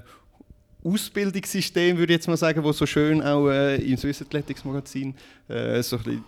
Ausbildungssystem, 0.84 1.96
würde 1.96 2.12
ich 2.12 2.18
jetzt 2.18 2.28
mal 2.28 2.36
sagen, 2.36 2.62
wo 2.64 2.72
so 2.72 2.86
schön 2.86 3.22
auch 3.22 3.48
äh, 3.48 3.76
im 3.76 3.96
Swiss 3.96 4.22
Athletics 4.22 4.64
Magazin 4.64 5.14
äh, 5.48 5.82
so 5.82 5.96
ein 5.96 6.02
bisschen 6.02 6.24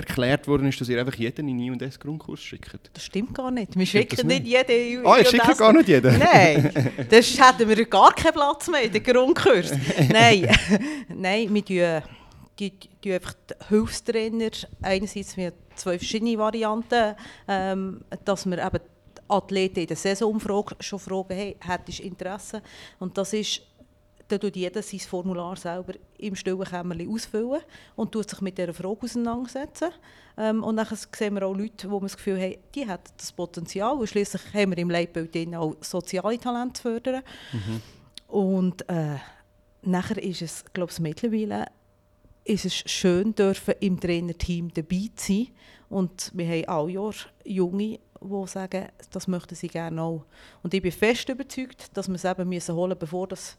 erklärt 0.00 0.46
worden 0.48 0.68
ist, 0.68 0.80
dass 0.80 0.88
ihr 0.88 0.98
einfach 0.98 1.14
jeden 1.14 1.48
in 1.48 1.58
I&S 1.58 1.98
Grundkurs 1.98 2.40
schickt? 2.40 2.78
Das 2.92 3.04
stimmt 3.04 3.34
gar 3.34 3.50
nicht. 3.50 3.76
Wir 3.78 3.86
schicken 3.86 4.26
nicht 4.26 4.46
jeden. 4.46 5.06
Ah, 5.06 5.18
ihr 5.18 5.24
schickt 5.24 5.58
gar 5.58 5.72
nicht 5.72 5.88
jeden? 5.88 6.18
Nein, 6.18 6.72
das 7.08 7.38
hätten 7.38 7.68
wir 7.68 7.86
gar 7.86 8.12
keinen 8.14 8.32
Platz 8.34 8.68
mehr 8.68 8.82
in 8.82 8.92
den 8.92 9.02
Grundkurs. 9.02 9.72
Nein, 10.10 10.48
Nein 11.08 11.54
wir 11.54 11.62
tun, 11.62 12.02
die, 12.60 12.72
die 13.02 13.12
einfach 13.12 13.34
die 13.48 13.54
Hilfstrainer, 13.68 14.50
einerseits 14.82 15.36
wir 15.36 15.52
zwei 15.74 15.98
verschiedene 15.98 16.36
Varianten, 16.38 17.14
ähm, 17.48 18.00
dass 18.24 18.46
wir 18.46 18.58
eben 18.58 18.78
die 19.16 19.20
Athleten 19.28 19.80
in 19.80 19.86
der 19.86 19.96
Saisonumfrage 19.96 20.76
schon 20.80 20.98
fragen, 20.98 21.34
hey, 21.34 21.56
hättest 21.60 22.00
du 22.00 22.02
Interesse? 22.02 22.62
Und 22.98 23.16
das 23.16 23.32
ist, 23.32 23.62
da 24.30 24.38
tut 24.38 24.56
jeder 24.56 24.82
sein 24.82 25.00
Formular 25.00 25.56
selber 25.56 25.94
im 26.18 26.36
stillen 26.36 26.64
Kämmerchen 26.64 27.12
ausfüllen 27.12 27.60
und 27.96 28.12
tut 28.12 28.30
sich 28.30 28.40
mit 28.40 28.58
dieser 28.58 28.74
Frage 28.74 29.02
auseinandersetzen. 29.02 29.90
Ähm, 30.36 30.62
und 30.62 30.76
dann 30.76 30.86
sehen 31.16 31.34
wir 31.34 31.46
auch 31.46 31.56
Leute, 31.56 31.90
wo 31.90 32.00
wir 32.00 32.06
das 32.06 32.16
Gefühl 32.16 32.40
haben, 32.40 32.56
die 32.74 32.88
hätten 32.88 33.12
das 33.16 33.32
Potenzial. 33.32 33.96
Und 33.96 34.08
schliesslich 34.08 34.42
haben 34.54 34.70
wir 34.70 34.78
im 34.78 34.90
Leitbild 34.90 35.36
auch 35.54 35.76
soziale 35.80 36.38
Talente 36.38 36.74
zu 36.74 36.82
fördern. 36.82 37.22
Und 38.28 38.88
äh, 38.88 39.16
nachher 39.82 40.22
ist 40.22 40.42
es, 40.42 40.64
glaube 40.72 40.92
ich, 40.92 41.00
mittlerweile 41.00 41.66
ist 42.44 42.64
es 42.64 42.74
schön, 42.74 43.34
dürfen 43.34 43.74
im 43.80 44.00
Trainerteam 44.00 44.72
dabei 44.72 45.10
zu 45.16 45.32
sein. 45.32 45.48
Und 45.88 46.30
wir 46.34 46.46
haben 46.46 46.68
alle 46.68 46.92
Jahr 46.92 47.14
Junge, 47.44 47.98
die 48.22 48.46
sagen, 48.46 48.88
das 49.10 49.28
möchten 49.28 49.54
sie 49.54 49.68
gerne 49.68 50.02
auch. 50.02 50.24
Und 50.62 50.74
ich 50.74 50.82
bin 50.82 50.92
fest 50.92 51.28
überzeugt, 51.28 51.96
dass 51.96 52.08
wir 52.08 52.14
es 52.14 52.24
eben 52.24 52.48
müssen 52.48 52.74
holen 52.74 52.90
müssen, 52.90 52.98
bevor 52.98 53.26
das, 53.26 53.56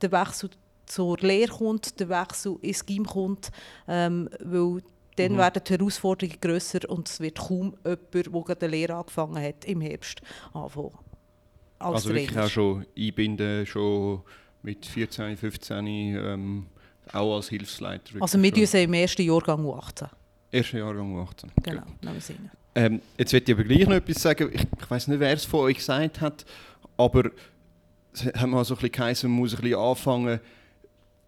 der 0.00 0.12
Wechsel 0.12 0.50
zur 0.86 1.16
Lehre 1.18 1.52
kommt, 1.52 1.98
der 2.00 2.08
Wechsel 2.08 2.56
ins 2.60 2.84
Gym 2.84 3.06
kommt, 3.06 3.50
ähm, 3.88 4.28
weil 4.40 4.82
dann 5.16 5.32
Mhm. 5.32 5.38
werden 5.38 5.62
die 5.66 5.72
Herausforderungen 5.74 6.40
grösser 6.40 6.88
und 6.88 7.08
es 7.08 7.20
wird 7.20 7.38
kaum 7.38 7.74
jemand, 7.84 8.14
der 8.14 8.22
gerade 8.22 8.60
eine 8.66 8.70
Lehre 8.70 8.94
angefangen 8.94 9.42
hat, 9.42 9.64
im 9.66 9.80
Herbst 9.80 10.20
anfangen. 10.54 10.90
Als 11.78 11.94
also 11.94 12.08
wirklich 12.10 12.28
Trainer. 12.28 12.44
auch 12.46 12.50
schon 12.50 12.86
einbinden, 12.96 13.66
schon 13.66 14.22
mit 14.62 14.86
14, 14.86 15.36
15, 15.36 15.86
ähm, 15.86 16.66
auch 17.12 17.36
als 17.36 17.48
Hilfsleiter. 17.48 18.14
Also 18.20 18.40
wir 18.42 18.52
tun 18.54 18.80
im 18.80 18.94
ersten 18.94 19.22
Jahrgang 19.22 19.64
U18. 19.64 20.08
Erster 20.50 20.78
Jahrgang 20.78 21.18
18. 21.18 21.50
Genau, 21.62 21.82
rein. 22.04 22.50
Ähm, 22.74 23.02
jetzt 23.18 23.32
möchte 23.32 23.52
ich 23.52 23.58
aber 23.58 23.64
gleich 23.68 23.86
noch 23.86 23.96
etwas 23.96 24.22
sagen. 24.22 24.50
Ich, 24.52 24.62
ich 24.62 24.90
weiß 24.90 25.08
nicht, 25.08 25.20
wer 25.20 25.32
es 25.32 25.44
von 25.44 25.60
euch 25.60 25.76
gesagt 25.76 26.20
hat, 26.20 26.44
aber 26.96 27.30
hat 28.14 28.46
mal 28.46 28.64
so 28.64 28.76
ein 28.76 28.90
geheißen, 28.90 29.30
man 29.30 29.40
muss 29.40 29.54
ein 29.54 29.62
bisschen 29.62 29.78
anfangen, 29.78 30.40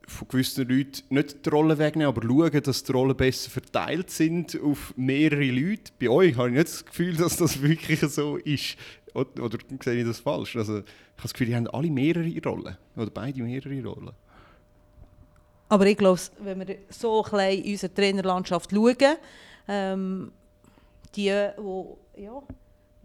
von 0.07 0.29
gewissen 0.29 0.69
Leuten 0.69 1.03
nicht 1.09 1.45
die 1.45 1.49
Rollen 1.49 1.79
wegnehmen, 1.79 2.09
aber 2.09 2.23
schauen, 2.23 2.63
dass 2.63 2.83
die 2.83 2.93
Rollen 2.93 3.17
besser 3.17 3.51
verteilt 3.51 4.11
sind 4.11 4.61
auf 4.63 4.93
mehrere 4.97 5.51
Leute. 5.51 5.93
Bei 5.99 6.09
euch 6.09 6.37
habe 6.37 6.49
ich 6.49 6.55
nicht 6.55 6.69
das 6.69 6.85
Gefühl, 6.85 7.17
dass 7.17 7.37
das 7.37 7.61
wirklich 7.63 8.01
so 8.01 8.37
ist. 8.37 8.77
Oder, 9.15 9.43
oder 9.43 9.59
sehe 9.83 10.01
ich 10.01 10.07
das 10.07 10.21
falsch? 10.21 10.57
Also, 10.57 10.79
ich 10.79 10.85
habe 10.85 11.23
das 11.23 11.33
Gefühl, 11.33 11.47
die 11.47 11.57
haben 11.57 11.69
alle 11.69 11.91
mehrere 11.91 12.31
Rollen. 12.45 12.77
Oder 12.97 13.11
beide 13.11 13.43
mehrere 13.43 13.83
Rollen. 13.83 14.11
Aber 15.69 15.87
ich 15.87 15.97
glaube, 15.97 16.21
wenn 16.41 16.67
wir 16.67 16.77
so 16.91 17.25
ein 17.25 17.31
bisschen 17.31 17.65
in 17.65 17.73
unsere 17.73 17.95
Trainerlandschaft 17.95 18.71
schauen, 18.71 19.17
ähm, 19.69 20.33
die, 21.17 21.33
wo, 21.57 21.99
ja, 22.17 22.43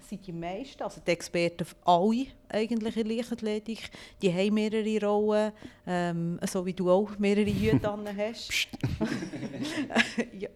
sind 0.10 0.26
die 0.26 0.32
meisten, 0.32 0.84
also 0.84 1.00
die 1.06 1.12
Experten, 1.12 1.66
alle 1.86 2.26
eigentlich 2.50 2.98
in 2.98 3.08
Leichtathletik, 3.08 3.90
die 4.22 4.34
haben 4.34 4.54
mehrere 4.56 5.06
Rollen, 5.06 5.52
ähm, 5.86 6.40
so 6.50 6.66
wie 6.66 6.74
du 6.74 6.90
auch 6.90 7.18
mehrere 7.18 7.46
Hüte 7.46 7.90
an 7.90 8.08
hast. 8.18 8.68
ja, 10.34 10.50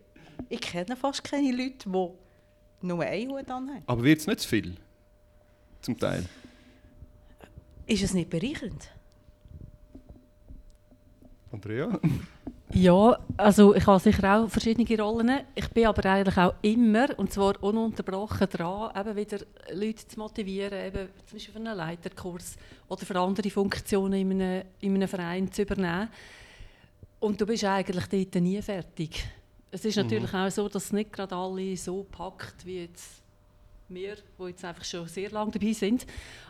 ich 0.49 0.61
kenne 0.61 0.95
fast 0.95 1.23
keine 1.23 1.51
Leute, 1.51 1.89
die 1.89 2.87
nur 2.87 3.03
einen 3.03 3.31
Hut 3.31 3.49
an 3.49 3.69
haben. 3.69 3.83
Aber 3.85 4.03
wird 4.03 4.19
es 4.19 4.27
nicht 4.27 4.41
zu 4.41 4.49
viel? 4.49 4.75
Zum 5.81 5.97
Teil. 5.97 6.25
Ist 7.85 8.03
es 8.03 8.13
nicht 8.13 8.29
bereichernd? 8.29 8.89
Andrea? 11.51 11.99
Ja, 12.75 13.19
also 13.37 13.75
ich 13.75 13.85
habe 13.85 13.99
sicher 13.99 14.35
auch 14.35 14.49
verschiedene 14.49 14.99
Rollen. 14.99 15.41
Ich 15.53 15.67
bin 15.69 15.85
aber 15.85 16.09
eigentlich 16.09 16.37
auch 16.37 16.55
immer, 16.63 17.07
und 17.19 17.31
zwar 17.31 17.61
ununterbrochen 17.61 18.49
dran, 18.49 18.91
eben 18.99 19.15
wieder 19.15 19.45
Leute 19.71 20.07
zu 20.07 20.17
motivieren, 20.19 20.87
eben 20.87 21.07
zum 21.27 21.37
Beispiel 21.37 21.53
für 21.53 21.59
einen 21.59 21.77
Leiterkurs 21.77 22.55
oder 22.87 23.05
für 23.05 23.19
andere 23.19 23.51
Funktionen 23.51 24.13
in 24.13 24.31
einem, 24.41 24.63
in 24.79 24.95
einem 24.95 25.07
Verein 25.07 25.51
zu 25.51 25.61
übernehmen. 25.61 26.09
Und 27.19 27.39
du 27.39 27.45
bist 27.45 27.63
eigentlich 27.63 28.07
dort 28.07 28.41
nie 28.41 28.59
fertig. 28.59 29.23
Es 29.69 29.85
ist 29.85 29.97
natürlich 29.97 30.33
auch 30.33 30.49
so, 30.49 30.67
dass 30.67 30.85
es 30.85 30.93
nicht 30.93 31.13
gerade 31.13 31.35
alle 31.35 31.77
so 31.77 32.03
packt 32.03 32.65
wie 32.65 32.81
jetzt 32.81 33.21
wir, 33.87 34.15
die 34.39 34.43
jetzt 34.45 34.65
einfach 34.65 34.83
schon 34.83 35.07
sehr 35.07 35.29
lange 35.29 35.51
dabei 35.51 35.73
sind. 35.73 36.07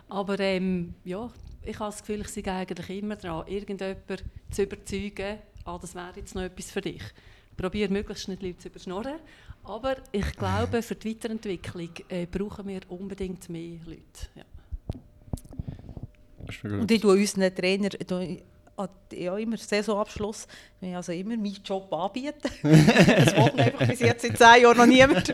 Aber 0.08 0.40
ähm, 0.40 0.94
ja, 1.04 1.30
ich 1.62 1.78
habe 1.78 1.90
das 1.90 2.00
Gefühl, 2.00 2.22
ich 2.22 2.28
sei 2.28 2.50
eigentlich 2.50 3.02
immer 3.02 3.16
dran, 3.16 3.46
irgendjemanden 3.46 4.18
zu 4.50 4.62
überzeugen, 4.62 5.38
ah, 5.64 5.78
das 5.78 5.94
wäre 5.94 6.12
jetzt 6.16 6.34
noch 6.34 6.42
etwas 6.42 6.70
für 6.70 6.80
dich. 6.80 7.02
Ich 7.50 7.56
probiere 7.56 7.92
möglichst 7.92 8.28
nicht 8.28 8.42
Leute 8.42 8.58
zu 8.58 8.68
überschnorren, 8.68 9.16
aber 9.62 9.96
ich 10.12 10.32
glaube, 10.36 10.82
für 10.82 10.94
die 10.94 11.10
Weiterentwicklung 11.10 11.90
äh, 12.08 12.26
brauchen 12.26 12.68
wir 12.68 12.80
unbedingt 12.88 13.48
mehr 13.48 13.78
Leute. 13.86 14.28
Ja. 14.34 14.44
Und 16.70 16.90
ich 16.90 17.00
tue 17.00 17.12
unseren 17.12 17.54
Trainer 17.54 17.88
ja, 19.12 19.36
immer 19.36 19.56
Saisonabschluss, 19.56 20.46
wenn 20.80 20.90
ich 20.90 20.96
also 20.96 21.12
immer 21.12 21.36
meinen 21.36 21.62
Job 21.64 21.92
anbieten. 21.92 22.50
das 22.62 23.36
macht 23.36 23.58
einfach 23.58 23.88
bis 23.88 24.00
jetzt 24.00 24.24
in 24.24 24.34
zehn 24.34 24.62
Jahren 24.62 24.76
noch 24.76 24.86
niemand. 24.86 25.32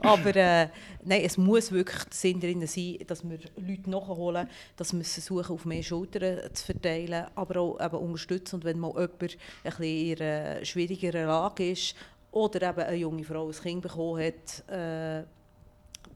Aber 0.00 0.36
äh, 0.36 0.68
nein, 1.04 1.22
es 1.24 1.38
muss 1.38 1.72
wirklich 1.72 2.04
der 2.04 2.12
Sinn 2.12 2.40
darin 2.40 2.66
sein, 2.66 2.98
dass 3.06 3.28
wir 3.28 3.38
Leute 3.56 3.90
nachholen, 3.90 4.48
dass 4.76 4.92
wir 4.92 5.00
es 5.00 5.14
versuchen, 5.14 5.54
auf 5.54 5.64
mehr 5.64 5.82
Schultern 5.82 6.54
zu 6.54 6.66
verteilen, 6.66 7.26
aber 7.34 7.60
auch 7.60 7.80
eben 7.80 7.96
unterstützen. 7.96 8.56
Und 8.56 8.64
wenn 8.64 8.78
mal 8.78 8.90
jemand 8.90 9.22
ein 9.22 9.38
bisschen 9.64 9.84
in 9.84 10.20
einer 10.20 10.64
schwierigeren 10.64 11.26
Lage 11.26 11.70
ist 11.70 11.94
oder 12.30 12.68
eben 12.68 12.80
eine 12.80 12.96
junge 12.96 13.24
Frau 13.24 13.48
ein 13.48 13.52
Kind 13.52 13.82
bekommen 13.82 14.22
hat, 14.22 14.68
äh, 14.68 15.24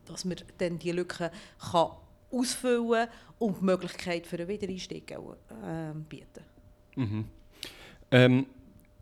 dass 0.07 0.25
man 0.25 0.37
dann 0.59 0.79
die 0.79 0.93
Lücken 0.93 1.31
kann 1.73 1.91
ausfüllen 2.31 3.09
und 3.39 3.61
die 3.61 3.65
Möglichkeit 3.65 4.27
für 4.27 4.37
einen 4.37 4.49
Wiedereinstieg 4.49 5.15
ähm, 5.65 6.05
bieten. 6.05 6.45
Mhm. 6.97 7.25
Ähm, 8.11 8.47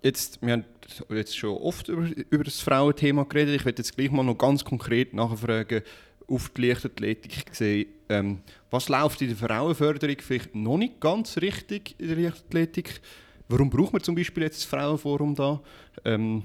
jetzt, 0.02 0.40
wir 0.42 0.52
haben 0.52 0.64
jetzt 1.10 1.36
schon 1.36 1.56
oft 1.56 1.88
über, 1.88 2.08
über 2.30 2.44
das 2.44 2.60
Frauenthema 2.60 3.24
geredet. 3.24 3.56
Ich 3.56 3.64
werde 3.64 3.82
jetzt 3.82 3.96
gleich 3.96 4.10
mal 4.10 4.22
noch 4.22 4.38
ganz 4.38 4.64
konkret 4.64 5.14
nachfragen, 5.14 5.82
auf 6.26 6.48
die 6.50 6.68
Leichtathletik 6.68 7.46
gesehen. 7.46 7.88
Ähm, 8.08 8.40
was 8.70 8.88
läuft 8.88 9.20
in 9.22 9.28
der 9.28 9.36
Frauenförderung 9.36 10.16
vielleicht 10.20 10.54
noch 10.54 10.78
nicht 10.78 11.00
ganz 11.00 11.36
richtig 11.38 11.94
in 11.98 12.08
der 12.08 12.16
Leichtathletik? 12.16 13.00
Warum 13.48 13.68
braucht 13.70 13.92
man 13.92 14.02
zum 14.02 14.14
Beispiel 14.14 14.44
jetzt 14.44 14.58
das 14.58 14.64
Frauenforum 14.64 15.34
da? 15.34 15.60
Ähm, 16.04 16.44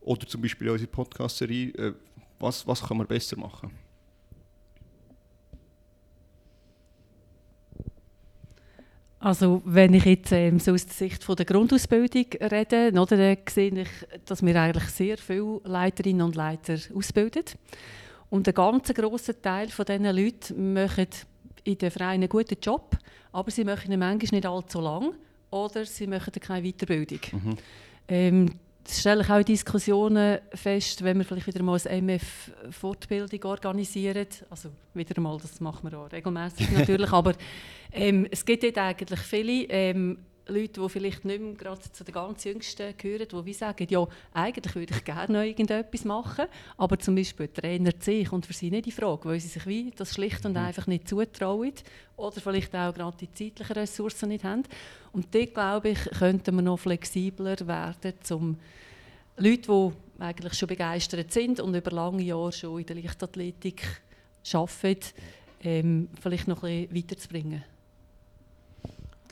oder 0.00 0.26
zum 0.26 0.42
Beispiel 0.42 0.68
unsere 0.70 0.90
Podcast-Serie. 0.90 1.68
Äh, 1.74 1.92
was, 2.38 2.66
was 2.66 2.82
kann 2.82 2.98
man 2.98 3.06
besser 3.06 3.36
machen? 3.36 3.70
Also 9.26 9.60
wenn 9.64 9.92
ich 9.92 10.04
jetzt 10.04 10.30
ähm, 10.30 10.60
so 10.60 10.72
aus 10.72 10.86
der 10.86 10.94
Sicht 10.94 11.24
von 11.24 11.34
der 11.34 11.46
Grundausbildung 11.46 12.26
rede, 12.48 12.92
oder, 12.92 13.16
dann 13.16 13.36
sehe 13.48 13.80
ich, 13.80 13.88
dass 14.24 14.40
wir 14.46 14.54
eigentlich 14.54 14.84
sehr 14.84 15.18
viele 15.18 15.60
Leiterinnen 15.64 16.24
und 16.24 16.36
Leiter 16.36 16.78
ausbilden. 16.94 17.42
Und 18.30 18.46
ein 18.46 18.54
ganz 18.54 18.94
grosser 18.94 19.42
Teil 19.42 19.66
von 19.66 19.84
diesen 19.84 20.04
Leuten 20.04 20.72
machen 20.74 21.08
in 21.64 21.76
den 21.76 21.90
Vereinen 21.90 22.22
einen 22.22 22.28
guten 22.28 22.56
Job, 22.62 22.96
aber 23.32 23.50
sie 23.50 23.64
machen 23.64 23.90
ihn 23.90 23.98
manchmal 23.98 24.38
nicht 24.38 24.46
allzu 24.46 24.80
lang 24.80 25.12
oder 25.50 25.84
sie 25.84 26.06
machen 26.06 26.32
keine 26.40 26.62
Weiterbildung. 26.62 27.18
Ähm, 28.06 28.50
das 28.86 29.00
stelle 29.00 29.22
ich 29.22 29.30
auch 29.30 29.38
in 29.38 29.44
Diskussionen 29.44 30.38
fest, 30.54 31.02
wenn 31.02 31.18
wir 31.18 31.24
vielleicht 31.24 31.48
wieder 31.48 31.62
mal 31.62 31.78
eine 31.84 32.14
MF-Fortbildung 32.14 33.44
organisieren. 33.44 34.26
Also 34.48 34.70
wieder 34.94 35.20
mal, 35.20 35.38
das 35.40 35.60
machen 35.60 35.90
wir 35.90 35.98
auch 35.98 36.12
regelmäßig 36.12 36.70
natürlich, 36.70 37.12
aber 37.12 37.34
ähm, 37.92 38.28
es 38.30 38.44
gibt 38.44 38.62
dort 38.62 38.78
eigentlich 38.78 39.20
viele 39.20 39.64
ähm, 39.64 40.18
Leute, 40.48 40.80
die 40.80 40.88
vielleicht 40.88 41.24
nicht 41.24 41.40
mehr 41.40 41.54
gerade 41.54 41.80
zu 41.80 42.04
den 42.04 42.14
ganz 42.14 42.44
Jüngsten 42.44 42.96
gehören, 42.96 43.26
die 43.28 43.44
wie 43.44 43.52
sagen, 43.52 43.86
ja, 43.90 44.06
eigentlich 44.32 44.74
würde 44.76 44.94
ich 44.94 45.04
gerne 45.04 45.32
noch 45.32 45.42
irgendetwas 45.42 46.04
machen, 46.04 46.46
aber 46.76 46.98
zum 46.98 47.16
Beispiel 47.16 47.48
Trainer 47.48 47.98
C 47.98 48.24
kommt 48.24 48.46
für 48.46 48.52
sie 48.52 48.70
nicht 48.70 48.86
in 48.86 48.92
Frage, 48.92 49.28
weil 49.28 49.40
sie 49.40 49.48
sich 49.48 49.66
wie 49.66 49.90
das 49.90 50.14
schlicht 50.14 50.46
und 50.46 50.56
einfach 50.56 50.86
nicht 50.86 51.08
zutrauen 51.08 51.72
oder 52.16 52.40
vielleicht 52.40 52.74
auch 52.76 52.94
gerade 52.94 53.16
die 53.16 53.32
zeitlichen 53.32 53.72
Ressourcen 53.72 54.28
nicht 54.28 54.44
haben. 54.44 54.62
Und 55.12 55.34
dort, 55.34 55.54
glaube 55.54 55.88
ich, 55.90 55.98
könnten 56.18 56.54
wir 56.54 56.62
noch 56.62 56.78
flexibler 56.78 57.56
werden, 57.66 58.14
um 58.30 58.56
Leute, 59.38 59.62
die 59.62 60.22
eigentlich 60.22 60.54
schon 60.54 60.68
begeistert 60.68 61.32
sind 61.32 61.60
und 61.60 61.74
über 61.74 61.90
lange 61.90 62.22
Jahre 62.22 62.52
schon 62.52 62.78
in 62.78 62.86
der 62.86 62.96
Leichtathletik 62.96 63.82
arbeiten, 64.52 65.12
ähm, 65.64 66.08
vielleicht 66.20 66.46
noch 66.46 66.62
ein 66.62 66.86
bisschen 66.86 66.96
weiterzubringen. 66.96 67.64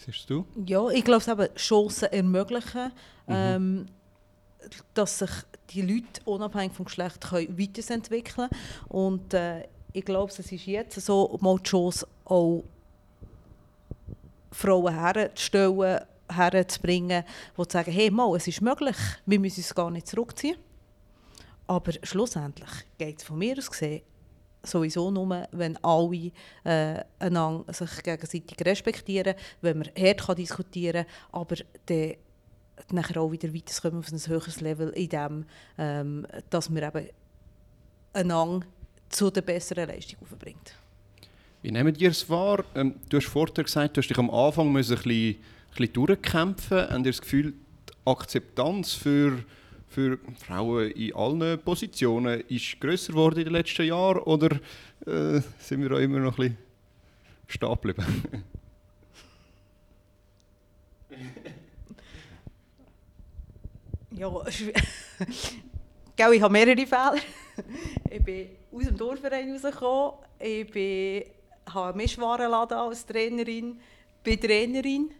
Siehst 0.04 0.28
du? 0.28 0.44
Ja, 0.66 0.88
ich 0.90 1.04
glaube, 1.04 1.22
es 1.22 1.28
eben 1.28 1.54
Chancen 1.54 2.12
ermöglichen, 2.12 2.92
ähm, 3.26 3.86
dass 4.92 5.18
sich 5.20 5.30
die 5.70 5.82
Leute 5.82 6.20
unabhängig 6.24 6.72
vom 6.72 6.84
Geschlecht 6.84 7.22
können 7.22 7.58
weiterentwickeln 7.58 8.50
können. 8.50 8.62
Und 8.88 9.32
äh, 9.32 9.66
ich 9.92 10.04
glaube, 10.04 10.30
es 10.30 10.38
ist 10.38 10.66
jetzt 10.66 11.00
so 11.00 11.38
mal 11.40 11.56
die 11.58 11.70
Chance, 11.70 12.06
auch 12.24 12.64
Frauen 14.52 14.94
herzustellen, 14.94 16.00
herzubringen, 16.28 17.24
die 17.56 17.70
sagen, 17.70 17.92
hey, 17.92 18.10
mal, 18.10 18.36
es 18.36 18.46
ist 18.46 18.60
möglich, 18.60 18.96
wir 19.24 19.40
müssen 19.40 19.60
uns 19.60 19.74
gar 19.74 19.90
nicht 19.90 20.06
zurückziehen. 20.06 20.56
Aber 21.66 21.92
schlussendlich 22.02 22.70
geht 22.98 23.18
es 23.18 23.24
von 23.24 23.38
mir 23.38 23.56
aus 23.56 23.70
gesehen 23.70 24.02
sowieso 24.64 25.10
nur, 25.10 25.46
wenn 25.52 25.76
alle 25.82 26.32
äh, 26.64 27.04
sich 27.72 28.02
gegenseitig 28.02 28.56
respektieren, 28.64 29.34
wenn 29.60 29.78
man 29.78 29.88
hart 29.98 30.26
kann 30.26 30.36
diskutieren 30.36 31.06
kann, 31.06 31.40
aber 31.40 31.56
dann 32.88 33.16
auch 33.16 33.30
wieder 33.30 33.54
weiterkommen 33.54 34.00
auf 34.00 34.12
ein 34.12 34.18
höheres 34.26 34.60
Level, 34.60 34.88
in 34.90 35.08
dem, 35.08 35.44
ähm, 35.78 36.26
dass 36.50 36.70
man 36.70 36.82
eben 36.82 37.08
einander 38.12 38.66
zu 39.08 39.30
der 39.30 39.42
besseren 39.42 39.88
Leistung 39.88 40.18
aufbringt. 40.22 40.74
Wie 41.62 41.70
nehmen 41.70 41.94
ihr 41.96 42.10
es 42.10 42.28
wahr? 42.28 42.64
Ähm, 42.74 42.96
du 43.08 43.16
hast 43.16 43.26
vorher 43.26 43.64
gesagt, 43.64 43.96
du 43.96 44.00
hast 44.00 44.08
dich 44.08 44.18
am 44.18 44.30
Anfang 44.30 44.68
ein 44.68 44.74
bisschen, 44.74 44.98
ein 44.98 45.36
bisschen 45.70 45.92
durchkämpfen. 45.94 46.78
Habt 46.78 46.92
ihr 46.92 47.04
das 47.04 47.20
Gefühl, 47.20 47.52
die 47.52 48.10
Akzeptanz 48.10 48.92
für, 48.92 49.38
für 49.94 50.18
Frauen 50.44 50.90
in 50.90 51.14
allen 51.14 51.62
Positionen 51.62 52.40
ist 52.48 52.80
grösser 52.80 53.12
geworden 53.12 53.38
in 53.38 53.44
den 53.44 53.52
letzten 53.52 53.86
Jahren? 53.86 54.18
Oder 54.18 54.58
äh, 55.06 55.40
sind 55.60 55.82
wir 55.82 55.88
da 55.88 55.98
immer 56.00 56.18
noch 56.18 56.36
ein 56.38 56.56
bisschen 56.56 56.58
stehen 57.46 57.70
geblieben? 57.70 58.44
Ja, 64.10 64.28
Gell, 66.16 66.32
ich 66.32 66.42
habe 66.42 66.52
mehrere 66.52 66.86
Fehler. 66.86 67.16
ich 68.10 68.22
bin 68.22 68.48
aus 68.72 68.84
dem 68.84 68.96
Dorfverein 68.96 69.52
rausgekommen. 69.52 70.12
Ich 70.40 70.70
bin, 70.70 71.24
habe 71.72 71.88
einen 71.88 71.96
Mischwarenladen 71.98 72.78
als 72.78 73.06
Trainerin, 73.06 73.80
bin 74.22 74.40
Trainerin. 74.40 75.10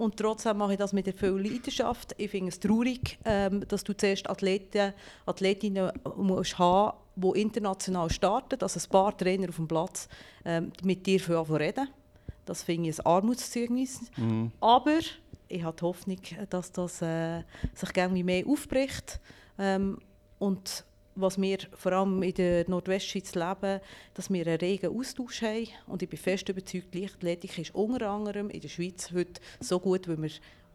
Und 0.00 0.16
trotzdem 0.16 0.56
mache 0.56 0.72
ich 0.72 0.78
das 0.78 0.94
mit 0.94 1.14
viel 1.14 1.28
Leidenschaft. 1.28 2.14
Ich 2.16 2.30
finde 2.30 2.48
es 2.48 2.58
traurig, 2.58 3.18
ähm, 3.22 3.68
dass 3.68 3.84
du 3.84 3.94
zuerst 3.94 4.30
Athleten, 4.30 4.94
Athletinnen 5.26 5.92
musst 6.16 6.58
haben 6.58 6.96
die 7.16 7.42
international 7.42 8.08
starten, 8.08 8.58
dass 8.58 8.78
ein 8.82 8.90
paar 8.90 9.14
Trainer 9.14 9.50
auf 9.50 9.56
dem 9.56 9.68
Platz 9.68 10.08
ähm, 10.46 10.72
mit 10.82 11.06
dir 11.06 11.20
reden. 11.50 11.86
Das 12.46 12.62
finde 12.62 12.88
ich 12.88 12.98
ein 12.98 13.04
Armutszeugnis. 13.04 14.00
Mhm. 14.16 14.52
Aber 14.58 15.00
ich 15.48 15.62
habe 15.62 15.76
die 15.76 15.84
Hoffnung, 15.84 16.20
dass 16.48 16.72
das 16.72 17.02
äh, 17.02 17.42
sich 17.74 17.94
irgendwie 17.94 18.22
mehr 18.22 18.46
aufbricht. 18.46 19.20
Ähm, 19.58 19.98
und 20.38 20.86
was 21.20 21.40
wir 21.40 21.58
vor 21.74 21.92
allem 21.92 22.22
in 22.22 22.34
der 22.34 22.68
Nordwestschweiz 22.68 23.34
leben, 23.34 23.80
dass 24.14 24.30
wir 24.30 24.46
einen 24.46 24.58
regen 24.58 24.96
Austausch 24.96 25.42
haben. 25.42 25.68
Und 25.86 26.02
ich 26.02 26.08
bin 26.08 26.18
fest 26.18 26.48
überzeugt, 26.48 26.94
Leichtathletik 26.94 27.58
ist 27.58 27.74
unter 27.74 28.08
anderem 28.08 28.50
in 28.50 28.60
der 28.60 28.68
Schweiz 28.68 29.10
heute 29.12 29.40
so 29.60 29.78
gut, 29.80 30.08
weil 30.08 30.16
man 30.16 30.30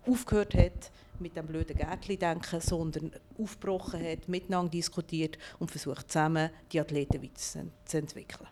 aufgehört 0.05 0.53
hat, 0.53 0.91
mit 1.19 1.35
dem 1.35 1.47
blöden 1.47 1.75
Gärtchen 1.75 2.19
denken, 2.19 2.61
sondern 2.61 3.11
aufgebrochen 3.39 4.03
hat, 4.03 4.27
miteinander 4.27 4.71
diskutiert 4.71 5.37
und 5.59 5.71
versucht 5.71 6.11
zusammen 6.11 6.49
die 6.71 6.79
Athleten 6.79 7.23
weiterzuentwickeln. 7.23 8.47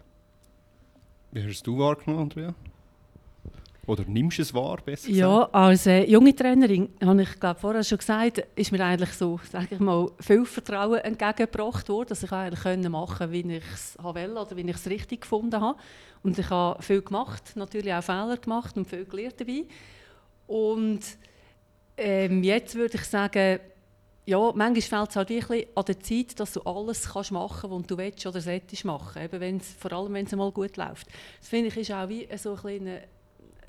Wie 1.31 1.43
hast 1.43 1.63
du 1.63 1.77
wahrgenommen, 1.77 2.23
Andrea? 2.23 2.55
Oder 3.85 4.05
nimmst 4.07 4.37
du 4.37 4.41
es 4.43 4.53
wahr, 4.53 4.77
besser 4.83 5.09
Ja, 5.09 5.43
als 5.51 5.87
äh, 5.87 6.05
junge 6.05 6.33
Trainerin, 6.33 6.89
habe 7.03 7.23
ich 7.23 7.37
glaube 7.37 7.59
vorher 7.59 7.83
schon 7.83 7.97
gesagt, 7.97 8.41
ist 8.55 8.71
mir 8.71 8.83
eigentlich 8.83 9.11
so, 9.11 9.41
sage 9.51 9.67
ich 9.71 9.79
mal, 9.79 10.09
viel 10.21 10.45
Vertrauen 10.45 10.99
entgegengebracht 10.99 11.89
worden, 11.89 12.07
dass 12.09 12.23
ich 12.23 12.31
eigentlich 12.31 12.61
können 12.61 12.89
machen 12.91 13.31
wie 13.31 13.41
ich 13.41 13.63
es 13.73 13.97
wollte 14.01 14.31
oder 14.31 14.55
wie 14.55 14.61
ich 14.61 14.75
es 14.75 14.87
richtig 14.87 15.21
gefunden 15.21 15.59
habe. 15.59 15.77
Und 16.23 16.39
ich 16.39 16.49
habe 16.49 16.81
viel 16.81 17.01
gemacht, 17.01 17.43
natürlich 17.55 17.93
auch 17.93 18.03
Fehler 18.03 18.37
gemacht 18.37 18.77
und 18.77 18.87
viel 18.87 19.03
gelernt 19.03 19.41
dabei. 19.41 19.65
Und 20.47 21.01
ähm, 21.97 22.41
jetzt 22.41 22.75
würde 22.75 22.95
ich 22.95 23.03
sagen, 23.03 23.59
ja, 24.25 24.51
manchmal 24.55 24.81
fehlt 24.81 25.09
es 25.09 25.15
halt 25.17 25.29
wirklich 25.29 25.67
an 25.75 25.83
der 25.83 25.99
Zeit, 25.99 26.39
dass 26.39 26.53
du 26.53 26.61
alles 26.61 27.09
kannst 27.11 27.31
machen 27.31 27.69
kannst, 27.69 27.81
was 27.81 27.87
du 27.87 27.97
willst 27.97 28.25
oder 28.25 28.39
solltest 28.39 28.85
machen. 28.85 29.21
Eben 29.21 29.41
wenn's, 29.41 29.73
vor 29.77 29.91
allem, 29.91 30.13
wenn 30.13 30.25
es 30.25 30.31
mal 30.31 30.51
gut 30.53 30.77
läuft. 30.77 31.07
Das 31.41 31.49
finde 31.49 31.67
ich 31.67 31.75
ist 31.75 31.91
auch 31.91 32.07
wie 32.07 32.25
so 32.37 32.51
ein 32.51 32.57
kleiner 32.57 32.99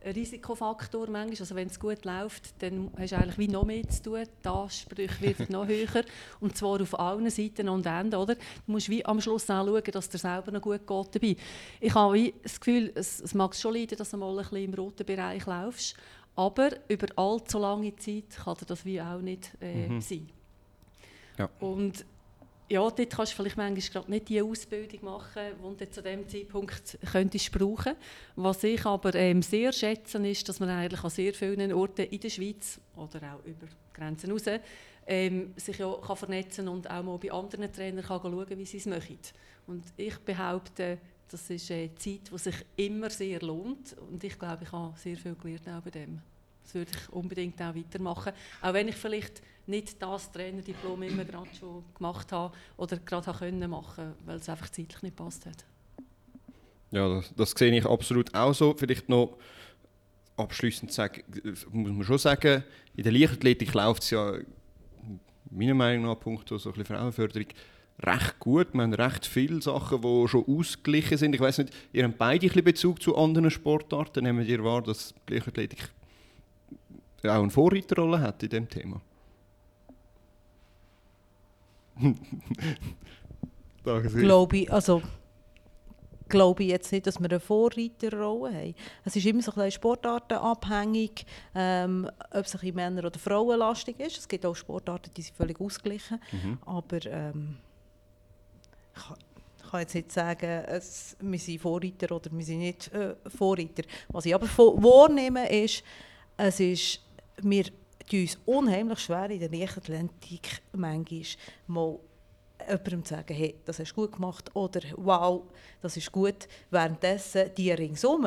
Risikofaktor 0.05 1.09
manchmal. 1.09 1.41
Also 1.41 1.55
wenn 1.55 1.69
es 1.69 1.79
gut 1.79 2.05
läuft, 2.05 2.63
dann 2.63 2.91
hast 2.99 3.13
du 3.13 3.17
eigentlich 3.17 3.39
wie 3.39 3.49
noch 3.49 3.65
mehr 3.65 3.89
zu 3.89 4.03
tun. 4.03 4.23
Die 4.45 4.49
Ansprüche 4.49 5.21
werden 5.21 5.47
noch 5.51 5.67
höher. 5.69 6.05
Und 6.41 6.57
zwar 6.57 6.81
auf 6.81 6.99
allen 6.99 7.29
Seiten 7.31 7.69
und 7.69 7.87
Enden. 7.87 8.17
Oder? 8.17 8.35
Du 8.35 8.41
musst 8.67 8.89
wie 8.89 9.05
am 9.05 9.21
Schluss 9.21 9.49
auch 9.51 9.67
schauen, 9.67 9.83
dass 9.93 10.09
dir 10.09 10.19
selber 10.19 10.53
noch 10.53 10.63
gut 10.63 10.87
geht 10.87 11.15
dabei. 11.15 11.37
Ich 11.81 11.95
habe 11.95 12.15
wie 12.15 12.35
das 12.43 12.61
Gefühl, 12.61 12.93
es, 12.95 13.21
es 13.21 13.35
mag 13.35 13.55
schon 13.55 13.75
leiden, 13.75 13.99
dass 13.99 14.11
du 14.11 14.17
mal 14.17 14.31
ein 14.31 14.37
bisschen 14.37 14.65
im 14.65 14.75
roten 14.75 15.07
Bereich 15.07 15.47
laufst. 15.47 15.97
Aber 16.37 16.71
über 16.89 17.07
allzu 17.17 17.59
lange 17.59 17.95
Zeit 17.97 18.31
kann 18.43 18.57
dir 18.57 18.67
das 18.67 18.85
wie 18.85 19.01
auch 19.01 19.21
nicht 19.21 19.53
äh, 19.61 19.89
mhm. 19.89 20.01
sein. 20.01 20.29
Ja. 21.39 21.49
Und 21.61 22.05
ja, 22.75 22.91
dort 22.91 23.11
kannst 23.11 23.33
du 23.33 23.37
vielleicht 23.37 23.57
manchmal 23.57 23.91
gerade 23.93 24.11
nicht 24.11 24.29
die 24.29 24.43
Ausbildung 24.43 25.05
machen, 25.05 25.43
die 25.63 25.77
du 25.85 25.91
zu 25.91 26.03
diesem 26.03 26.29
Zeitpunkt 26.29 26.99
könntest 27.13 27.53
brauchen 27.53 27.95
Was 28.35 28.65
ich 28.65 28.85
aber 28.85 29.15
ähm, 29.15 29.43
sehr 29.43 29.73
schätze, 29.73 30.19
ist, 30.27 30.49
dass 30.49 30.59
man 30.59 30.71
eigentlich 30.71 31.05
an 31.05 31.11
sehr 31.11 31.33
vielen 31.35 31.73
Orten 31.73 32.07
in 32.07 32.19
der 32.19 32.31
Schweiz 32.31 32.81
oder 32.97 33.35
auch 33.35 33.47
über 33.47 33.69
Grenzen 33.93 34.27
hinaus 34.27 34.61
ähm, 35.07 35.53
sich 35.57 35.79
ja 35.79 35.93
kann 36.05 36.17
vernetzen 36.17 36.67
und 36.67 36.91
auch 36.91 37.03
mal 37.05 37.19
bei 37.19 37.31
anderen 37.31 37.73
Trainern 37.73 38.05
kann 38.05 38.23
schauen, 38.23 38.59
wie 38.59 38.67
sie 38.67 38.79
es 38.79 38.87
machen. 38.87 39.19
Und 39.69 39.85
ich 39.97 40.19
behaupte, 40.19 40.99
das 41.29 41.49
ist 41.51 41.71
eine 41.71 41.95
Zeit, 41.95 42.31
die 42.33 42.39
sich 42.39 42.57
immer 42.77 43.11
sehr 43.11 43.41
lohnt 43.41 43.97
und 44.11 44.25
ich 44.25 44.37
glaube, 44.37 44.65
ich 44.65 44.73
habe 44.73 44.99
sehr 44.99 45.17
viel 45.17 45.37
gelernt 45.37 45.69
auch 45.69 45.83
bei 45.83 45.91
dem. 45.91 46.21
Das 46.65 46.75
würde 46.75 46.91
ich 46.91 47.13
unbedingt 47.13 47.61
auch 47.63 47.75
weitermachen, 47.75 48.33
auch 48.61 48.73
wenn 48.73 48.89
ich 48.89 48.97
vielleicht 48.97 49.43
nicht 49.67 50.03
das 50.03 50.33
Trainerdiplom 50.33 51.03
immer 51.03 51.25
gerade 51.25 51.49
schon 51.59 51.85
gemacht 51.95 52.33
habe 52.33 52.55
oder 52.77 52.97
gerade 52.99 53.27
habe 53.27 53.39
können 53.39 53.71
machen, 53.71 54.15
weil 54.25 54.37
es 54.37 54.49
einfach 54.49 54.69
zeitlich 54.71 55.03
nicht 55.03 55.17
passt 55.17 55.47
hat. 55.47 55.65
Ja, 56.91 57.09
das, 57.09 57.33
das 57.35 57.51
sehe 57.53 57.77
ich 57.77 57.87
absolut 57.87 58.35
auch 58.35 58.55
so. 58.55 58.75
Vielleicht 58.77 59.09
noch 59.09 59.37
abschließend 60.37 60.93
sagen, 60.93 61.23
muss 61.73 61.93
man 61.93 62.05
schon 62.05 62.19
sagen, 62.19 62.65
in 62.95 63.03
der 63.03 63.13
Leichtathletik 63.13 63.73
läuft 63.75 64.03
es 64.03 64.11
ja 64.11 64.35
meiner 65.51 65.75
Meinung 65.75 66.07
nach 66.07 66.21
Punkt 66.21 66.49
so 66.49 66.57
ein 66.57 66.63
bisschen 66.63 66.85
Frauenförderung 66.85 67.47
recht 68.03 68.39
gut. 68.39 68.69
Wir 68.73 68.83
haben 68.83 68.95
recht 68.95 69.27
viele 69.27 69.63
Sachen, 69.63 70.03
die 70.03 70.29
schon 70.29 70.45
ausgeglichen 70.47 71.19
sind. 71.19 71.35
Ich 71.35 71.41
weiß 71.41 71.59
nicht, 71.59 71.73
ihr 71.93 72.05
habt 72.05 72.19
beide 72.19 72.51
ein 72.51 72.65
Bezug 72.65 73.01
zu 73.01 73.17
anderen 73.17 73.51
Sportarten. 73.51 74.25
Nehmen 74.25 74.47
ihr 74.47 74.65
wahr, 74.65 74.83
dass 74.83 75.15
die 75.29 75.35
Leichtathletik 75.35 75.91
auch 77.29 77.43
eine 77.43 77.51
Vorreiterrolle 77.51 78.21
hat 78.21 78.43
in 78.43 78.49
diesem 78.49 78.69
Thema? 78.69 79.01
glaube 83.85 84.57
ich, 84.57 84.73
also 84.73 85.03
glaube 86.29 86.63
ich 86.65 86.71
jetzt 86.71 86.91
nicht, 86.93 87.07
dass 87.07 87.21
wir 87.21 87.31
eine 87.31 87.41
Vorreiterrolle 87.41 88.53
haben. 88.53 88.75
Es 89.05 89.17
ist 89.17 89.27
immer 89.27 89.43
so 89.43 89.53
ein 89.53 89.57
bisschen 89.57 89.73
sportartenabhängig, 89.73 91.27
ähm, 91.55 92.11
ob 92.31 92.45
es 92.45 92.57
ein 92.57 92.75
Männer- 92.75 93.05
oder 93.05 93.19
Frauenlastig 93.19 94.01
ist. 94.01 94.19
Es 94.19 94.29
gibt 94.29 94.45
auch 94.47 94.55
Sportarten, 94.55 95.11
die 95.17 95.23
sind 95.23 95.37
völlig 95.37 95.61
ausgeglichen. 95.61 96.21
Mhm. 96.33 96.59
Aber 96.65 97.07
ähm, 97.07 97.57
ich, 98.95 99.03
kann, 99.03 99.17
ich 99.59 99.71
kann 99.71 99.81
jetzt 99.81 99.95
nicht 99.95 100.13
sagen, 100.13 100.65
es, 100.67 101.17
wir 101.21 101.39
sind 101.39 101.61
Vorreiter 101.61 102.15
oder 102.15 102.31
wir 102.33 102.45
sind 102.45 102.59
nicht 102.61 102.93
äh, 102.93 103.15
Vorreiter. 103.27 103.83
Was 104.09 104.27
ich 104.27 104.35
aber 104.35 104.47
wahrnehme, 104.47 105.49
ist, 105.51 105.85
es 106.37 106.61
ist, 106.61 107.01
wir 107.43 107.65
tun 108.09 108.21
uns 108.21 108.39
unheimlich 108.45 108.99
schwer 109.01 109.31
in 109.31 109.41
der 109.41 109.51
Leichtathletik 109.51 110.63
manchmal 110.73 111.23
mal 111.67 111.99
jemandem 112.61 113.05
zu 113.05 113.15
sagen, 113.15 113.35
hey, 113.35 113.55
das 113.65 113.79
hast 113.79 113.93
du 113.93 113.95
gut 113.95 114.13
gemacht 114.13 114.51
oder 114.55 114.81
wow, 114.97 115.43
das 115.81 115.97
ist 115.97 116.11
gut, 116.13 116.49
währenddessen 116.71 117.51
die 117.57 117.71
ringsum 117.71 118.27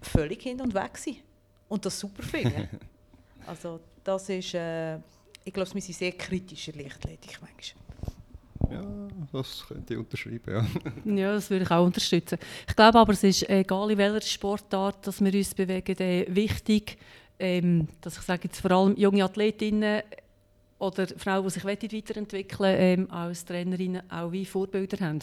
völlig 0.00 0.42
hin 0.42 0.60
und 0.60 0.74
weg 0.74 0.96
sind 0.98 1.18
und 1.68 1.84
das 1.84 1.98
super 1.98 2.22
finden. 2.22 2.68
also 3.46 3.80
das 4.02 4.28
ist, 4.28 4.54
äh, 4.54 4.96
ich 5.44 5.52
glaube, 5.52 5.72
wir 5.74 5.80
sind 5.80 5.94
sehr 5.94 6.12
kritisch 6.12 6.68
in 6.68 6.78
Leichtathletik 6.78 7.38
manchmal. 7.40 7.82
Ja, 8.70 9.08
das 9.32 9.64
könnte 9.66 9.94
ich 9.94 10.00
unterschreiben, 10.00 10.54
ja. 10.54 10.66
ja, 11.14 11.32
das 11.32 11.50
würde 11.50 11.64
ich 11.64 11.70
auch 11.70 11.84
unterstützen. 11.84 12.38
Ich 12.66 12.76
glaube 12.76 12.98
aber, 12.98 13.12
es 13.12 13.22
ist 13.22 13.48
egal 13.48 13.90
in 13.90 13.98
welcher 13.98 14.26
Sportart, 14.26 15.06
dass 15.06 15.22
wir 15.22 15.32
uns 15.32 15.54
bewegen, 15.54 15.98
äh, 15.98 16.26
wichtig, 16.28 16.96
ähm, 17.42 17.88
dass 18.00 18.16
ich 18.16 18.22
sage 18.22 18.42
jetzt 18.44 18.60
vor 18.60 18.70
allem 18.70 18.96
junge 18.96 19.24
Athletinnen 19.24 20.02
oder 20.78 21.06
Frauen, 21.08 21.44
die 21.44 21.50
sich 21.50 21.64
weiterentwickeln 21.64 22.76
ähm, 22.78 23.10
als 23.10 23.44
Trainerinnen 23.44 24.08
auch 24.10 24.30
wie 24.32 24.46
Vorbilder 24.46 25.04
haben. 25.04 25.18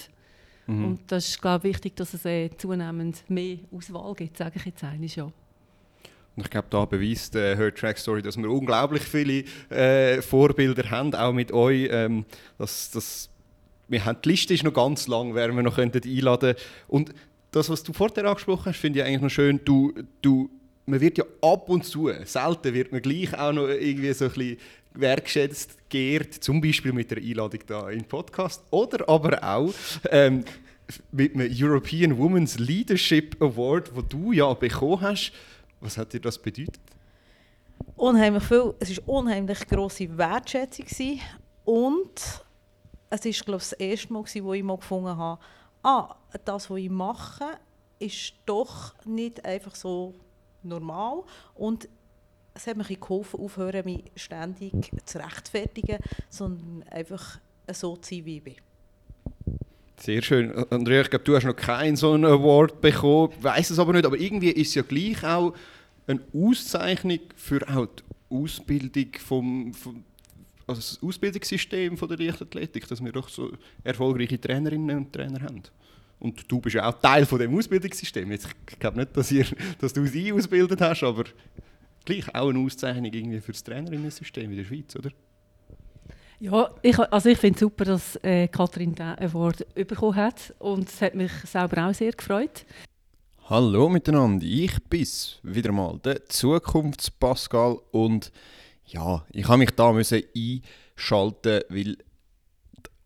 Mhm. 0.68 0.86
Und 0.86 1.00
das 1.08 1.30
ist 1.30 1.42
glaube 1.42 1.68
ich, 1.68 1.76
wichtig, 1.76 1.96
dass 1.96 2.14
es 2.14 2.26
äh, 2.26 2.50
zunehmend 2.58 3.24
mehr 3.30 3.58
Auswahl 3.72 4.14
gibt, 4.16 4.38
sage 4.38 4.54
ich 4.58 4.66
jetzt 4.66 4.84
eigentlich 4.84 5.16
ja. 5.16 5.24
Und 5.24 6.46
ich 6.46 6.50
glaube, 6.50 6.68
da 6.70 6.86
beweist 6.86 7.36
äh, 7.36 7.56
Her 7.56 7.74
Track 7.74 7.98
Story, 7.98 8.22
dass 8.22 8.38
wir 8.38 8.50
unglaublich 8.50 9.04
viele 9.04 9.44
äh, 9.70 10.22
Vorbilder 10.22 10.90
haben, 10.92 11.14
auch 11.16 11.34
mit 11.34 11.52
euch. 11.52 11.88
Ähm, 11.92 12.26
dass, 12.58 12.92
dass, 12.92 13.30
wir 13.88 14.06
haben, 14.06 14.20
die 14.24 14.30
Liste 14.30 14.54
ist 14.54 14.64
noch 14.64 14.74
ganz 14.74 15.08
lang, 15.08 15.34
wer 15.36 15.52
wir 15.52 15.64
noch 15.64 15.76
könnten 15.76 16.08
einladen 16.08 16.56
Und 16.88 17.14
das, 17.52 17.70
was 17.70 17.84
du 17.84 17.92
vorher 17.92 18.26
angesprochen 18.26 18.66
hast, 18.68 18.78
finde 18.78 19.00
ich 19.00 19.06
eigentlich 19.06 19.22
noch 19.22 19.30
schön. 19.30 19.60
Du, 19.66 19.94
du 20.22 20.50
man 20.90 21.02
wird 21.02 21.18
ja 21.18 21.26
ab 21.42 21.70
und 21.70 21.86
zu, 21.86 22.12
selten 22.26 22.74
wird 22.74 22.92
man 22.92 23.02
gleich 23.02 23.38
auch 23.38 23.54
noch 23.54 23.68
irgendwie 23.68 24.14
so 24.14 24.26
ein 24.26 24.32
bisschen 24.32 24.58
wertschätzt, 24.94 25.90
geehrt, 25.90 26.34
zum 26.34 26.62
Beispiel 26.62 26.94
mit 26.94 27.12
der 27.12 27.20
Einladung 27.20 27.62
da 27.66 27.90
in 27.90 28.00
den 28.00 28.08
Podcast 28.08 28.64
oder 28.72 29.08
aber 29.08 29.44
auch 29.44 29.74
ähm, 30.12 30.44
mit 31.12 31.34
dem 31.34 31.48
European 31.52 32.18
Women's 32.18 32.58
Leadership 32.58 33.42
Award, 33.42 33.96
wo 33.96 34.02
du 34.02 34.32
ja 34.32 34.54
bekommen 34.54 35.02
hast. 35.02 35.32
Was 35.80 35.98
hat 35.98 36.14
dir 36.14 36.20
das 36.20 36.38
bedeutet? 36.38 36.80
Unheimlich 37.96 38.44
viel. 38.44 38.74
Es 38.80 38.98
war 38.98 39.08
unheimlich 39.08 39.68
grosse 39.68 40.18
Wertschätzung 40.18 41.20
und 41.66 42.44
es 43.10 43.26
ist 43.26 43.46
glaube 43.46 43.62
ich, 43.62 43.70
das 43.70 43.74
erste 43.74 44.14
Mal, 44.14 44.24
wo 44.42 44.54
ich 44.54 44.64
mal 44.64 44.78
gefunden 44.78 45.16
habe, 45.16 45.40
ah, 45.84 46.16
das, 46.46 46.70
was 46.70 46.78
ich 46.78 46.90
mache, 46.90 47.46
ist 48.00 48.34
doch 48.46 48.94
nicht 49.06 49.44
einfach 49.46 49.76
so 49.76 50.14
normal 50.64 51.24
und 51.56 51.88
es 52.54 52.68
hat 52.68 52.78
bisschen 52.78 53.00
geholfen, 53.00 53.40
aufhören, 53.40 53.86
mich 53.86 54.04
ständig 54.16 54.74
zu 55.06 55.20
rechtfertigen, 55.20 55.98
sondern 56.30 56.84
einfach 56.90 57.40
so 57.72 57.96
zu 57.96 58.16
sein, 58.16 58.26
wie 58.26 58.38
ich 58.38 58.44
bin. 58.44 58.56
Sehr 59.98 60.22
schön. 60.22 60.54
Andrea, 60.70 61.02
ich 61.02 61.10
glaube, 61.10 61.26
du 61.26 61.36
hast 61.36 61.44
noch 61.44 61.56
keinen 61.56 61.96
so 61.96 62.14
einen 62.14 62.26
Award 62.26 62.80
bekommen, 62.82 63.34
weiß 63.42 63.70
es 63.70 63.80
aber 63.80 63.94
nicht, 63.94 64.06
aber 64.06 64.18
irgendwie 64.18 64.50
ist 64.50 64.70
es 64.70 64.76
ja 64.76 64.82
gleich 64.82 65.24
auch 65.24 65.54
eine 66.08 66.22
Auszeichnung 66.34 67.20
für 67.36 67.62
auch 67.70 67.86
die 67.86 68.04
Ausbildung 68.36 69.08
vom, 69.20 69.74
vom 69.74 70.04
also 70.68 70.80
das 70.80 71.00
Ausbildungssystem 71.04 71.98
von 71.98 72.08
der 72.08 72.18
Leichtathletik, 72.18 72.88
dass 72.88 73.04
wir 73.04 73.12
doch 73.12 73.28
so 73.28 73.52
erfolgreiche 73.84 74.40
Trainerinnen 74.40 74.98
und 74.98 75.14
Trainer 75.14 75.42
haben. 75.42 75.64
Und 76.20 76.52
du 76.52 76.60
bist 76.60 76.76
ja 76.76 76.88
auch 76.88 77.00
Teil 77.00 77.26
von 77.26 77.40
dem 77.40 77.58
Ausbildungssystem. 77.58 78.30
Jetzt, 78.32 78.50
ich 78.70 78.80
glaube 78.80 78.98
nicht, 78.98 79.16
dass, 79.16 79.32
ihr, 79.32 79.46
dass 79.80 79.94
du 79.94 80.06
sie 80.06 80.34
ausgebildet 80.34 80.82
hast, 80.82 81.04
aber 81.04 81.24
gleich 82.04 82.28
auch 82.36 82.50
eine 82.50 82.60
Auszeichnung 82.60 83.06
irgendwie 83.06 83.40
für 83.40 83.54
das 83.54 83.64
Trainerinnen-System 83.64 84.52
in 84.52 84.58
der 84.58 84.66
Schweiz, 84.66 84.96
oder? 84.96 85.12
Ja, 86.42 86.70
ich, 86.82 86.98
also 86.98 87.30
ich 87.30 87.38
finde 87.38 87.56
es 87.56 87.60
super, 87.60 87.86
dass 87.86 88.16
äh, 88.24 88.48
Katrin 88.48 88.96
diesen 88.96 89.20
Award 89.20 89.66
bekommen 89.76 90.16
hat 90.16 90.54
und 90.60 90.88
es 90.88 91.02
hat 91.02 91.14
mich 91.14 91.32
selber 91.46 91.88
auch 91.88 91.94
sehr 91.94 92.14
gefreut. 92.14 92.66
Hallo 93.50 93.90
miteinander, 93.90 94.46
ich 94.46 94.82
bin 94.84 95.08
wieder 95.44 95.72
mal 95.72 96.00
der 96.00 96.26
Zukunftspascal 96.26 97.80
und 97.92 98.32
ja, 98.86 99.26
ich 99.32 99.48
habe 99.48 99.58
mich 99.58 99.72
da 99.72 99.92
müssen 99.92 100.24
einschalten, 100.36 101.62
weil 101.70 101.98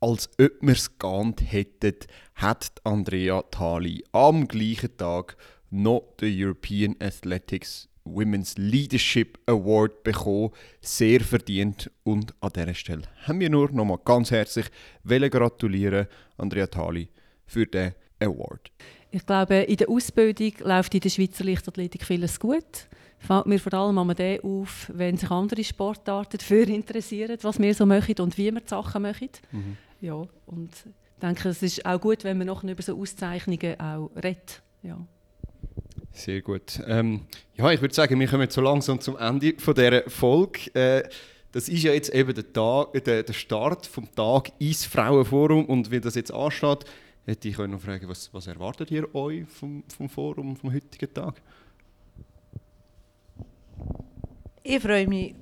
als 0.03 0.29
ob 0.37 0.51
wir 0.59 0.73
es 0.73 0.99
geahnt 0.99 1.41
hätten, 1.49 1.95
hat 2.35 2.73
Andrea 2.83 3.41
Thali 3.43 4.03
am 4.11 4.49
gleichen 4.49 4.97
Tag 4.97 5.37
noch 5.69 6.03
den 6.19 6.33
European 6.37 6.97
Athletics 6.99 7.87
Women's 8.03 8.57
Leadership 8.57 9.39
Award 9.45 10.03
bekommen. 10.03 10.49
Sehr 10.81 11.21
verdient. 11.21 11.89
Und 12.03 12.33
an 12.41 12.51
dieser 12.53 12.73
Stelle 12.73 13.03
haben 13.25 13.39
wir 13.39 13.49
nur 13.49 13.71
noch 13.71 13.85
mal 13.85 13.99
ganz 14.03 14.31
herzlich 14.31 14.65
gratulieren, 15.05 16.07
Andrea 16.35 16.67
Thali, 16.67 17.07
für 17.45 17.65
den 17.65 17.93
Award. 18.19 18.71
Ich 19.09 19.25
glaube, 19.25 19.55
in 19.55 19.77
der 19.77 19.89
Ausbildung 19.89 20.51
läuft 20.59 20.93
in 20.95 20.99
der 20.99 21.09
Schweizer 21.09 21.45
Leichtathletik 21.45 22.03
vieles 22.03 22.41
gut. 22.41 22.89
Fällt 23.19 23.45
mir 23.45 23.59
vor 23.59 23.73
allem 23.73 23.97
an 23.97 24.13
dem 24.17 24.43
auf, 24.43 24.91
wenn 24.93 25.15
sich 25.15 25.31
andere 25.31 25.63
Sportarten 25.63 26.37
dafür 26.39 26.67
interessieren, 26.67 27.37
was 27.41 27.57
wir 27.57 27.73
so 27.73 27.85
machen 27.85 28.15
und 28.19 28.37
wie 28.37 28.51
wir 28.53 28.59
die 28.59 28.67
Sachen 28.67 29.03
machen. 29.03 29.29
Mhm. 29.53 29.77
Ja, 30.03 30.15
und 30.47 30.69
ich 30.85 31.21
denke, 31.21 31.47
es 31.47 31.63
ist 31.63 31.85
auch 31.85 31.97
gut, 31.97 32.25
wenn 32.25 32.37
man 32.37 32.47
noch 32.47 32.61
über 32.61 32.81
so 32.81 32.99
Auszeichnungen 32.99 33.79
auch 33.79 34.11
redet. 34.21 34.61
Ja. 34.81 34.97
Sehr 36.11 36.41
gut. 36.41 36.81
Ähm, 36.85 37.21
ja, 37.55 37.71
ich 37.71 37.79
würde 37.79 37.95
sagen, 37.95 38.19
wir 38.19 38.27
kommen 38.27 38.41
jetzt 38.41 38.55
so 38.55 38.59
langsam 38.59 38.99
zum 38.99 39.15
Ende 39.15 39.53
von 39.59 39.73
dieser 39.73 40.09
Folge. 40.09 40.75
Äh, 40.75 41.09
das 41.53 41.69
ist 41.69 41.83
ja 41.83 41.93
jetzt 41.93 42.13
eben 42.13 42.35
der, 42.35 42.51
Tag, 42.51 42.93
äh, 42.93 42.99
der, 42.99 43.23
der 43.23 43.31
Start 43.31 43.85
vom 43.85 44.13
Tag 44.13 44.51
ins 44.59 44.83
Frauenforum 44.83 45.67
und 45.67 45.89
wie 45.89 46.01
das 46.01 46.15
jetzt 46.15 46.33
ansteht, 46.33 46.83
hätte 47.25 47.47
ich 47.47 47.57
euch 47.57 47.69
noch 47.69 47.79
fragen, 47.79 48.09
was, 48.09 48.33
was 48.33 48.47
erwartet 48.47 48.91
ihr 48.91 49.15
euch 49.15 49.47
vom, 49.47 49.85
vom 49.87 50.09
Forum, 50.09 50.57
vom 50.57 50.73
heutigen 50.73 51.13
Tag? 51.13 51.41
Ich 54.63 54.81
freue 54.81 55.07
mich 55.07 55.33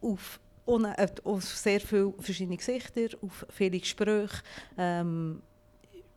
auf, 0.00 0.40
äh, 0.66 1.06
auf 1.24 1.44
sehr 1.44 1.80
viele 1.80 2.12
verschiedene 2.18 2.56
Gesichter, 2.56 3.16
auf 3.22 3.46
viele 3.50 3.78
Gespräche. 3.78 4.42
Ähm, 4.76 5.40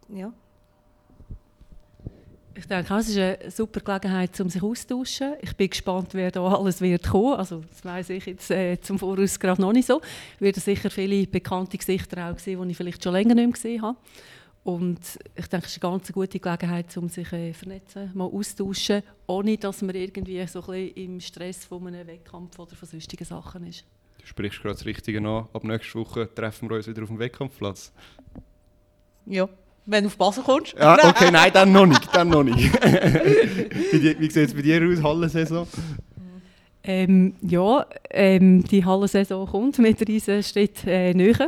ja. 0.10 0.34
Ich 2.56 2.66
denke, 2.66 2.94
es 2.96 3.08
ist 3.08 3.18
eine 3.18 3.52
super 3.52 3.80
Gelegenheit, 3.80 4.38
um 4.42 4.50
sich 4.50 4.62
auszutauschen. 4.62 5.36
Ich 5.42 5.56
bin 5.56 5.70
gespannt, 5.70 6.10
wer 6.14 6.30
da 6.30 6.46
alles 6.46 6.82
wird 6.82 7.08
kommen. 7.08 7.36
Also, 7.36 7.64
das 7.70 7.86
weiß 7.86 8.10
ich 8.10 8.26
jetzt 8.26 8.52
äh, 8.52 8.78
zum 8.82 9.00
Voraus 9.00 9.40
gerade 9.40 9.62
noch 9.62 9.72
nicht 9.72 9.88
so. 9.88 10.02
Es 10.36 10.42
werden 10.42 10.62
sicher 10.62 10.90
viele 10.90 11.26
bekannte 11.26 11.78
Gesichter 11.78 12.30
auch 12.30 12.38
sehen, 12.38 12.62
die 12.64 12.72
ich 12.72 12.78
vielleicht 12.78 13.02
schon 13.02 13.14
länger 13.14 13.36
nicht 13.36 13.46
mehr 13.46 13.54
gesehen 13.54 13.82
habe. 13.82 13.98
Und 14.64 15.00
ich 15.36 15.48
denke, 15.48 15.68
es 15.68 15.78
ist 15.78 15.84
eine 15.84 15.92
ganz 15.92 16.12
gute 16.12 16.40
Gelegenheit, 16.40 16.98
um 16.98 17.08
sich 17.08 17.32
äh, 17.32 17.54
vernetzen, 17.54 18.12
mal 18.14 18.26
austauschen, 18.26 19.04
ohne 19.26 19.58
dass 19.58 19.82
man 19.82 19.96
irgendwie 19.96 20.46
so 20.46 20.60
ein 20.60 20.66
bisschen 20.66 20.96
im 20.96 21.20
Stress 21.22 21.64
von 21.64 21.88
einem 21.88 22.06
Wettkampf 22.06 22.60
oder 22.60 22.76
von 22.76 22.90
sonstigen 22.90 23.24
Sachen 23.24 23.68
ist. 23.68 23.86
Du 24.30 24.34
sprichst 24.34 24.62
gerade 24.62 24.76
das 24.76 24.86
Richtige 24.86 25.18
an. 25.18 25.48
Ab 25.54 25.64
nächster 25.64 26.00
Woche 26.00 26.30
treffen 26.34 26.70
wir 26.70 26.78
uns 26.78 26.88
wieder 26.88 27.02
auf 27.02 27.10
dem 27.10 27.18
Wettkampfplatz. 27.18 27.92
Ja. 29.26 29.50
Wenn 29.88 30.04
du 30.04 30.08
auf 30.08 30.18
Basel 30.18 30.44
kommst. 30.44 30.76
Ja, 30.78 30.94
okay, 31.04 31.32
nein, 31.32 31.52
dann 31.52 31.72
noch 31.72 31.88
nicht. 31.88 32.16
Dann 32.16 32.30
noch 32.30 32.44
nicht. 32.44 32.72
wie 32.84 34.30
sieht 34.30 34.36
es 34.36 34.54
bei 34.54 34.62
dir 34.62 34.88
aus, 34.88 35.02
Hallensaison? 35.02 35.68
Ähm, 36.84 37.34
ja, 37.42 37.88
ähm, 38.12 38.64
die 38.66 38.86
Hallensaison 38.86 39.48
kommt 39.48 39.80
mit 39.80 40.08
riesen 40.08 40.44
Schritt 40.44 40.86
äh, 40.86 41.12
näher. 41.16 41.48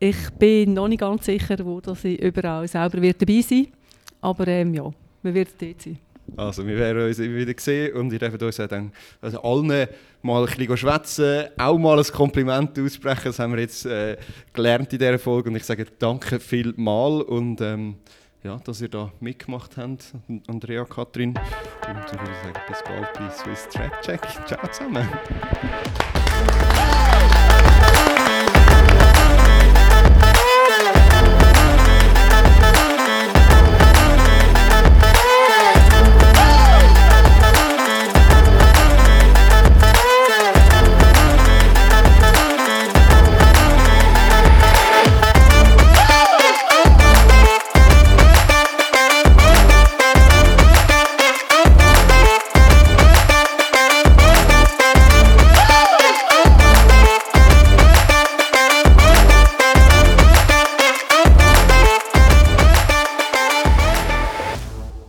Ich 0.00 0.30
bin 0.30 0.74
noch 0.74 0.88
nicht 0.88 1.00
ganz 1.00 1.26
sicher, 1.26 1.64
wo 1.64 1.80
dass 1.80 2.04
ich 2.04 2.20
überall 2.20 2.66
selber 2.66 3.00
wird 3.00 3.22
dabei 3.22 3.40
sein 3.40 3.68
Aber 4.20 4.48
ähm, 4.48 4.74
ja, 4.74 4.90
wir 5.22 5.34
werden 5.34 5.52
dort 5.60 5.80
sein. 5.80 5.98
Also, 6.36 6.66
wir 6.66 6.76
werden 6.76 7.06
uns 7.06 7.18
immer 7.18 7.36
wieder 7.36 7.54
sehen 7.58 7.94
und 7.94 8.12
ihr 8.12 8.18
dürft 8.18 8.42
uns 8.42 8.56
dann 8.56 8.92
also 9.20 9.42
allen 9.42 9.88
mal 10.22 10.44
ein 10.44 10.56
bisschen 10.56 10.76
schwätzen, 10.76 11.44
auch 11.56 11.78
mal 11.78 11.98
ein 11.98 12.04
Kompliment 12.04 12.78
aussprechen. 12.78 13.26
Das 13.26 13.38
haben 13.38 13.52
wir 13.52 13.60
jetzt 13.60 13.86
äh, 13.86 14.16
gelernt 14.52 14.92
in 14.92 14.98
dieser 14.98 15.18
Folge 15.18 15.50
und 15.50 15.56
ich 15.56 15.64
sage 15.64 15.86
danke 15.98 16.40
vielmal 16.40 17.22
und 17.22 17.60
ähm, 17.60 17.96
ja, 18.42 18.58
dass 18.64 18.80
ihr 18.80 18.88
da 18.88 19.10
mitgemacht 19.20 19.76
habt, 19.76 20.14
Andrea, 20.46 20.84
Katrin. 20.84 21.30
Und 21.30 22.04
ich 22.06 22.12
würde 22.12 22.32
sagen, 22.42 22.60
bis 22.68 22.82
bald 22.84 23.12
bei 23.14 23.30
Swiss 23.30 23.68
Track 23.72 24.02
Check. 24.02 24.20
Ciao 24.46 24.66
zusammen. 24.68 25.08